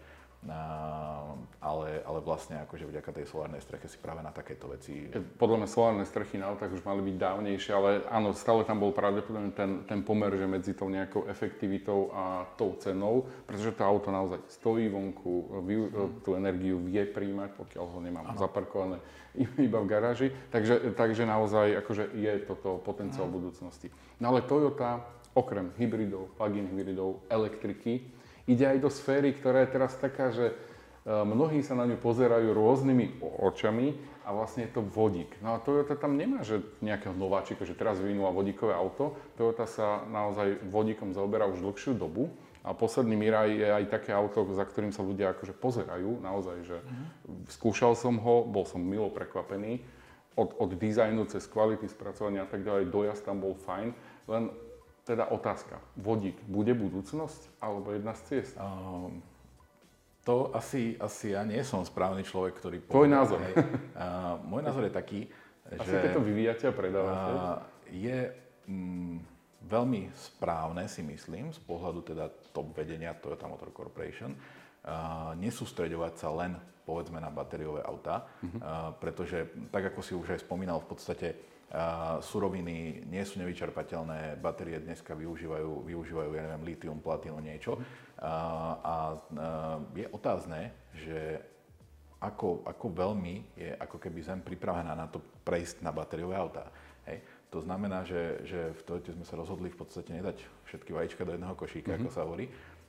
ale, 1.67 2.01
ale 2.07 2.19
vlastne 2.23 2.63
akože 2.63 2.87
vďaka 2.87 3.11
tej 3.11 3.27
solárnej 3.27 3.59
streche 3.59 3.91
si 3.91 3.99
práve 3.99 4.23
na 4.23 4.31
takéto 4.31 4.71
veci... 4.71 5.11
Podľa 5.11 5.65
mňa 5.65 5.69
solárne 5.69 6.05
strechy 6.07 6.39
na 6.39 6.53
autách 6.53 6.79
už 6.79 6.87
mali 6.87 7.03
byť 7.03 7.17
dávnejšie, 7.19 7.73
ale 7.75 7.91
áno, 8.07 8.31
stále 8.37 8.63
tam 8.63 8.79
bol 8.79 8.95
pravdepodobne 8.95 9.51
ten, 9.51 9.83
ten 9.89 10.01
pomer, 10.07 10.31
že 10.39 10.47
medzi 10.47 10.73
tou 10.79 10.87
nejakou 10.87 11.27
efektivitou 11.27 12.15
a 12.15 12.47
tou 12.55 12.79
cenou, 12.79 13.27
pretože 13.51 13.75
to 13.75 13.83
auto 13.83 14.15
naozaj 14.15 14.39
stojí 14.47 14.87
vonku, 14.87 15.65
vy, 15.67 15.75
mm. 15.91 16.23
tú 16.23 16.39
energiu 16.39 16.79
vie 16.79 17.03
príjmať, 17.03 17.59
pokiaľ 17.59 17.85
ho 17.91 17.99
nemám 17.99 18.27
ano. 18.31 18.39
zaparkované 18.39 18.99
iba 19.67 19.79
v 19.83 19.91
garáži, 19.91 20.29
takže, 20.55 20.95
takže 20.95 21.27
naozaj 21.27 21.83
akože 21.83 22.15
je 22.15 22.33
toto 22.47 22.79
potenciál 22.79 23.27
mm. 23.27 23.35
budúcnosti. 23.35 23.89
No 24.23 24.31
ale 24.31 24.47
Toyota 24.47 25.03
okrem 25.37 25.69
hybridov, 25.77 26.33
plug-in 26.41 26.65
hybridov, 26.73 27.21
elektriky, 27.29 28.09
ide 28.47 28.65
aj 28.67 28.79
do 28.79 28.91
sféry, 28.91 29.35
ktorá 29.35 29.67
je 29.67 29.75
teraz 29.75 29.93
taká, 29.99 30.31
že 30.31 30.51
e, 30.51 30.55
mnohí 31.11 31.61
sa 31.61 31.75
na 31.75 31.85
ňu 31.85 31.99
pozerajú 31.99 32.55
rôznymi 32.55 33.23
očami 33.43 33.99
a 34.27 34.35
vlastne 34.35 34.67
je 34.67 34.75
to 34.75 34.83
vodík. 34.83 35.35
No 35.43 35.59
a 35.59 35.63
Toyota 35.63 35.99
tam 35.99 36.19
nemá 36.19 36.43
že 36.47 36.63
nejakého 36.83 37.15
nováčika, 37.15 37.67
že 37.67 37.79
teraz 37.79 37.99
vyvinula 37.99 38.35
vodíkové 38.35 38.75
auto. 38.75 39.19
Toyota 39.39 39.67
sa 39.67 40.03
naozaj 40.07 40.67
vodíkom 40.67 41.15
zaoberá 41.15 41.47
už 41.47 41.63
dlhšiu 41.63 41.95
dobu. 41.99 42.31
A 42.67 42.75
posledný 42.75 43.15
Mirai 43.15 43.63
je 43.63 43.69
aj 43.71 43.85
také 43.95 44.11
auto, 44.11 44.43
za 44.51 44.67
ktorým 44.67 44.91
sa 44.91 45.07
ľudia 45.07 45.31
akože 45.39 45.55
pozerajú, 45.55 46.19
naozaj, 46.19 46.67
že 46.67 46.83
mm-hmm. 46.83 47.47
skúšal 47.47 47.95
som 47.95 48.19
ho, 48.19 48.43
bol 48.43 48.67
som 48.67 48.83
milo 48.83 49.07
prekvapený. 49.07 49.87
Od, 50.35 50.51
od 50.59 50.75
dizajnu 50.75 51.31
cez 51.31 51.47
kvality 51.47 51.87
spracovania 51.87 52.43
a 52.43 52.51
tak 52.51 52.67
ďalej, 52.67 52.91
dojazd 52.91 53.23
tam 53.23 53.39
bol 53.39 53.55
fajn, 53.55 53.95
len 54.27 54.51
teda 55.07 55.31
otázka, 55.31 55.79
vodík 55.95 56.35
bude 56.51 56.75
budúcnosť 56.75 57.63
alebo 57.63 57.95
jedna 57.95 58.13
z 58.19 58.23
ciest? 58.27 58.59
Um, 58.59 59.23
to 60.27 60.51
asi, 60.51 60.99
asi 60.99 61.39
ja 61.39 61.47
nie 61.47 61.63
som 61.63 61.87
správny 61.87 62.27
človek, 62.27 62.59
ktorý... 62.59 62.77
Tvoj 62.91 63.07
názor. 63.07 63.39
Hej, 63.39 63.55
uh, 63.95 64.43
môj 64.43 64.67
názor 64.67 64.83
je 64.91 64.93
taký, 64.93 65.21
asi 65.71 65.87
že... 65.87 66.03
keď 66.03 66.11
to 66.19 66.27
vyvíjate 66.27 66.65
a 66.67 66.73
predávate? 66.75 67.31
Uh, 67.31 67.59
je 67.95 68.19
mm, 68.67 69.17
veľmi 69.71 70.11
správne, 70.19 70.91
si 70.91 71.07
myslím, 71.07 71.55
z 71.55 71.63
pohľadu 71.63 72.03
teda 72.03 72.27
top 72.51 72.75
vedenia 72.75 73.15
Toyota 73.15 73.47
Motor 73.47 73.71
Corporation, 73.71 74.35
uh, 74.35 75.39
nesústreďovať 75.39 76.13
sa 76.19 76.35
len 76.35 76.59
povedzme 76.83 77.23
na 77.23 77.31
batériové 77.31 77.87
autá, 77.87 78.27
uh-huh. 78.43 78.59
uh, 78.59 78.91
pretože 78.99 79.47
tak 79.71 79.95
ako 79.95 80.01
si 80.03 80.19
už 80.19 80.35
aj 80.35 80.43
spomínal, 80.43 80.83
v 80.83 80.91
podstate 80.91 81.29
suroviny 82.23 83.05
nie 83.11 83.23
sú 83.27 83.43
nevyčerpateľné, 83.43 84.39
batérie 84.39 84.79
dneska 84.79 85.19
využívajú, 85.19 85.83
využívajú 85.83 86.31
ja 86.39 86.43
neviem, 86.47 86.65
litium, 86.65 86.99
platinu, 87.03 87.43
niečo. 87.43 87.77
A, 88.23 88.33
a, 88.81 88.95
je 89.93 90.07
otázne, 90.09 90.73
že 90.95 91.43
ako, 92.23 92.65
ako 92.65 92.87
veľmi 92.95 93.59
je 93.59 93.71
ako 93.77 93.97
keby 94.01 94.19
Zem 94.25 94.41
pripravená 94.41 94.97
na 94.97 95.07
to 95.11 95.21
prejsť 95.45 95.85
na 95.85 95.93
batériové 95.93 96.39
autá. 96.39 96.71
Hej. 97.05 97.21
To 97.53 97.61
znamená, 97.63 98.03
že, 98.03 98.43
že 98.43 98.73
v 98.73 98.83
Toyote 98.83 99.15
sme 99.15 99.27
sa 99.29 99.39
rozhodli 99.39 99.71
v 99.71 99.79
podstate 99.79 100.11
nedať 100.11 100.43
všetky 100.67 100.91
vajíčka 100.91 101.23
do 101.23 101.37
jedného 101.37 101.55
košíka, 101.55 101.95
mm-hmm. 101.95 102.09
ako 102.09 102.15
sa 102.15 102.25
hovorí, 102.27 102.47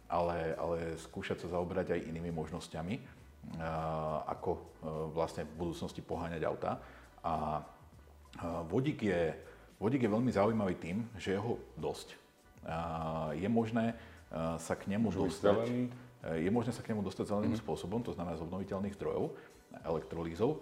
ale, 0.10 0.56
ale 0.58 0.78
skúšať 0.98 1.46
sa 1.46 1.54
zaoberať 1.54 1.94
aj 1.94 2.08
inými 2.10 2.32
možnosťami, 2.34 2.96
ako 4.28 4.52
e, 4.56 4.60
vlastne 5.14 5.46
v 5.46 5.54
budúcnosti 5.56 6.02
poháňať 6.02 6.42
auta. 6.48 6.82
A 7.22 7.64
Vodík 8.70 9.08
je, 9.08 9.34
vodík 9.80 10.04
je 10.04 10.12
veľmi 10.12 10.32
zaujímavý 10.32 10.76
tým, 10.78 11.08
že 11.18 11.36
je 11.36 11.40
ho 11.40 11.58
dosť. 11.78 12.14
Je 13.38 13.50
možné 13.50 13.96
sa 14.60 14.76
k 14.76 14.92
nemu 14.92 15.10
Môžu 15.10 15.32
dostať... 15.32 15.64
Je 16.28 16.50
možné 16.52 16.76
sa 16.76 16.84
k 16.84 16.92
nemu 16.92 17.06
dostať 17.08 17.30
zeleným 17.30 17.56
mm-hmm. 17.56 17.64
spôsobom, 17.64 18.04
to 18.04 18.12
znamená 18.12 18.36
z 18.36 18.44
obnoviteľných 18.44 18.98
zdrojov, 19.00 19.32
elektrolízov, 19.86 20.60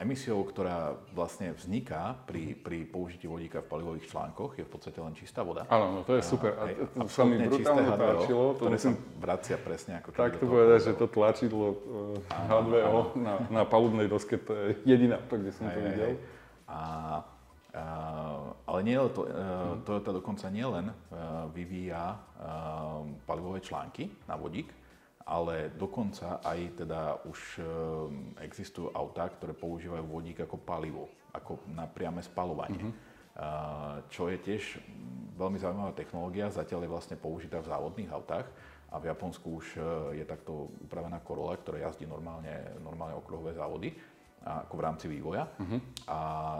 emisiou, 0.00 0.40
ktorá 0.44 0.94
vlastne 1.16 1.56
vzniká 1.56 2.16
pri, 2.28 2.54
pri 2.54 2.84
použití 2.84 3.24
vodíka 3.24 3.64
v 3.64 3.68
palivových 3.72 4.12
článkoch, 4.12 4.60
je 4.60 4.64
v 4.64 4.70
podstate 4.70 5.00
len 5.00 5.16
čistá 5.16 5.40
voda. 5.40 5.64
Áno, 5.68 5.96
no 5.96 6.00
to 6.04 6.16
je 6.16 6.22
super. 6.22 6.54
A, 6.60 6.70
to 6.70 7.08
sa 7.08 7.24
mi 7.24 7.40
brutálne 7.40 7.88
páčilo. 7.92 8.52
To 8.56 8.68
ktoré 8.68 8.76
musím... 8.78 8.94
sa 8.94 9.20
vracia 9.20 9.56
presne 9.56 9.92
ako 10.00 10.08
Tak 10.12 10.36
tu 10.36 10.44
povedať, 10.44 10.78
že 10.86 10.92
to 10.96 11.06
tlačidlo 11.08 11.66
H2O 12.30 13.00
na, 13.16 13.34
na 13.48 13.62
palubnej 13.64 14.06
doske, 14.08 14.36
to 14.36 14.52
je 14.54 14.68
jediná 14.84 15.18
to, 15.24 15.40
kde 15.40 15.50
som 15.56 15.72
to 15.72 15.80
videl. 15.82 16.08
Aj, 16.08 16.16
aj. 16.16 16.33
A, 16.64 16.80
a, 16.80 17.84
ale 18.64 18.80
nie 18.86 18.96
to, 19.12 19.26
uh, 19.26 19.76
Toyota 19.84 20.10
dokonca 20.14 20.46
nielen 20.48 20.88
uh, 20.88 21.48
vyvíja 21.52 22.14
uh, 22.14 23.04
palivové 23.28 23.60
články 23.60 24.08
na 24.24 24.38
vodík, 24.38 24.72
ale 25.24 25.72
dokonca 25.72 26.44
aj 26.44 26.84
teda 26.84 27.16
už 27.24 27.56
existujú 28.44 28.92
autá, 28.92 29.24
ktoré 29.32 29.56
používajú 29.56 30.04
vodík 30.04 30.44
ako 30.44 30.60
palivo, 30.60 31.08
ako 31.32 31.64
na 31.72 31.88
priame 31.88 32.20
spalovanie. 32.20 32.92
Mm-hmm. 32.92 34.04
Čo 34.12 34.28
je 34.28 34.36
tiež 34.36 34.84
veľmi 35.40 35.56
zaujímavá 35.56 35.96
technológia, 35.96 36.52
zatiaľ 36.52 36.84
je 36.84 36.92
vlastne 36.92 37.16
použitá 37.16 37.64
v 37.64 37.72
závodných 37.72 38.12
autách 38.12 38.52
a 38.92 39.00
v 39.00 39.08
Japonsku 39.08 39.64
už 39.64 39.66
je 40.12 40.24
takto 40.28 40.68
upravená 40.84 41.24
Corolla, 41.24 41.56
ktorá 41.56 41.80
jazdí 41.80 42.04
normálne, 42.04 42.76
normálne 42.84 43.16
okruhové 43.16 43.56
závody 43.56 43.96
ako 44.44 44.74
v 44.76 44.84
rámci 44.84 45.06
vývoja. 45.08 45.48
Uh-huh. 45.56 45.80
A 46.04 46.18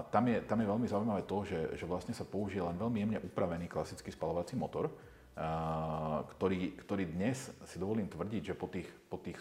tam 0.09 0.25
je, 0.33 0.41
tam 0.49 0.59
je 0.61 0.71
veľmi 0.73 0.89
zaujímavé 0.89 1.23
to, 1.29 1.45
že, 1.45 1.61
že 1.77 1.85
vlastne 1.85 2.17
sa 2.17 2.25
použije 2.25 2.65
len 2.65 2.81
veľmi 2.81 2.99
jemne 3.05 3.21
upravený 3.21 3.69
klasický 3.69 4.09
spalovací 4.09 4.57
motor, 4.57 4.89
a, 5.37 6.25
ktorý, 6.25 6.81
ktorý 6.81 7.05
dnes 7.13 7.53
si 7.69 7.77
dovolím 7.77 8.09
tvrdiť, 8.09 8.43
že 8.53 8.55
po 8.57 8.73
tých, 8.73 8.89
po 9.13 9.21
tých 9.21 9.37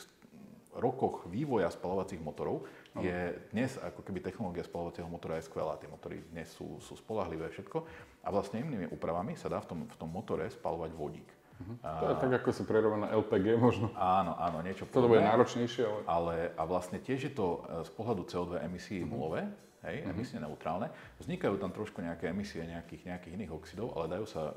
rokoch 0.76 1.30
vývoja 1.30 1.72
spalovacích 1.72 2.20
motorov 2.20 2.68
uh-huh. 2.68 3.06
je 3.06 3.18
dnes 3.56 3.72
ako 3.80 4.04
keby 4.04 4.20
technológia 4.20 4.68
spalovacieho 4.68 5.08
motora 5.08 5.40
je 5.40 5.48
skvelá. 5.48 5.80
Tie 5.80 5.88
motory 5.88 6.20
dnes 6.34 6.52
sú, 6.52 6.84
sú 6.84 7.00
spolahlivé 7.00 7.48
všetko 7.48 7.78
a 8.26 8.28
vlastne 8.28 8.60
jemnými 8.60 8.92
úpravami 8.92 9.40
sa 9.40 9.48
dá 9.48 9.64
v 9.64 9.70
tom, 9.72 9.80
v 9.88 9.96
tom 9.96 10.10
motore 10.12 10.50
spalovať 10.52 10.92
vodík. 10.92 11.30
Uh-huh. 11.54 11.76
To 11.82 12.06
je 12.10 12.16
tak, 12.18 12.32
ako 12.42 12.50
si 12.50 12.64
prerobená 12.66 13.14
LPG 13.14 13.58
možno. 13.62 13.94
Áno, 13.94 14.34
áno, 14.36 14.66
niečo 14.66 14.90
podobné. 14.90 14.98
To 14.98 15.14
bude 15.14 15.24
náročnejšie, 15.24 15.84
ale... 15.86 16.02
ale... 16.06 16.36
A 16.58 16.64
vlastne 16.66 16.98
tiež 16.98 17.30
je 17.30 17.34
to 17.34 17.62
e, 17.62 17.86
z 17.86 17.92
pohľadu 17.94 18.26
CO2 18.26 18.66
emisí 18.66 19.02
uh-huh. 19.02 19.10
nulové, 19.10 19.42
hej, 19.86 20.02
uh-huh. 20.02 20.12
emisne 20.12 20.42
neutrálne. 20.42 20.90
Vznikajú 21.22 21.56
tam 21.62 21.72
trošku 21.72 22.02
nejaké 22.02 22.34
emisie 22.34 22.66
nejakých, 22.66 23.04
nejakých 23.08 23.34
iných 23.38 23.52
oxidov, 23.54 23.94
ale 23.94 24.18
dajú 24.18 24.26
sa 24.26 24.52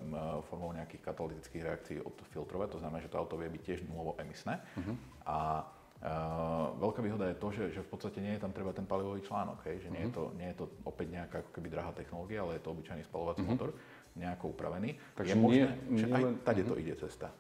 formou 0.49 0.73
nejakých 0.73 1.03
katalytických 1.05 1.63
reakcií 1.63 1.99
odfiltrovať, 2.01 2.69
to 2.75 2.79
znamená, 2.81 2.99
že 3.05 3.11
to 3.13 3.21
auto 3.21 3.37
vie 3.37 3.51
byť 3.53 3.63
tiež 3.63 3.81
nulovo 3.87 4.17
emisné. 4.17 4.63
Uh-huh. 4.79 4.97
A 5.29 5.39
Uh, 5.97 6.77
veľká 6.77 7.01
výhoda 7.01 7.25
je 7.33 7.41
to, 7.41 7.49
že, 7.49 7.65
že 7.73 7.81
v 7.81 7.89
podstate 7.89 8.21
nie 8.21 8.37
je 8.37 8.45
tam 8.45 8.53
treba 8.53 8.69
ten 8.77 8.85
palivový 8.85 9.25
článok, 9.25 9.65
hej, 9.65 9.81
že 9.81 9.89
nie, 9.89 10.05
uh-huh. 10.05 10.13
je 10.13 10.17
to, 10.21 10.25
nie 10.37 10.49
je 10.53 10.57
to 10.61 10.65
opäť 10.85 11.09
nejaká 11.09 11.37
ako 11.41 11.51
keby 11.57 11.73
drahá 11.73 11.97
technológia, 11.97 12.45
ale 12.45 12.61
je 12.61 12.63
to 12.69 12.77
obyčajný 12.77 13.03
spalovací 13.09 13.41
uh-huh. 13.41 13.57
motor, 13.57 13.73
nejako 14.17 14.57
upravený. 14.57 14.97
Takže 15.15 15.33
je 15.33 15.41
možné, 15.41 15.69
nie, 15.89 16.01
že 16.01 16.07
aj 16.09 16.23
len... 16.25 16.35
tade 16.43 16.63
to 16.65 16.75
ide 16.81 16.95
cesta. 16.97 17.31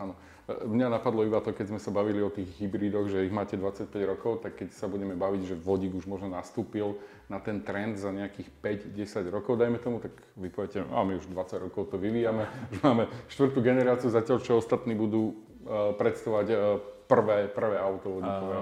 Áno. 0.00 0.16
Mňa 0.50 0.90
napadlo 0.90 1.22
iba 1.22 1.38
to, 1.38 1.54
keď 1.54 1.70
sme 1.70 1.80
sa 1.80 1.94
bavili 1.94 2.18
o 2.18 2.26
tých 2.26 2.50
hybridoch, 2.58 3.06
že 3.06 3.22
ich 3.22 3.30
máte 3.30 3.54
25 3.54 3.94
rokov, 4.02 4.42
tak 4.42 4.58
keď 4.58 4.74
sa 4.74 4.90
budeme 4.90 5.14
baviť, 5.14 5.42
že 5.46 5.54
vodík 5.54 5.94
už 5.94 6.10
možno 6.10 6.34
nastúpil 6.34 6.98
na 7.30 7.38
ten 7.38 7.62
trend 7.62 7.94
za 7.94 8.10
nejakých 8.10 8.50
5-10 8.90 9.30
rokov, 9.30 9.54
dajme 9.62 9.78
tomu, 9.78 10.02
tak 10.02 10.10
vy 10.34 10.50
poviete, 10.50 10.82
a 10.82 10.98
my 11.06 11.14
už 11.14 11.30
20 11.30 11.70
rokov 11.70 11.94
to 11.94 11.96
vyvíjame, 11.96 12.50
už 12.74 12.78
máme 12.90 13.06
štvrtú 13.30 13.62
generáciu, 13.62 14.10
zatiaľ 14.10 14.42
čo 14.42 14.58
ostatní 14.58 14.98
budú 14.98 15.30
uh, 15.30 15.94
predstavovať 15.94 16.46
uh, 16.50 16.58
prvé, 17.06 17.46
prvé 17.46 17.76
auto 17.78 18.18
vodíkové 18.18 18.56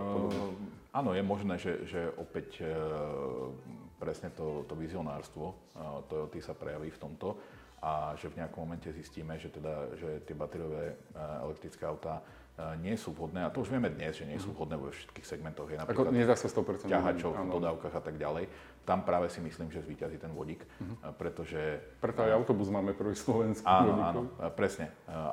Áno, 0.91 1.15
je 1.15 1.23
možné, 1.23 1.55
že, 1.55 1.87
že 1.87 2.11
opäť 2.19 2.59
e, 2.59 2.67
presne 4.03 4.35
to, 4.35 4.67
to 4.67 4.75
vizionárstvo 4.75 5.55
e, 5.55 5.81
Toyota 6.11 6.39
sa 6.43 6.55
prejaví 6.59 6.91
v 6.91 6.99
tomto 6.99 7.39
a 7.81 8.13
že 8.17 8.29
v 8.29 8.45
nejakom 8.45 8.61
momente 8.63 8.93
zistíme, 8.93 9.41
že, 9.41 9.49
teda, 9.49 9.97
že 9.97 10.21
tie 10.29 10.37
batériové 10.37 10.93
e, 10.93 10.95
elektrické 11.45 11.89
autá 11.89 12.21
nie 12.81 12.95
sú 12.97 13.17
vhodné, 13.17 13.47
a 13.47 13.53
to 13.53 13.65
už 13.65 13.73
vieme 13.73 13.89
dnes, 13.89 14.17
že 14.21 14.29
nie 14.29 14.37
sú 14.37 14.53
mhm. 14.53 14.57
vhodné 14.57 14.77
vo 14.77 14.93
všetkých 14.93 15.27
segmentoch. 15.27 15.69
Je 15.71 15.81
napríklad 15.81 16.13
Ako 16.13 16.15
nedá 16.15 16.35
sa 16.37 16.49
100% 16.49 16.91
ťahačov, 16.91 17.33
v 17.33 17.53
dodávkach 17.57 17.95
a 17.95 18.03
tak 18.03 18.17
ďalej. 18.21 18.45
Tam 18.85 19.05
práve 19.05 19.29
si 19.29 19.39
myslím, 19.45 19.69
že 19.71 19.85
zvýťazí 19.85 20.19
ten 20.19 20.33
vodík, 20.33 20.65
uh-huh. 20.65 21.15
pretože... 21.15 21.79
Preto 22.01 22.25
aj 22.25 22.33
autobus 22.33 22.73
máme 22.73 22.97
prvý 22.97 23.13
slovenský 23.13 23.63
Áno, 23.69 23.93
vodíkov. 23.93 24.25
áno, 24.41 24.51
presne. 24.57 24.87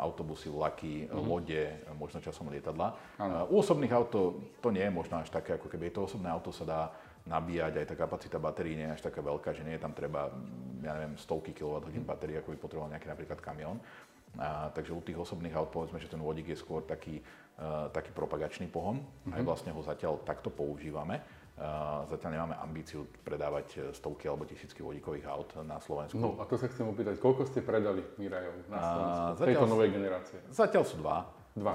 Autobusy, 0.03 0.51
vlaky, 0.51 1.07
uh-huh. 1.07 1.25
lode, 1.25 1.63
možno 1.95 2.19
časom 2.19 2.51
lietadla. 2.51 2.93
Áno. 3.17 3.47
U 3.49 3.63
osobných 3.63 3.95
aut 3.95 4.13
to 4.61 4.67
nie 4.69 4.83
je 4.83 4.91
možno 4.93 5.23
až 5.23 5.31
také, 5.31 5.57
ako 5.57 5.71
keby 5.71 5.89
to 5.89 6.05
osobné 6.05 6.27
auto 6.27 6.51
sa 6.53 6.67
dá 6.67 6.81
nabíjať, 7.27 7.83
aj 7.83 7.87
tá 7.91 7.95
kapacita 7.99 8.37
batérií 8.39 8.79
nie 8.79 8.87
je 8.87 8.95
až 8.95 9.01
taká 9.11 9.19
veľká, 9.19 9.51
že 9.51 9.67
nie 9.67 9.75
je 9.75 9.83
tam 9.83 9.91
treba, 9.91 10.31
ja 10.81 10.91
neviem, 10.95 11.19
stovky 11.19 11.51
kWh 11.51 11.83
batérií, 12.07 12.39
ako 12.39 12.55
by 12.55 12.57
potreboval 12.57 12.89
nejaký 12.95 13.07
napríklad 13.11 13.39
kamión. 13.43 13.77
A, 14.37 14.69
takže 14.69 14.93
u 14.93 15.01
tých 15.01 15.17
osobných 15.17 15.55
aut 15.57 15.73
povedzme, 15.73 15.97
že 15.97 16.11
ten 16.11 16.21
vodík 16.21 16.53
je 16.53 16.57
skôr 16.59 16.85
taký, 16.85 17.23
uh, 17.57 17.89
taký 17.89 18.13
propagačný 18.13 18.69
pohon. 18.69 19.01
Mm-hmm. 19.01 19.33
Aj 19.33 19.41
vlastne 19.41 19.71
ho 19.73 19.81
zatiaľ 19.81 20.21
takto 20.21 20.53
používame. 20.53 21.23
Uh, 21.57 22.05
zatiaľ 22.05 22.37
nemáme 22.37 22.55
ambíciu 22.61 23.09
predávať 23.25 23.67
e, 23.73 23.77
stovky 23.89 24.29
alebo 24.29 24.45
tisícky 24.45 24.85
vodíkových 24.85 25.25
aut 25.25 25.49
na 25.65 25.81
Slovensku. 25.81 26.21
No 26.21 26.37
a 26.37 26.45
to 26.45 26.53
sa 26.53 26.69
chcem 26.69 26.85
opýtať, 26.85 27.17
koľko 27.17 27.49
ste 27.49 27.65
predali 27.65 28.05
Mirajov 28.21 28.69
na 28.69 28.77
Slovensku, 28.77 29.25
uh, 29.25 29.33
zatiaľ, 29.33 29.49
tejto 29.49 29.65
novej 29.65 29.89
generácie? 29.89 30.37
Zatiaľ 30.53 30.83
sú 30.85 31.01
dva. 31.01 31.25
Dva. 31.57 31.73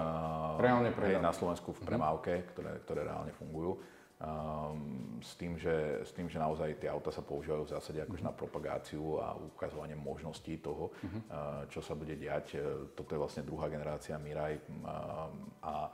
Reálne 0.63 0.95
predané. 0.95 1.19
na 1.19 1.35
Slovensku 1.35 1.75
v 1.75 1.83
mhm. 1.83 1.87
premávke, 1.91 2.33
ktoré, 2.55 2.79
ktoré 2.87 3.01
reálne 3.11 3.35
fungujú. 3.35 3.83
Um, 4.23 5.19
s, 5.19 5.35
tým, 5.35 5.59
že, 5.59 6.07
s 6.07 6.15
tým, 6.15 6.31
že 6.31 6.39
naozaj 6.39 6.79
tie 6.79 6.87
auta 6.87 7.11
sa 7.11 7.27
používajú 7.27 7.67
v 7.67 7.75
zásade 7.75 7.99
akože 8.07 8.23
na 8.23 8.31
propagáciu 8.31 9.19
a 9.19 9.35
ukazovanie 9.35 9.99
možností 9.99 10.63
toho, 10.63 10.95
uh-huh. 10.95 11.11
uh, 11.11 11.21
čo 11.67 11.83
sa 11.83 11.99
bude 11.99 12.15
diať. 12.15 12.55
Toto 12.95 13.15
je 13.15 13.19
vlastne 13.19 13.43
druhá 13.43 13.67
generácia 13.67 14.15
Mirai 14.23 14.63
um, 14.63 15.51
a 15.59 15.91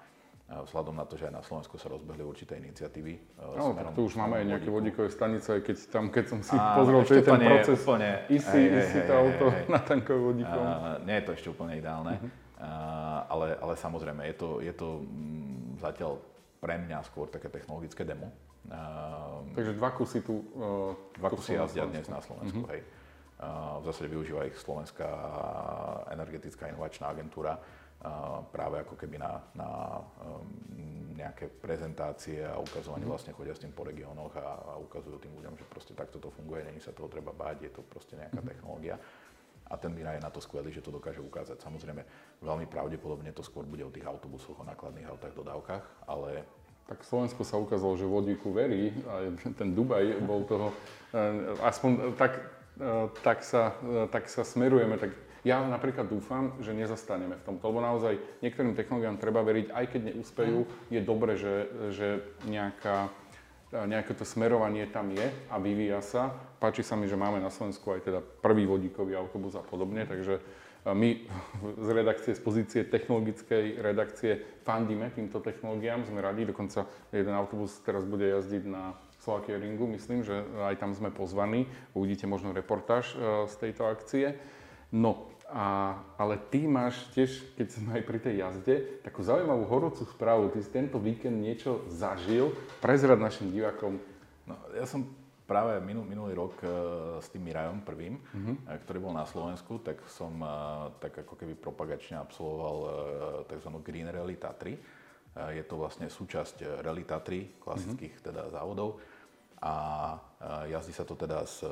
vzhľadom 0.48 0.96
na 0.96 1.04
to, 1.04 1.20
že 1.20 1.28
aj 1.28 1.34
na 1.36 1.44
Slovensku 1.44 1.76
sa 1.76 1.92
rozbehli 1.92 2.24
určité 2.24 2.56
iniciatívy. 2.56 3.36
No, 3.36 3.76
tak 3.76 3.92
tu 3.92 4.08
už 4.08 4.16
máme 4.16 4.40
aj 4.40 4.46
nejaké 4.48 4.68
vodíkové 4.72 5.12
stanice, 5.12 5.60
aj 5.60 5.60
keď 5.60 5.76
tam, 5.92 6.04
keď 6.08 6.24
som 6.24 6.40
si 6.40 6.56
a, 6.56 6.72
pozrel, 6.80 7.04
čo 7.04 7.20
je 7.20 7.24
ten 7.28 7.36
proces, 7.36 7.80
úplne, 7.84 8.10
isi, 8.40 8.60
hej, 8.64 8.80
isi 8.80 9.00
to 9.04 9.12
auto 9.12 9.46
natankové 9.76 10.20
vodíkom. 10.32 10.64
Uh, 10.64 10.96
nie 11.04 11.16
je 11.20 11.24
to 11.28 11.32
ešte 11.36 11.48
úplne 11.52 11.76
ideálne, 11.76 12.16
uh-huh. 12.16 12.28
uh, 12.64 13.20
ale, 13.28 13.46
ale 13.60 13.74
samozrejme, 13.76 14.24
je 14.32 14.36
to, 14.40 14.48
je 14.64 14.72
to 14.72 14.88
m, 15.04 15.76
zatiaľ 15.76 16.16
pre 16.58 16.74
mňa 16.78 17.06
skôr 17.06 17.30
také 17.30 17.46
technologické 17.48 18.02
demo. 18.02 18.30
Uh, 18.68 19.46
Takže 19.54 19.72
dva 19.78 19.90
kusy 19.94 20.20
tu... 20.20 20.44
Uh, 20.52 20.92
dva 21.16 21.30
kusy 21.30 21.56
jazdia 21.56 21.86
dnes 21.86 22.10
na 22.10 22.20
Slovensku, 22.20 22.66
uh-huh. 22.66 22.72
hej. 22.74 22.82
Uh, 23.38 23.78
v 23.80 23.84
zásade 23.88 24.10
využíva 24.10 24.50
ich 24.50 24.58
Slovenská 24.58 25.08
energetická 26.10 26.66
inovačná 26.66 27.14
agentúra 27.14 27.54
uh, 27.56 28.42
práve 28.50 28.82
ako 28.82 28.98
keby 28.98 29.22
na, 29.22 29.38
na 29.54 29.68
um, 30.26 31.14
nejaké 31.14 31.46
prezentácie 31.46 32.42
a 32.42 32.58
ukazovanie 32.58 33.06
uh-huh. 33.06 33.14
vlastne 33.14 33.32
chodia 33.32 33.54
s 33.54 33.62
tým 33.62 33.70
po 33.70 33.86
regiónoch 33.86 34.34
a, 34.36 34.74
a 34.74 34.82
ukazujú 34.82 35.22
tým 35.22 35.32
ľuďom, 35.38 35.54
že 35.54 35.64
proste 35.70 35.94
takto 35.94 36.18
to 36.18 36.34
funguje, 36.34 36.66
není 36.66 36.82
sa 36.82 36.90
toho 36.90 37.06
treba 37.06 37.30
báť, 37.30 37.70
je 37.70 37.72
to 37.72 37.86
proste 37.86 38.18
nejaká 38.18 38.42
uh-huh. 38.42 38.50
technológia 38.50 38.98
a 39.70 39.74
ten 39.76 39.92
Mira 39.92 40.16
je 40.16 40.24
na 40.24 40.32
to 40.32 40.40
skvelý, 40.40 40.72
že 40.72 40.80
to 40.80 40.88
dokáže 40.90 41.20
ukázať. 41.20 41.60
Samozrejme, 41.60 42.02
veľmi 42.40 42.66
pravdepodobne 42.66 43.30
to 43.36 43.44
skôr 43.44 43.68
bude 43.68 43.84
o 43.84 43.92
tých 43.92 44.08
autobusoch, 44.08 44.56
o 44.56 44.64
nákladných 44.64 45.08
autách, 45.08 45.36
dodávkach, 45.36 45.84
ale... 46.08 46.44
Tak 46.88 47.04
Slovensko 47.04 47.44
sa 47.44 47.60
ukázalo, 47.60 48.00
že 48.00 48.08
vodíku 48.08 48.48
verí 48.48 48.96
a 49.04 49.28
ten 49.60 49.76
Dubaj 49.76 50.24
bol 50.24 50.48
toho, 50.48 50.72
eh, 51.12 51.52
aspoň 51.60 52.16
tak, 52.16 52.40
eh, 52.40 53.12
tak, 53.20 53.44
sa, 53.44 53.76
eh, 53.84 54.08
tak 54.08 54.24
sa 54.32 54.40
smerujeme, 54.40 54.96
tak 54.96 55.12
ja 55.44 55.60
napríklad 55.68 56.08
dúfam, 56.08 56.56
že 56.64 56.72
nezastaneme 56.72 57.36
v 57.36 57.44
tomto, 57.44 57.68
lebo 57.68 57.84
naozaj 57.84 58.16
niektorým 58.40 58.72
technológiám 58.72 59.20
treba 59.20 59.44
veriť, 59.44 59.68
aj 59.68 59.84
keď 59.84 60.00
neúspejú, 60.12 60.64
je 60.88 61.00
dobre, 61.04 61.36
že, 61.36 61.54
že 61.92 62.08
nejaká 62.48 63.12
nejaké 63.68 64.16
to 64.16 64.24
smerovanie 64.24 64.88
tam 64.88 65.12
je 65.12 65.28
a 65.52 65.60
vyvíja 65.60 66.00
sa. 66.00 66.32
Páči 66.58 66.82
sa 66.82 66.98
mi, 66.98 67.06
že 67.06 67.14
máme 67.14 67.38
na 67.38 67.54
Slovensku 67.54 67.94
aj 67.94 68.00
teda 68.02 68.20
prvý 68.42 68.66
vodíkový 68.66 69.14
autobus 69.14 69.54
a 69.54 69.62
podobne, 69.62 70.06
takže 70.06 70.42
my 70.86 71.26
z 71.86 71.88
redakcie, 71.90 72.32
z 72.34 72.42
pozície 72.42 72.80
technologickej 72.86 73.82
redakcie 73.82 74.42
fandíme 74.62 75.10
týmto 75.10 75.42
technológiám, 75.42 76.06
sme 76.06 76.22
radi, 76.22 76.46
dokonca 76.46 76.86
jeden 77.10 77.34
autobus 77.34 77.74
teraz 77.82 78.06
bude 78.06 78.28
jazdiť 78.28 78.62
na 78.66 78.94
Slovakia 79.18 79.58
Ringu, 79.58 79.90
myslím, 79.98 80.22
že 80.22 80.46
aj 80.62 80.78
tam 80.78 80.94
sme 80.94 81.10
pozvaní, 81.10 81.66
uvidíte 81.92 82.30
možno 82.30 82.54
reportáž 82.54 83.12
e, 83.12 83.50
z 83.50 83.54
tejto 83.58 83.90
akcie. 83.90 84.38
No, 84.94 85.28
a, 85.50 85.98
ale 86.16 86.38
ty 86.38 86.64
máš 86.70 87.10
tiež, 87.12 87.56
keď 87.58 87.66
sme 87.66 87.90
aj 87.98 88.02
pri 88.06 88.18
tej 88.22 88.34
jazde, 88.40 88.74
takú 89.02 89.26
zaujímavú 89.26 89.66
horúcu 89.66 90.06
správu. 90.06 90.54
Ty 90.54 90.58
si 90.62 90.70
tento 90.70 91.02
víkend 91.02 91.34
niečo 91.34 91.82
zažil. 91.90 92.54
Prezrad 92.78 93.18
našim 93.18 93.50
divákom. 93.50 93.98
No, 94.46 94.54
ja 94.72 94.86
som 94.86 95.08
práve 95.48 95.80
minul, 95.80 96.04
minulý 96.04 96.36
rok 96.36 96.60
uh, 96.60 96.70
s 97.24 97.32
tým 97.32 97.48
Mirajom 97.48 97.80
prvým, 97.80 98.20
uh-huh. 98.20 98.76
ktorý 98.84 99.08
bol 99.08 99.16
na 99.16 99.24
Slovensku, 99.24 99.80
tak 99.80 100.04
som 100.12 100.36
uh, 100.44 100.92
tak 101.00 101.24
ako 101.24 101.40
keby 101.40 101.56
propagačne 101.56 102.20
absolvoval 102.20 102.76
tzv. 103.48 103.70
Green 103.80 104.12
Rally 104.12 104.36
Tatry. 104.36 104.76
Je 105.38 105.62
to 105.64 105.78
vlastne 105.78 106.10
súčasť 106.10 106.84
Rally 106.84 107.08
Tatry, 107.08 107.56
klasických 107.62 108.20
uh-huh. 108.20 108.26
teda 108.28 108.42
závodov. 108.52 109.00
A 109.58 110.14
jazdí 110.70 110.94
sa 110.94 111.02
to 111.02 111.18
teda 111.18 111.42
s 111.42 111.66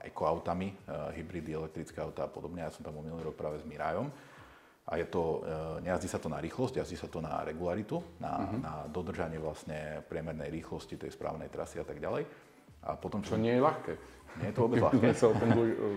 ekoautami, 0.00 0.72
eh, 0.72 1.20
hybridy, 1.20 1.52
elektrické 1.52 2.00
autá 2.00 2.24
a 2.24 2.32
podobne. 2.32 2.64
Ja 2.64 2.72
som 2.72 2.84
tam 2.84 2.96
bol 2.96 3.04
minulý 3.04 3.28
rok 3.28 3.36
práve 3.36 3.60
s 3.60 3.68
Mirajom. 3.68 4.08
A 4.90 4.98
je 4.98 5.06
to, 5.06 5.44
eh, 5.44 5.86
nejazdí 5.86 6.08
sa 6.10 6.18
to 6.18 6.26
na 6.26 6.40
rýchlosť, 6.40 6.80
jazdí 6.82 6.96
sa 6.98 7.06
to 7.06 7.22
na 7.22 7.44
regularitu, 7.44 8.02
na, 8.18 8.32
uh-huh. 8.42 8.58
na 8.58 8.74
dodržanie 8.88 9.38
vlastne 9.38 10.02
priemernej 10.08 10.50
rýchlosti 10.50 10.96
tej 10.96 11.12
správnej 11.14 11.52
trasy 11.52 11.78
a 11.78 11.86
tak 11.86 12.00
ďalej. 12.00 12.26
A 12.80 12.96
potom, 12.96 13.20
čo 13.20 13.36
nie 13.36 13.56
je 13.56 13.62
ľahké. 13.62 13.92
Nie 14.38 14.50
je 14.50 14.54
to 14.54 14.60
vôbec 14.64 14.80
ľahké. 14.86 15.12
sa 15.12 15.28
o 15.28 15.34
tom 15.34 15.50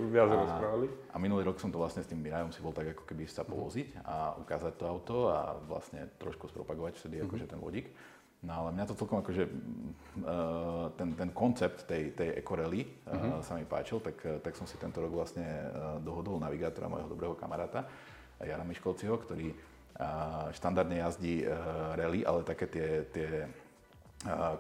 viac 0.10 0.30
rozprávali. 0.30 0.88
A 1.14 1.18
minulý 1.22 1.48
rok 1.48 1.62
som 1.62 1.70
to 1.70 1.78
vlastne 1.78 2.02
s 2.02 2.10
tým 2.10 2.20
Mirajom 2.20 2.52
si 2.52 2.60
bol 2.60 2.74
tak 2.74 2.98
ako 2.98 3.04
keby 3.06 3.24
sa 3.30 3.46
povoziť 3.46 4.04
a 4.04 4.36
ukázať 4.42 4.74
to 4.76 4.84
auto 4.90 5.18
a 5.30 5.56
vlastne 5.70 6.10
trošku 6.18 6.50
spropagovať 6.50 7.00
vtedy 7.00 7.22
uh-huh. 7.22 7.30
akože 7.30 7.46
ten 7.46 7.60
vodík. 7.62 7.88
No 8.44 8.60
ale 8.60 8.76
mňa 8.76 8.86
to 8.92 9.00
celkom 9.00 9.24
akože, 9.24 9.48
uh, 9.48 10.92
ten, 11.00 11.16
ten 11.16 11.30
koncept 11.32 11.88
tej, 11.88 12.12
tej 12.12 12.36
ekorely 12.36 12.84
uh, 13.08 13.16
uh-huh. 13.16 13.40
sa 13.40 13.56
mi 13.56 13.64
páčil, 13.64 14.04
tak, 14.04 14.20
tak 14.44 14.54
som 14.60 14.68
si 14.68 14.76
tento 14.76 15.00
rok 15.00 15.16
vlastne 15.16 15.48
dohodol 16.04 16.44
navigátora, 16.44 16.92
môjho 16.92 17.08
dobrého 17.08 17.40
kamaráta, 17.40 17.88
Jara 18.44 18.68
Miškolciho, 18.68 19.16
ktorý 19.16 19.56
uh, 19.56 20.52
štandardne 20.52 21.00
jazdí 21.00 21.48
uh, 21.48 21.96
rally, 21.96 22.28
ale 22.28 22.44
také 22.44 22.68
tie, 22.68 22.88
tie 23.16 23.30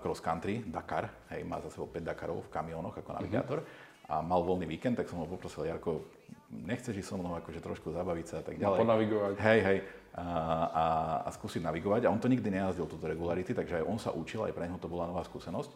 cross 0.03 0.19
country, 0.19 0.63
Dakar, 0.67 1.09
hej, 1.31 1.47
má 1.47 1.59
za 1.63 1.71
sebou 1.71 1.87
5 1.87 2.03
Dakarov 2.03 2.43
v 2.45 2.49
kamionoch 2.51 2.99
ako 2.99 3.09
navigátor 3.15 3.59
uh-huh. 3.63 4.11
a 4.11 4.15
mal 4.19 4.43
voľný 4.43 4.67
víkend, 4.67 4.99
tak 4.99 5.07
som 5.07 5.23
ho 5.23 5.27
poprosil, 5.27 5.67
Jarko, 5.71 6.03
nechceš 6.51 6.99
ísť 6.99 7.09
so 7.09 7.15
mnou 7.17 7.33
akože 7.39 7.63
trošku 7.63 7.95
zabaviť 7.95 8.25
sa 8.27 8.35
a 8.39 8.43
tak 8.43 8.59
ďalej. 8.59 8.77
No, 8.77 8.83
ponavigovať. 8.83 9.33
Hej, 9.39 9.59
hej 9.63 9.79
a, 10.13 10.21
a, 10.21 10.25
a 10.69 10.85
skúsiť 11.33 11.65
navigovať. 11.65 12.05
A 12.05 12.13
on 12.13 12.21
to 12.21 12.31
nikdy 12.31 12.47
nejazdil, 12.53 12.85
túto 12.85 13.09
regularity, 13.09 13.51
takže 13.51 13.81
aj 13.81 13.87
on 13.89 13.97
sa 13.97 14.13
učil, 14.13 14.45
aj 14.45 14.53
pre 14.53 14.69
neho 14.69 14.77
to 14.77 14.87
bola 14.87 15.09
nová 15.09 15.25
skúsenosť. 15.25 15.73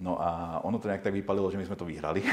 No 0.00 0.16
a 0.16 0.60
ono 0.64 0.80
to 0.80 0.88
nejak 0.88 1.04
tak 1.04 1.12
vypalilo, 1.12 1.52
že 1.52 1.60
my 1.60 1.68
sme 1.68 1.76
to 1.76 1.84
vyhrali. 1.84 2.24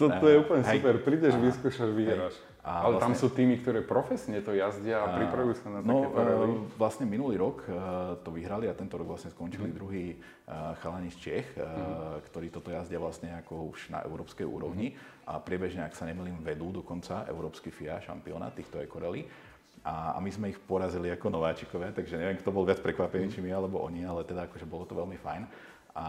To, 0.00 0.08
to 0.08 0.24
je 0.24 0.36
úplne 0.46 0.64
hej. 0.64 0.80
super. 0.80 0.94
Prídeš, 1.04 1.36
vyskúšaš, 1.36 1.90
vyhráš. 1.92 2.34
A 2.64 2.86
Ale 2.86 2.96
vlastne, 2.96 3.12
tam 3.12 3.12
sú 3.18 3.28
týmy, 3.34 3.58
ktoré 3.60 3.82
profesne 3.82 4.38
to 4.40 4.54
jazdia 4.54 5.02
a, 5.02 5.10
a 5.10 5.18
pripravujú 5.18 5.54
sa 5.58 5.68
na 5.68 5.82
no, 5.82 6.06
takéto 6.06 6.22
rally. 6.22 6.54
Vlastne 6.78 7.04
minulý 7.10 7.36
rok 7.36 7.66
uh, 7.66 8.14
to 8.22 8.30
vyhrali 8.30 8.70
a 8.70 8.74
tento 8.78 8.94
rok 8.96 9.10
vlastne 9.18 9.34
skončili 9.34 9.68
mm. 9.68 9.74
druhý 9.74 10.14
uh, 10.14 10.72
chalani 10.78 11.10
z 11.10 11.18
Čech, 11.18 11.46
mm. 11.58 12.22
ktorí 12.30 12.54
toto 12.54 12.70
jazdia 12.70 13.02
vlastne 13.02 13.34
ako 13.42 13.74
už 13.74 13.90
na 13.90 14.06
európskej 14.06 14.46
úrovni 14.46 14.94
mm. 14.94 15.28
a 15.28 15.42
priebežne, 15.42 15.82
ak 15.82 15.98
sa 15.98 16.06
nemýlim, 16.06 16.38
vedú 16.40 16.70
dokonca 16.70 17.26
Európsky 17.26 17.74
FIA 17.74 17.98
šampionát 17.98 18.54
týchto 18.54 18.78
ekorally. 18.78 19.26
A, 19.82 20.14
a 20.14 20.18
my 20.22 20.30
sme 20.30 20.54
ich 20.54 20.58
porazili 20.62 21.10
ako 21.10 21.26
nováčikovia, 21.26 21.90
takže 21.90 22.14
neviem, 22.14 22.38
kto 22.38 22.54
bol 22.54 22.62
viac 22.62 22.78
prekvapený, 22.78 23.34
či 23.34 23.42
my 23.42 23.50
alebo 23.50 23.82
oni, 23.82 24.06
ale 24.06 24.22
teda 24.22 24.46
akože 24.46 24.62
bolo 24.62 24.86
to 24.86 24.94
veľmi 24.94 25.18
fajn. 25.18 25.42
A 25.98 26.06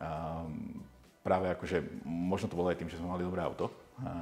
um, 0.00 0.80
práve 1.20 1.52
akože, 1.52 1.84
možno 2.08 2.48
to 2.48 2.56
bolo 2.56 2.72
aj 2.72 2.80
tým, 2.80 2.88
že 2.88 2.96
sme 2.96 3.12
mali 3.12 3.20
dobré 3.20 3.44
auto 3.44 3.68
a, 4.00 4.14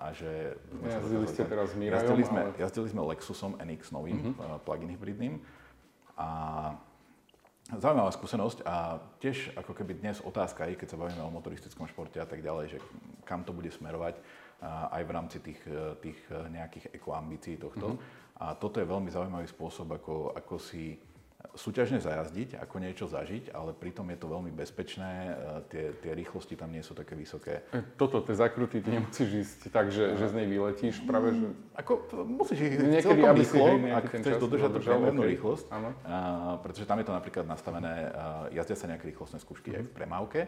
a 0.00 0.06
že... 0.16 0.56
Sme 0.72 0.88
jazdili 0.88 1.26
ste 1.28 1.42
teraz 1.44 1.68
Mirajom, 1.76 2.00
jazdili 2.00 2.24
sme, 2.24 2.40
ale... 2.48 2.56
jazdili 2.56 2.88
sme 2.88 3.00
Lexusom 3.12 3.52
NX 3.60 3.92
novým, 3.92 4.32
uh-huh. 4.32 4.56
plug-in 4.64 4.88
hybridným 4.88 5.44
a 6.16 6.28
Zaujímavá 7.68 8.08
skúsenosť 8.16 8.64
a 8.64 8.96
tiež 9.20 9.52
ako 9.52 9.76
keby 9.76 10.00
dnes 10.00 10.24
otázka, 10.24 10.64
aj 10.64 10.80
keď 10.80 10.88
sa 10.88 10.96
bavíme 10.96 11.20
o 11.20 11.28
motoristickom 11.28 11.84
športe 11.84 12.16
a 12.16 12.24
tak 12.24 12.40
ďalej, 12.40 12.72
že 12.72 12.78
kam 13.28 13.44
to 13.44 13.52
bude 13.52 13.68
smerovať 13.68 14.16
aj 14.66 15.02
v 15.06 15.10
rámci 15.14 15.38
tých, 15.38 15.60
e, 15.70 15.94
tých 16.02 16.18
e, 16.30 16.50
nejakých 16.50 16.90
ekoambícií 16.90 17.56
tohto. 17.62 17.94
Mm-hmm. 17.94 18.42
A 18.42 18.54
toto 18.54 18.78
je 18.78 18.86
veľmi 18.86 19.10
zaujímavý 19.10 19.46
spôsob, 19.50 19.98
ako, 19.98 20.34
ako 20.34 20.62
si 20.62 20.98
súťažne 21.54 22.02
zajazdiť, 22.02 22.58
ako 22.58 22.76
niečo 22.82 23.06
zažiť, 23.06 23.54
ale 23.54 23.70
pritom 23.70 24.06
je 24.10 24.18
to 24.18 24.26
veľmi 24.26 24.50
bezpečné, 24.50 25.10
e, 25.10 25.32
tie, 25.70 25.84
tie 26.02 26.12
rýchlosti 26.14 26.58
tam 26.58 26.74
nie 26.74 26.82
sú 26.82 26.98
také 26.98 27.14
vysoké. 27.14 27.62
Toto, 27.94 28.18
tie 28.18 28.34
zakruty, 28.34 28.82
ty 28.82 28.98
nemusíš 28.98 29.30
ísť 29.46 29.60
tak, 29.70 29.94
že, 29.94 30.18
že 30.18 30.26
z 30.26 30.34
nej 30.34 30.46
vyletíš 30.50 31.06
práve, 31.06 31.38
že... 31.38 31.46
Ako, 31.78 31.92
musíš 32.26 32.58
ich 32.66 32.74
Niekedy, 32.82 33.06
celkom 33.06 33.38
rýchlo, 33.38 33.66
ak 33.94 34.04
chceš 34.10 34.34
dodržať 34.42 34.70
tú 34.74 34.80
primernú 34.82 35.22
okay. 35.22 35.32
rýchlosť, 35.38 35.66
a, 35.70 35.78
pretože 36.58 36.86
tam 36.90 36.98
je 36.98 37.06
to 37.06 37.14
napríklad 37.14 37.46
nastavené, 37.46 37.94
a, 38.10 38.50
jazdia 38.50 38.74
sa 38.74 38.90
nejaké 38.90 39.06
rýchlostné 39.14 39.38
skúšky 39.38 39.70
mm-hmm. 39.70 39.78
aj 39.78 39.84
v 39.86 39.94
premávke, 39.94 40.40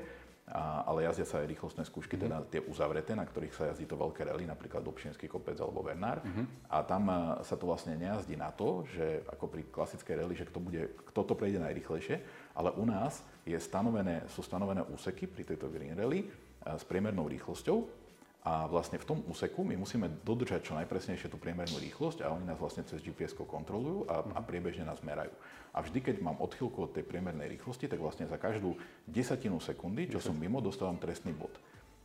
a, 0.51 0.83
ale 0.83 1.07
jazdia 1.07 1.27
sa 1.27 1.39
aj 1.39 1.47
rýchlostné 1.47 1.87
skúšky, 1.87 2.19
mm-hmm. 2.19 2.27
teda 2.27 2.37
tie 2.51 2.61
uzavreté, 2.67 3.15
na 3.15 3.23
ktorých 3.23 3.55
sa 3.55 3.71
jazdí 3.71 3.87
to 3.87 3.95
veľké 3.95 4.27
rally, 4.27 4.45
napríklad 4.51 4.83
Dobšinský 4.83 5.31
kopec 5.31 5.55
alebo 5.63 5.87
Bernár. 5.87 6.21
Mm-hmm. 6.27 6.75
A 6.75 6.83
tam 6.83 7.07
sa 7.47 7.55
to 7.55 7.71
vlastne 7.71 7.95
nejazdí 7.95 8.35
na 8.35 8.51
to, 8.51 8.83
že 8.91 9.23
ako 9.31 9.47
pri 9.47 9.63
klasickej 9.71 10.15
rally, 10.19 10.35
že 10.35 10.51
kto, 10.51 10.59
bude, 10.59 10.91
kto 11.15 11.21
to 11.23 11.35
prejde 11.39 11.63
najrychlejšie, 11.63 12.17
ale 12.59 12.75
u 12.75 12.83
nás 12.83 13.23
je 13.47 13.57
stanovené, 13.57 14.27
sú 14.27 14.43
stanovené 14.43 14.83
úseky 14.91 15.31
pri 15.31 15.47
tejto 15.47 15.71
Green 15.71 15.95
Rally 15.95 16.27
s 16.61 16.83
priemernou 16.85 17.31
rýchlosťou 17.31 18.00
a 18.41 18.65
vlastne 18.65 18.97
v 18.97 19.05
tom 19.05 19.19
úseku 19.29 19.61
my 19.61 19.77
musíme 19.77 20.09
dodržať 20.25 20.65
čo 20.65 20.73
najpresnejšie 20.73 21.29
tú 21.29 21.37
priemernú 21.37 21.77
rýchlosť 21.77 22.25
a 22.25 22.33
oni 22.33 22.49
nás 22.49 22.57
vlastne 22.57 22.89
cez 22.89 23.05
GPS 23.05 23.37
kontrolujú 23.37 24.09
a, 24.09 24.25
a 24.33 24.41
priebežne 24.41 24.89
nás 24.89 25.05
merajú. 25.05 25.33
A 25.77 25.85
vždy, 25.85 26.01
keď 26.01 26.17
mám 26.25 26.41
odchýlku 26.41 26.89
od 26.89 26.97
tej 26.97 27.05
priemernej 27.05 27.53
rýchlosti, 27.53 27.85
tak 27.85 28.01
vlastne 28.01 28.25
za 28.25 28.41
každú 28.41 28.81
desatinu 29.05 29.61
sekundy, 29.61 30.09
čo 30.09 30.25
som 30.25 30.33
mimo, 30.33 30.65
dostávam 30.65 30.97
trestný 30.97 31.37
bod. 31.37 31.53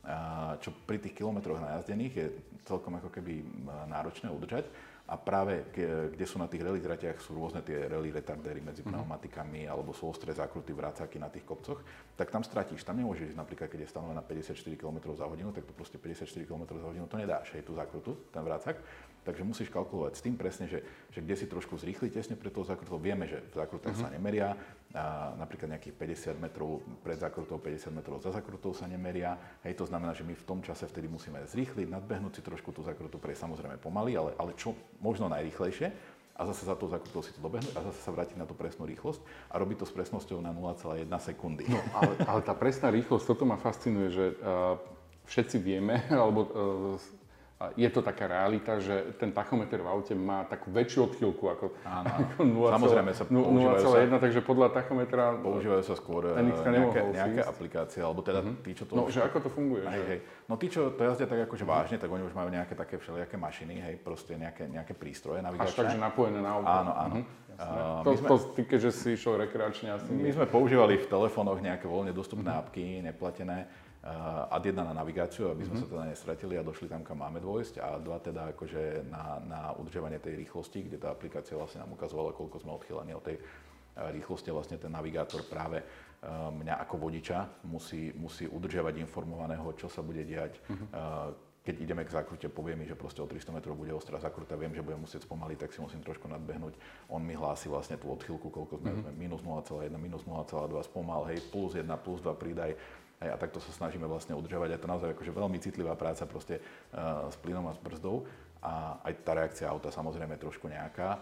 A 0.04 0.54
čo 0.60 0.70
pri 0.84 1.00
tých 1.00 1.16
kilometroch 1.18 1.58
najazdených 1.58 2.14
je 2.14 2.26
celkom 2.68 3.00
ako 3.00 3.10
keby 3.10 3.42
náročné 3.88 4.28
udržať. 4.28 4.68
A 5.06 5.14
práve 5.14 5.70
kde 6.10 6.26
sú 6.26 6.42
na 6.42 6.50
tých 6.50 6.66
rally 6.66 6.82
tratiach 6.82 7.22
sú 7.22 7.38
rôzne 7.38 7.62
tie 7.62 7.86
rally 7.86 8.10
retardéry 8.10 8.58
medzi 8.58 8.82
mm-hmm. 8.82 9.06
pneumatikami 9.06 9.62
alebo 9.70 9.94
sú 9.94 10.10
ostré 10.10 10.34
zákruty, 10.34 10.74
vrácaky 10.74 11.22
na 11.22 11.30
tých 11.30 11.46
kopcoch, 11.46 11.78
tak 12.18 12.26
tam 12.34 12.42
stratíš. 12.42 12.82
Tam 12.82 12.98
nemôžeš 12.98 13.30
ísť 13.30 13.38
napríklad, 13.38 13.70
keď 13.70 13.86
je 13.86 13.92
stanovená 13.94 14.18
54 14.26 14.58
km 14.74 14.98
za 15.14 15.30
hodinu, 15.30 15.54
tak 15.54 15.62
to 15.62 15.72
proste 15.78 15.94
54 16.02 16.26
km 16.42 16.74
za 16.74 16.86
hodinu 16.90 17.06
to 17.06 17.22
nedáš, 17.22 17.54
hej, 17.54 17.62
tú 17.62 17.78
zákrutu, 17.78 18.18
ten 18.34 18.42
vrácak. 18.42 18.82
Takže 19.26 19.42
musíš 19.42 19.74
kalkulovať 19.74 20.14
s 20.14 20.22
tým 20.22 20.38
presne, 20.38 20.70
že, 20.70 20.86
že 21.10 21.18
kde 21.18 21.34
si 21.34 21.50
trošku 21.50 21.74
zrýchli 21.74 22.14
tesne 22.14 22.38
pred 22.38 22.54
tou 22.54 22.62
zákrutou. 22.62 23.02
Vieme, 23.02 23.26
že 23.26 23.42
v 23.50 23.58
zákrutách 23.58 23.98
uh-huh. 23.98 24.06
sa 24.06 24.14
nemeria, 24.14 24.54
a 24.94 25.34
napríklad 25.34 25.74
nejakých 25.76 25.98
50 26.38 26.38
metrov 26.38 26.80
pred 27.02 27.18
zákrutou, 27.18 27.58
50 27.58 27.90
metrov 27.90 28.22
za 28.22 28.30
zákrutou 28.30 28.70
sa 28.70 28.86
nemeria. 28.86 29.34
Hej, 29.66 29.82
to 29.82 29.84
znamená, 29.84 30.14
že 30.14 30.22
my 30.22 30.32
v 30.38 30.46
tom 30.46 30.62
čase 30.62 30.86
vtedy 30.86 31.10
musíme 31.10 31.42
zrýchliť, 31.42 31.90
nadbehnúť 31.90 32.38
si 32.38 32.42
trošku 32.46 32.70
tú 32.70 32.86
zákrutu, 32.86 33.18
prejsť 33.18 33.50
samozrejme 33.50 33.76
pomaly, 33.82 34.14
ale, 34.14 34.30
ale 34.38 34.54
čo 34.54 34.72
možno 35.02 35.26
najrýchlejšie 35.26 35.90
a 36.36 36.42
zase 36.44 36.68
za 36.68 36.76
tou 36.76 36.88
zákrutou 36.92 37.24
si 37.24 37.32
to 37.32 37.40
dobehnúť 37.40 37.72
a 37.76 37.84
zase 37.88 38.00
sa 38.04 38.12
vrátiť 38.12 38.36
na 38.36 38.44
tú 38.44 38.52
presnú 38.52 38.84
rýchlosť 38.84 39.24
a 39.48 39.56
robiť 39.56 39.76
to 39.82 39.86
s 39.88 39.92
presnosťou 39.96 40.38
na 40.44 40.52
0,1 40.52 41.08
sekundy. 41.20 41.64
No, 41.64 41.80
ale, 41.96 42.12
ale 42.28 42.40
tá 42.44 42.52
presná 42.52 42.92
rýchlosť, 42.92 43.24
toto 43.24 43.48
ma 43.48 43.56
fascinuje, 43.56 44.12
že 44.12 44.24
uh, 44.36 44.76
všetci 45.24 45.56
vieme, 45.56 46.04
alebo 46.12 46.40
uh, 46.44 46.48
je 47.56 47.88
to 47.88 48.04
taká 48.04 48.28
realita, 48.28 48.76
že 48.76 49.16
ten 49.16 49.32
tachometer 49.32 49.80
v 49.80 49.88
aute 49.88 50.12
má 50.12 50.44
takú 50.44 50.68
väčšiu 50.68 51.08
odchýlku 51.08 51.44
ako, 51.48 51.66
Áno, 51.88 52.04
ako 52.28 52.40
0, 52.44 52.76
Samozrejme 52.76 53.12
sa 53.16 53.24
0,1, 53.24 54.12
takže 54.20 54.40
podľa 54.44 54.68
tachometra 54.76 55.40
používajú 55.40 55.82
sa 55.88 55.96
skôr 55.96 56.36
nejaké, 56.36 57.00
nejaké 57.16 57.40
aplikácie, 57.40 58.04
alebo 58.04 58.20
teda 58.20 58.44
uh-huh. 58.44 58.60
tí, 58.60 58.76
čo 58.76 58.84
to... 58.84 58.92
No, 59.00 59.08
už, 59.08 59.16
že 59.16 59.24
ako 59.24 59.48
to 59.48 59.48
funguje? 59.48 59.88
Hej, 59.88 60.04
hej. 60.04 60.20
No 60.52 60.60
tí, 60.60 60.68
čo 60.68 60.92
to 60.92 61.00
jazdia 61.00 61.24
tak 61.24 61.48
akože 61.48 61.64
vážne, 61.64 61.96
tak 61.96 62.12
oni 62.12 62.28
už 62.28 62.36
majú 62.36 62.52
nejaké 62.52 62.76
také 62.76 63.00
všelijaké 63.00 63.40
mašiny, 63.40 63.74
hej, 63.80 63.94
proste 64.04 64.36
nejaké, 64.36 64.68
nejaké 64.68 64.92
prístroje 64.92 65.40
navigačné. 65.40 65.72
Až 65.72 65.80
takže 65.80 65.96
napojené 65.96 66.44
na 66.44 66.50
auto. 66.60 66.68
Áno, 66.68 66.92
áno. 66.92 67.14
Uh, 67.56 68.04
to, 68.04 68.10
sme, 68.20 68.28
to, 68.28 68.36
ty, 68.52 68.62
keďže 68.68 68.90
si 68.92 69.08
išiel 69.16 69.40
rekreačne 69.40 69.96
asi... 69.96 70.12
My 70.12 70.28
sme 70.28 70.44
používali 70.44 71.00
v 71.00 71.08
telefónoch 71.08 71.60
nejaké 71.64 71.88
voľne 71.88 72.12
dostupné 72.12 72.52
uh-huh. 72.52 72.68
apky, 72.68 73.00
neplatené 73.00 73.64
ad 74.50 74.62
jedna 74.62 74.86
na 74.86 74.94
navigáciu, 74.94 75.50
aby 75.50 75.66
sme 75.66 75.82
mm-hmm. 75.82 75.90
sa 75.90 75.94
teda 75.98 76.04
nestratili 76.06 76.54
a 76.54 76.62
došli 76.62 76.86
tam, 76.86 77.02
kam 77.02 77.18
máme 77.18 77.42
dôjsť 77.42 77.82
a 77.82 77.98
dva 77.98 78.22
teda 78.22 78.54
akože 78.54 79.02
na, 79.10 79.42
na 79.42 79.60
udržovanie 79.74 80.22
tej 80.22 80.38
rýchlosti, 80.46 80.86
kde 80.86 81.02
tá 81.02 81.10
aplikácia 81.10 81.58
vlastne 81.58 81.82
nám 81.82 81.98
ukazovala, 81.98 82.30
koľko 82.30 82.62
sme 82.62 82.78
odchýlení 82.78 83.18
od 83.18 83.24
tej 83.26 83.42
rýchlosti 83.96 84.54
vlastne 84.54 84.76
ten 84.78 84.92
navigátor 84.92 85.42
práve 85.48 85.82
mňa 86.30 86.86
ako 86.86 86.94
vodiča 87.00 87.66
musí, 87.66 88.12
musí 88.14 88.46
udržiavať 88.46 88.94
informovaného, 89.02 89.66
čo 89.74 89.90
sa 89.90 90.06
bude 90.06 90.22
diať. 90.22 90.60
Mm-hmm. 90.70 90.88
Keď 91.66 91.82
ideme 91.82 92.06
k 92.06 92.14
zákrute, 92.14 92.46
povie 92.46 92.78
mi, 92.78 92.86
že 92.86 92.94
proste 92.94 93.18
o 93.18 93.26
300 93.26 93.50
metrov 93.50 93.74
bude 93.74 93.90
ostrá 93.90 94.22
zákruta, 94.22 94.54
viem, 94.54 94.70
že 94.70 94.86
budem 94.86 95.02
musieť 95.02 95.26
spomaliť, 95.26 95.66
tak 95.66 95.74
si 95.74 95.82
musím 95.82 95.98
trošku 96.06 96.30
nadbehnúť. 96.30 96.78
On 97.10 97.18
mi 97.18 97.34
hlási 97.34 97.66
vlastne 97.66 97.98
tú 97.98 98.06
odchýlku, 98.14 98.46
koľko 98.54 98.78
sme, 98.78 98.94
mm-hmm. 98.94 99.18
minus 99.18 99.42
0,1, 99.42 99.90
minus 99.98 100.22
0,2, 100.22 100.46
spomal, 100.86 101.26
hej, 101.26 101.42
plus 101.50 101.74
1, 101.74 101.82
plus 102.06 102.22
2 102.22 102.30
pridaj 102.38 102.70
Hej, 103.16 103.32
a 103.32 103.36
takto 103.40 103.64
sa 103.64 103.72
snažíme 103.72 104.04
vlastne 104.04 104.36
udržovať. 104.36 104.76
Je 104.76 104.80
to 104.84 104.92
naozaj 104.92 105.08
akože 105.16 105.32
veľmi 105.32 105.56
citlivá 105.56 105.96
práca 105.96 106.28
proste 106.28 106.60
uh, 106.60 107.24
s 107.32 107.36
plynom 107.40 107.64
a 107.64 107.72
s 107.72 107.80
brzdou. 107.80 108.28
A 108.60 109.00
aj 109.08 109.12
tá 109.24 109.32
reakcia 109.32 109.64
auta 109.64 109.88
samozrejme 109.88 110.36
je 110.36 110.44
trošku 110.44 110.68
nejaká 110.68 111.16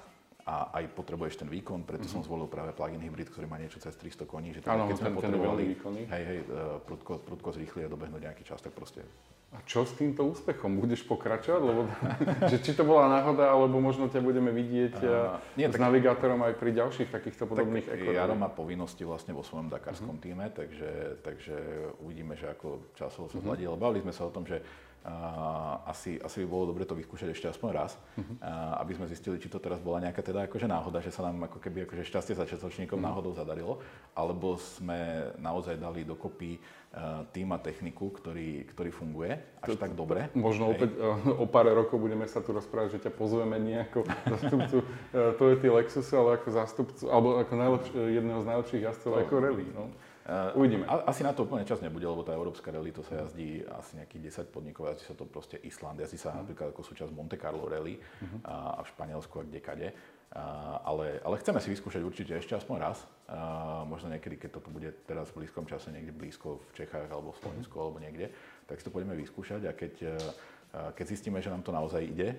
a 0.44 0.74
aj 0.76 0.92
potrebuješ 0.92 1.40
ten 1.40 1.48
výkon, 1.48 1.88
preto 1.88 2.04
mm-hmm. 2.04 2.20
som 2.20 2.26
zvolil 2.26 2.50
práve 2.52 2.76
plug-in 2.76 3.00
hybrid, 3.00 3.32
ktorý 3.32 3.48
má 3.48 3.56
niečo 3.56 3.80
cez 3.80 3.96
300 3.96 4.28
koní, 4.28 4.52
že 4.52 4.60
teda, 4.60 4.84
keď 4.84 4.96
sme 5.00 5.08
ten, 5.08 5.16
potrebovali 5.16 5.62
ten 5.72 6.04
hej, 6.04 6.24
hej, 6.28 6.38
uh, 6.52 6.76
prudko, 6.84 7.16
prudko 7.24 7.48
zrýchli 7.54 7.86
a 7.86 7.88
dobehnúť 7.88 8.28
nejaký 8.28 8.44
čas, 8.44 8.60
tak 8.60 8.76
proste 8.76 9.00
a 9.54 9.62
čo 9.62 9.86
s 9.86 9.94
týmto 9.94 10.26
úspechom? 10.26 10.82
Budeš 10.82 11.06
pokračovať? 11.06 11.62
Lebo, 11.62 11.86
že 12.50 12.58
či 12.58 12.74
to 12.74 12.82
bola 12.82 13.06
náhoda, 13.06 13.54
alebo 13.54 13.78
možno 13.78 14.10
ťa 14.10 14.18
budeme 14.18 14.50
vidieť 14.50 14.96
uh, 14.98 15.38
nie, 15.54 15.70
s 15.70 15.78
tak, 15.78 15.86
navigátorom 15.86 16.42
aj 16.42 16.58
pri 16.58 16.74
ďalších 16.74 17.14
takýchto 17.14 17.46
podobných 17.46 17.86
tak 17.86 18.02
Jaro 18.02 18.34
má 18.34 18.50
povinnosti 18.50 19.06
vlastne 19.06 19.30
vo 19.30 19.46
svojom 19.46 19.70
dakarskom 19.70 20.18
uh-huh. 20.18 20.24
týme, 20.26 20.50
takže, 20.50 21.22
takže 21.22 21.54
uvidíme, 22.02 22.34
že 22.34 22.50
ako 22.50 22.82
časovo 22.98 23.30
sa 23.30 23.38
zladí. 23.38 23.62
Uh-huh. 23.70 23.78
Bavili 23.78 24.02
sme 24.02 24.10
sa 24.10 24.26
o 24.26 24.34
tom, 24.34 24.42
že 24.42 24.58
Uh, 25.04 25.84
asi, 25.84 26.16
asi 26.16 26.40
by 26.40 26.46
bolo 26.48 26.72
dobre 26.72 26.88
to 26.88 26.96
vyskúšať 26.96 27.36
ešte 27.36 27.52
aspoň 27.52 27.76
raz, 27.76 27.92
uh-huh. 27.92 28.24
uh, 28.40 28.80
aby 28.80 28.96
sme 28.96 29.04
zistili, 29.04 29.36
či 29.36 29.52
to 29.52 29.60
teraz 29.60 29.76
bola 29.76 30.00
nejaká 30.00 30.24
teda 30.24 30.48
akože 30.48 30.64
náhoda, 30.64 31.04
že 31.04 31.12
sa 31.12 31.28
nám 31.28 31.44
ako 31.44 31.60
keby 31.60 31.84
akože 31.84 32.08
šťastie 32.08 32.32
začiatočníkom 32.32 32.96
uh-huh. 32.96 33.12
náhodou 33.12 33.36
zadarilo, 33.36 33.84
alebo 34.16 34.56
sme 34.56 35.28
naozaj 35.36 35.76
dali 35.76 36.08
dokopy 36.08 36.56
tým 37.34 37.50
a 37.50 37.58
techniku, 37.58 38.14
ktorý, 38.14 38.70
ktorý 38.70 38.90
funguje 38.94 39.34
až 39.58 39.74
to, 39.74 39.80
tak 39.80 39.98
dobre. 39.98 40.30
Možno 40.38 40.70
Hej. 40.70 40.72
opäť 40.78 40.90
uh, 40.94 41.42
o 41.42 41.46
pár 41.50 41.66
rokov 41.74 41.98
budeme 41.98 42.28
sa 42.30 42.38
tu 42.38 42.54
rozprávať, 42.54 42.98
že 43.00 43.10
ťa 43.10 43.12
pozveme 43.18 43.58
nie 43.58 43.82
ako 43.82 44.06
zastupcu 44.38 44.76
uh, 44.78 45.34
Toyota 45.34 45.68
Lexusu, 45.74 46.14
ale 46.14 46.30
ako 46.38 46.48
zástupcu, 46.54 47.02
alebo 47.10 47.28
ako 47.42 47.52
najlepš- 47.58 47.94
jedného 47.98 48.40
z 48.42 48.46
najlepších 48.46 48.82
jazdcov 48.86 49.12
ako 49.26 49.34
rally. 49.42 49.66
No. 49.74 49.90
Uh, 50.24 50.56
Uvidíme. 50.56 50.88
Asi 50.88 51.20
na 51.20 51.36
to 51.36 51.44
úplne 51.44 51.68
čas 51.68 51.84
nebude, 51.84 52.08
lebo 52.08 52.24
tá 52.24 52.32
európska 52.32 52.72
rally 52.72 52.96
to 52.96 53.04
sa 53.04 53.28
jazdí 53.28 53.60
asi 53.60 54.00
nejakých 54.00 54.48
10 54.48 54.56
podnikov, 54.56 54.88
jazdí 54.88 55.04
sa 55.04 55.12
to 55.12 55.28
proste 55.28 55.60
Island, 55.60 56.00
jazdí 56.00 56.16
sa 56.16 56.32
uh-huh. 56.32 56.40
napríklad 56.40 56.72
ako 56.72 56.80
súčasť 56.80 57.12
Monte 57.12 57.36
Carlo 57.36 57.68
rally 57.68 58.00
uh-huh. 58.00 58.40
a 58.48 58.80
v 58.80 58.88
Španielsku 58.88 59.34
a 59.36 59.44
kdekade. 59.44 59.92
Uh, 60.32 60.80
ale, 60.80 61.20
ale 61.20 61.36
chceme 61.44 61.60
si 61.60 61.68
vyskúšať 61.68 62.00
určite 62.00 62.32
ešte 62.40 62.56
aspoň 62.56 62.76
raz. 62.80 63.04
Uh, 63.28 63.84
možno 63.84 64.08
niekedy, 64.16 64.40
keď 64.40 64.50
toto 64.56 64.72
bude 64.72 64.96
teraz 65.04 65.28
v 65.36 65.44
blízkom 65.44 65.68
čase, 65.68 65.92
niekde 65.92 66.16
blízko 66.16 66.56
v 66.56 66.70
Čechách 66.72 67.12
alebo 67.12 67.36
v 67.36 67.40
Slovensku 67.44 67.76
uh-huh. 67.76 67.84
alebo 67.92 68.00
niekde, 68.00 68.32
tak 68.64 68.80
si 68.80 68.84
to 68.88 68.96
poďme 68.96 69.12
vyskúšať 69.20 69.68
a 69.68 69.76
keď 69.76 69.94
uh, 70.08 70.16
keď 70.94 71.04
zistíme, 71.06 71.38
že 71.38 71.50
nám 71.50 71.62
to 71.62 71.70
naozaj 71.70 72.02
ide, 72.02 72.34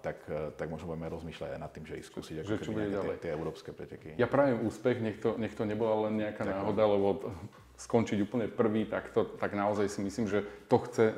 tak, 0.00 0.24
tak 0.56 0.66
možno 0.72 0.88
budeme 0.88 1.12
rozmýšľať 1.12 1.50
aj 1.56 1.60
nad 1.60 1.70
tým, 1.74 1.84
že 1.84 1.94
ísť 2.00 2.08
skúsiť 2.08 2.36
ako 2.40 2.64
čo 2.64 2.72
bude 2.72 2.88
ďalej. 2.88 3.16
Tie, 3.18 3.22
tie 3.28 3.32
európske 3.36 3.70
preteky. 3.74 4.16
Ja 4.16 4.30
prajem 4.30 4.64
úspech, 4.64 5.02
nech 5.02 5.18
to, 5.20 5.36
nech 5.36 5.52
to 5.52 5.68
nebola 5.68 6.08
len 6.08 6.16
nejaká 6.16 6.46
Ďakujem. 6.46 6.56
náhoda, 6.56 6.84
lebo 6.88 7.08
skončiť 7.80 8.18
úplne 8.20 8.46
prvý, 8.48 8.84
tak, 8.84 9.08
to, 9.12 9.24
tak 9.24 9.56
naozaj 9.56 9.88
si 9.88 10.00
myslím, 10.04 10.28
že 10.28 10.44
to 10.68 10.76
chce, 10.84 11.16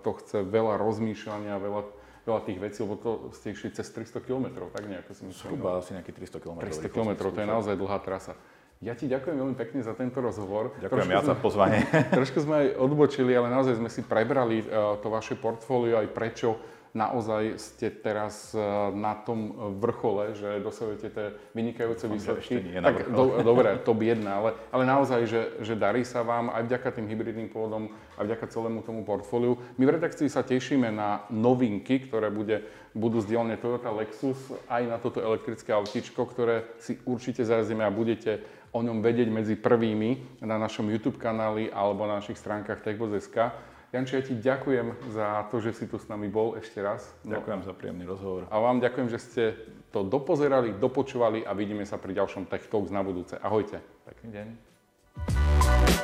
to 0.00 0.10
chce 0.24 0.36
veľa 0.40 0.80
rozmýšľania, 0.80 1.60
veľa, 1.60 1.82
veľa 2.24 2.40
tých 2.48 2.58
vecí, 2.60 2.78
lebo 2.80 2.96
to 2.96 3.10
ste 3.36 3.52
išli 3.52 3.72
cez 3.76 3.88
300 3.92 4.24
km, 4.24 4.68
tak 4.72 4.88
nejako 4.88 5.12
si 5.12 5.22
myslím. 5.28 5.56
Zhruba 5.56 5.80
asi 5.80 5.92
nejakých 5.96 6.32
300 6.32 6.44
km. 6.44 6.58
300 6.64 6.88
km, 6.88 7.10
to 7.28 7.40
je 7.40 7.48
naozaj 7.48 7.74
dlhá 7.76 7.98
trasa. 8.00 8.32
Ja 8.78 8.94
ti 8.94 9.10
ďakujem 9.10 9.34
veľmi 9.34 9.56
pekne 9.58 9.82
za 9.82 9.90
tento 9.90 10.22
rozhovor. 10.22 10.70
Ďakujem 10.78 11.10
ja 11.10 11.26
za 11.26 11.34
pozvanie. 11.34 11.82
trošku 12.14 12.46
sme 12.46 12.54
aj 12.62 12.66
odbočili, 12.78 13.34
ale 13.34 13.50
naozaj 13.50 13.74
sme 13.74 13.90
si 13.90 14.06
prebrali 14.06 14.62
uh, 14.62 14.94
to 15.02 15.10
vaše 15.10 15.34
portfólio 15.34 15.98
aj 15.98 16.08
prečo 16.14 16.54
naozaj 16.96 17.60
ste 17.60 17.92
teraz 17.92 18.50
e, 18.56 18.60
na 18.96 19.14
tom 19.16 19.52
vrchole, 19.80 20.32
že 20.34 20.60
dosahujete 20.64 21.08
tie 21.12 21.26
vynikajúce 21.52 22.08
výsledky. 22.08 22.58
tak 22.80 23.12
do, 23.12 23.38
dobre, 23.48 23.76
top 23.84 24.00
1, 24.00 24.24
ale, 24.24 24.56
ale 24.72 24.84
naozaj, 24.88 25.20
že, 25.28 25.42
že 25.60 25.74
darí 25.76 26.04
sa 26.04 26.24
vám 26.24 26.50
aj 26.52 26.66
vďaka 26.68 26.88
tým 26.98 27.06
hybridným 27.06 27.48
pôvodom, 27.52 27.92
aj 28.16 28.24
vďaka 28.24 28.46
celému 28.48 28.80
tomu 28.82 29.04
portfóliu. 29.04 29.60
My 29.76 29.84
v 29.84 29.94
redakcii 30.00 30.28
sa 30.28 30.42
tešíme 30.42 30.88
na 30.88 31.28
novinky, 31.28 32.08
ktoré 32.08 32.32
bude, 32.32 32.64
budú 32.96 33.20
z 33.20 33.36
dielne 33.36 33.54
Toyota 33.60 33.92
Lexus, 33.92 34.38
aj 34.66 34.82
na 34.88 34.96
toto 34.96 35.20
elektrické 35.20 35.70
autíčko, 35.70 36.24
ktoré 36.24 36.66
si 36.80 36.96
určite 37.04 37.44
zarazíme 37.44 37.84
a 37.84 37.92
budete 37.92 38.40
o 38.72 38.80
ňom 38.84 39.00
vedieť 39.00 39.28
medzi 39.32 39.54
prvými 39.56 40.40
na 40.44 40.60
našom 40.60 40.88
YouTube 40.88 41.16
kanáli 41.16 41.72
alebo 41.72 42.04
na 42.04 42.20
našich 42.20 42.36
stránkach 42.36 42.84
techboz.sk. 42.84 43.52
Janči, 43.88 44.20
ja 44.20 44.22
ti 44.22 44.34
ďakujem 44.36 44.92
za 45.16 45.48
to, 45.48 45.64
že 45.64 45.72
si 45.72 45.84
tu 45.88 45.96
s 45.96 46.12
nami 46.12 46.28
bol 46.28 46.60
ešte 46.60 46.84
raz. 46.84 47.08
Ďakujem 47.24 47.60
no. 47.64 47.66
za 47.66 47.72
príjemný 47.72 48.04
rozhovor. 48.04 48.44
A 48.52 48.60
vám 48.60 48.84
ďakujem, 48.84 49.08
že 49.08 49.18
ste 49.18 49.44
to 49.88 50.04
dopozerali, 50.04 50.76
dopočúvali 50.76 51.40
a 51.48 51.56
vidíme 51.56 51.88
sa 51.88 51.96
pri 51.96 52.12
ďalšom 52.20 52.44
Tech 52.52 52.68
Talks 52.68 52.92
na 52.92 53.00
budúce. 53.00 53.40
Ahojte. 53.40 53.80
Pekný 54.04 54.28
deň. 54.36 54.46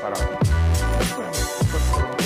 Paráda. 0.00 0.24
Ďakujem. 1.04 2.24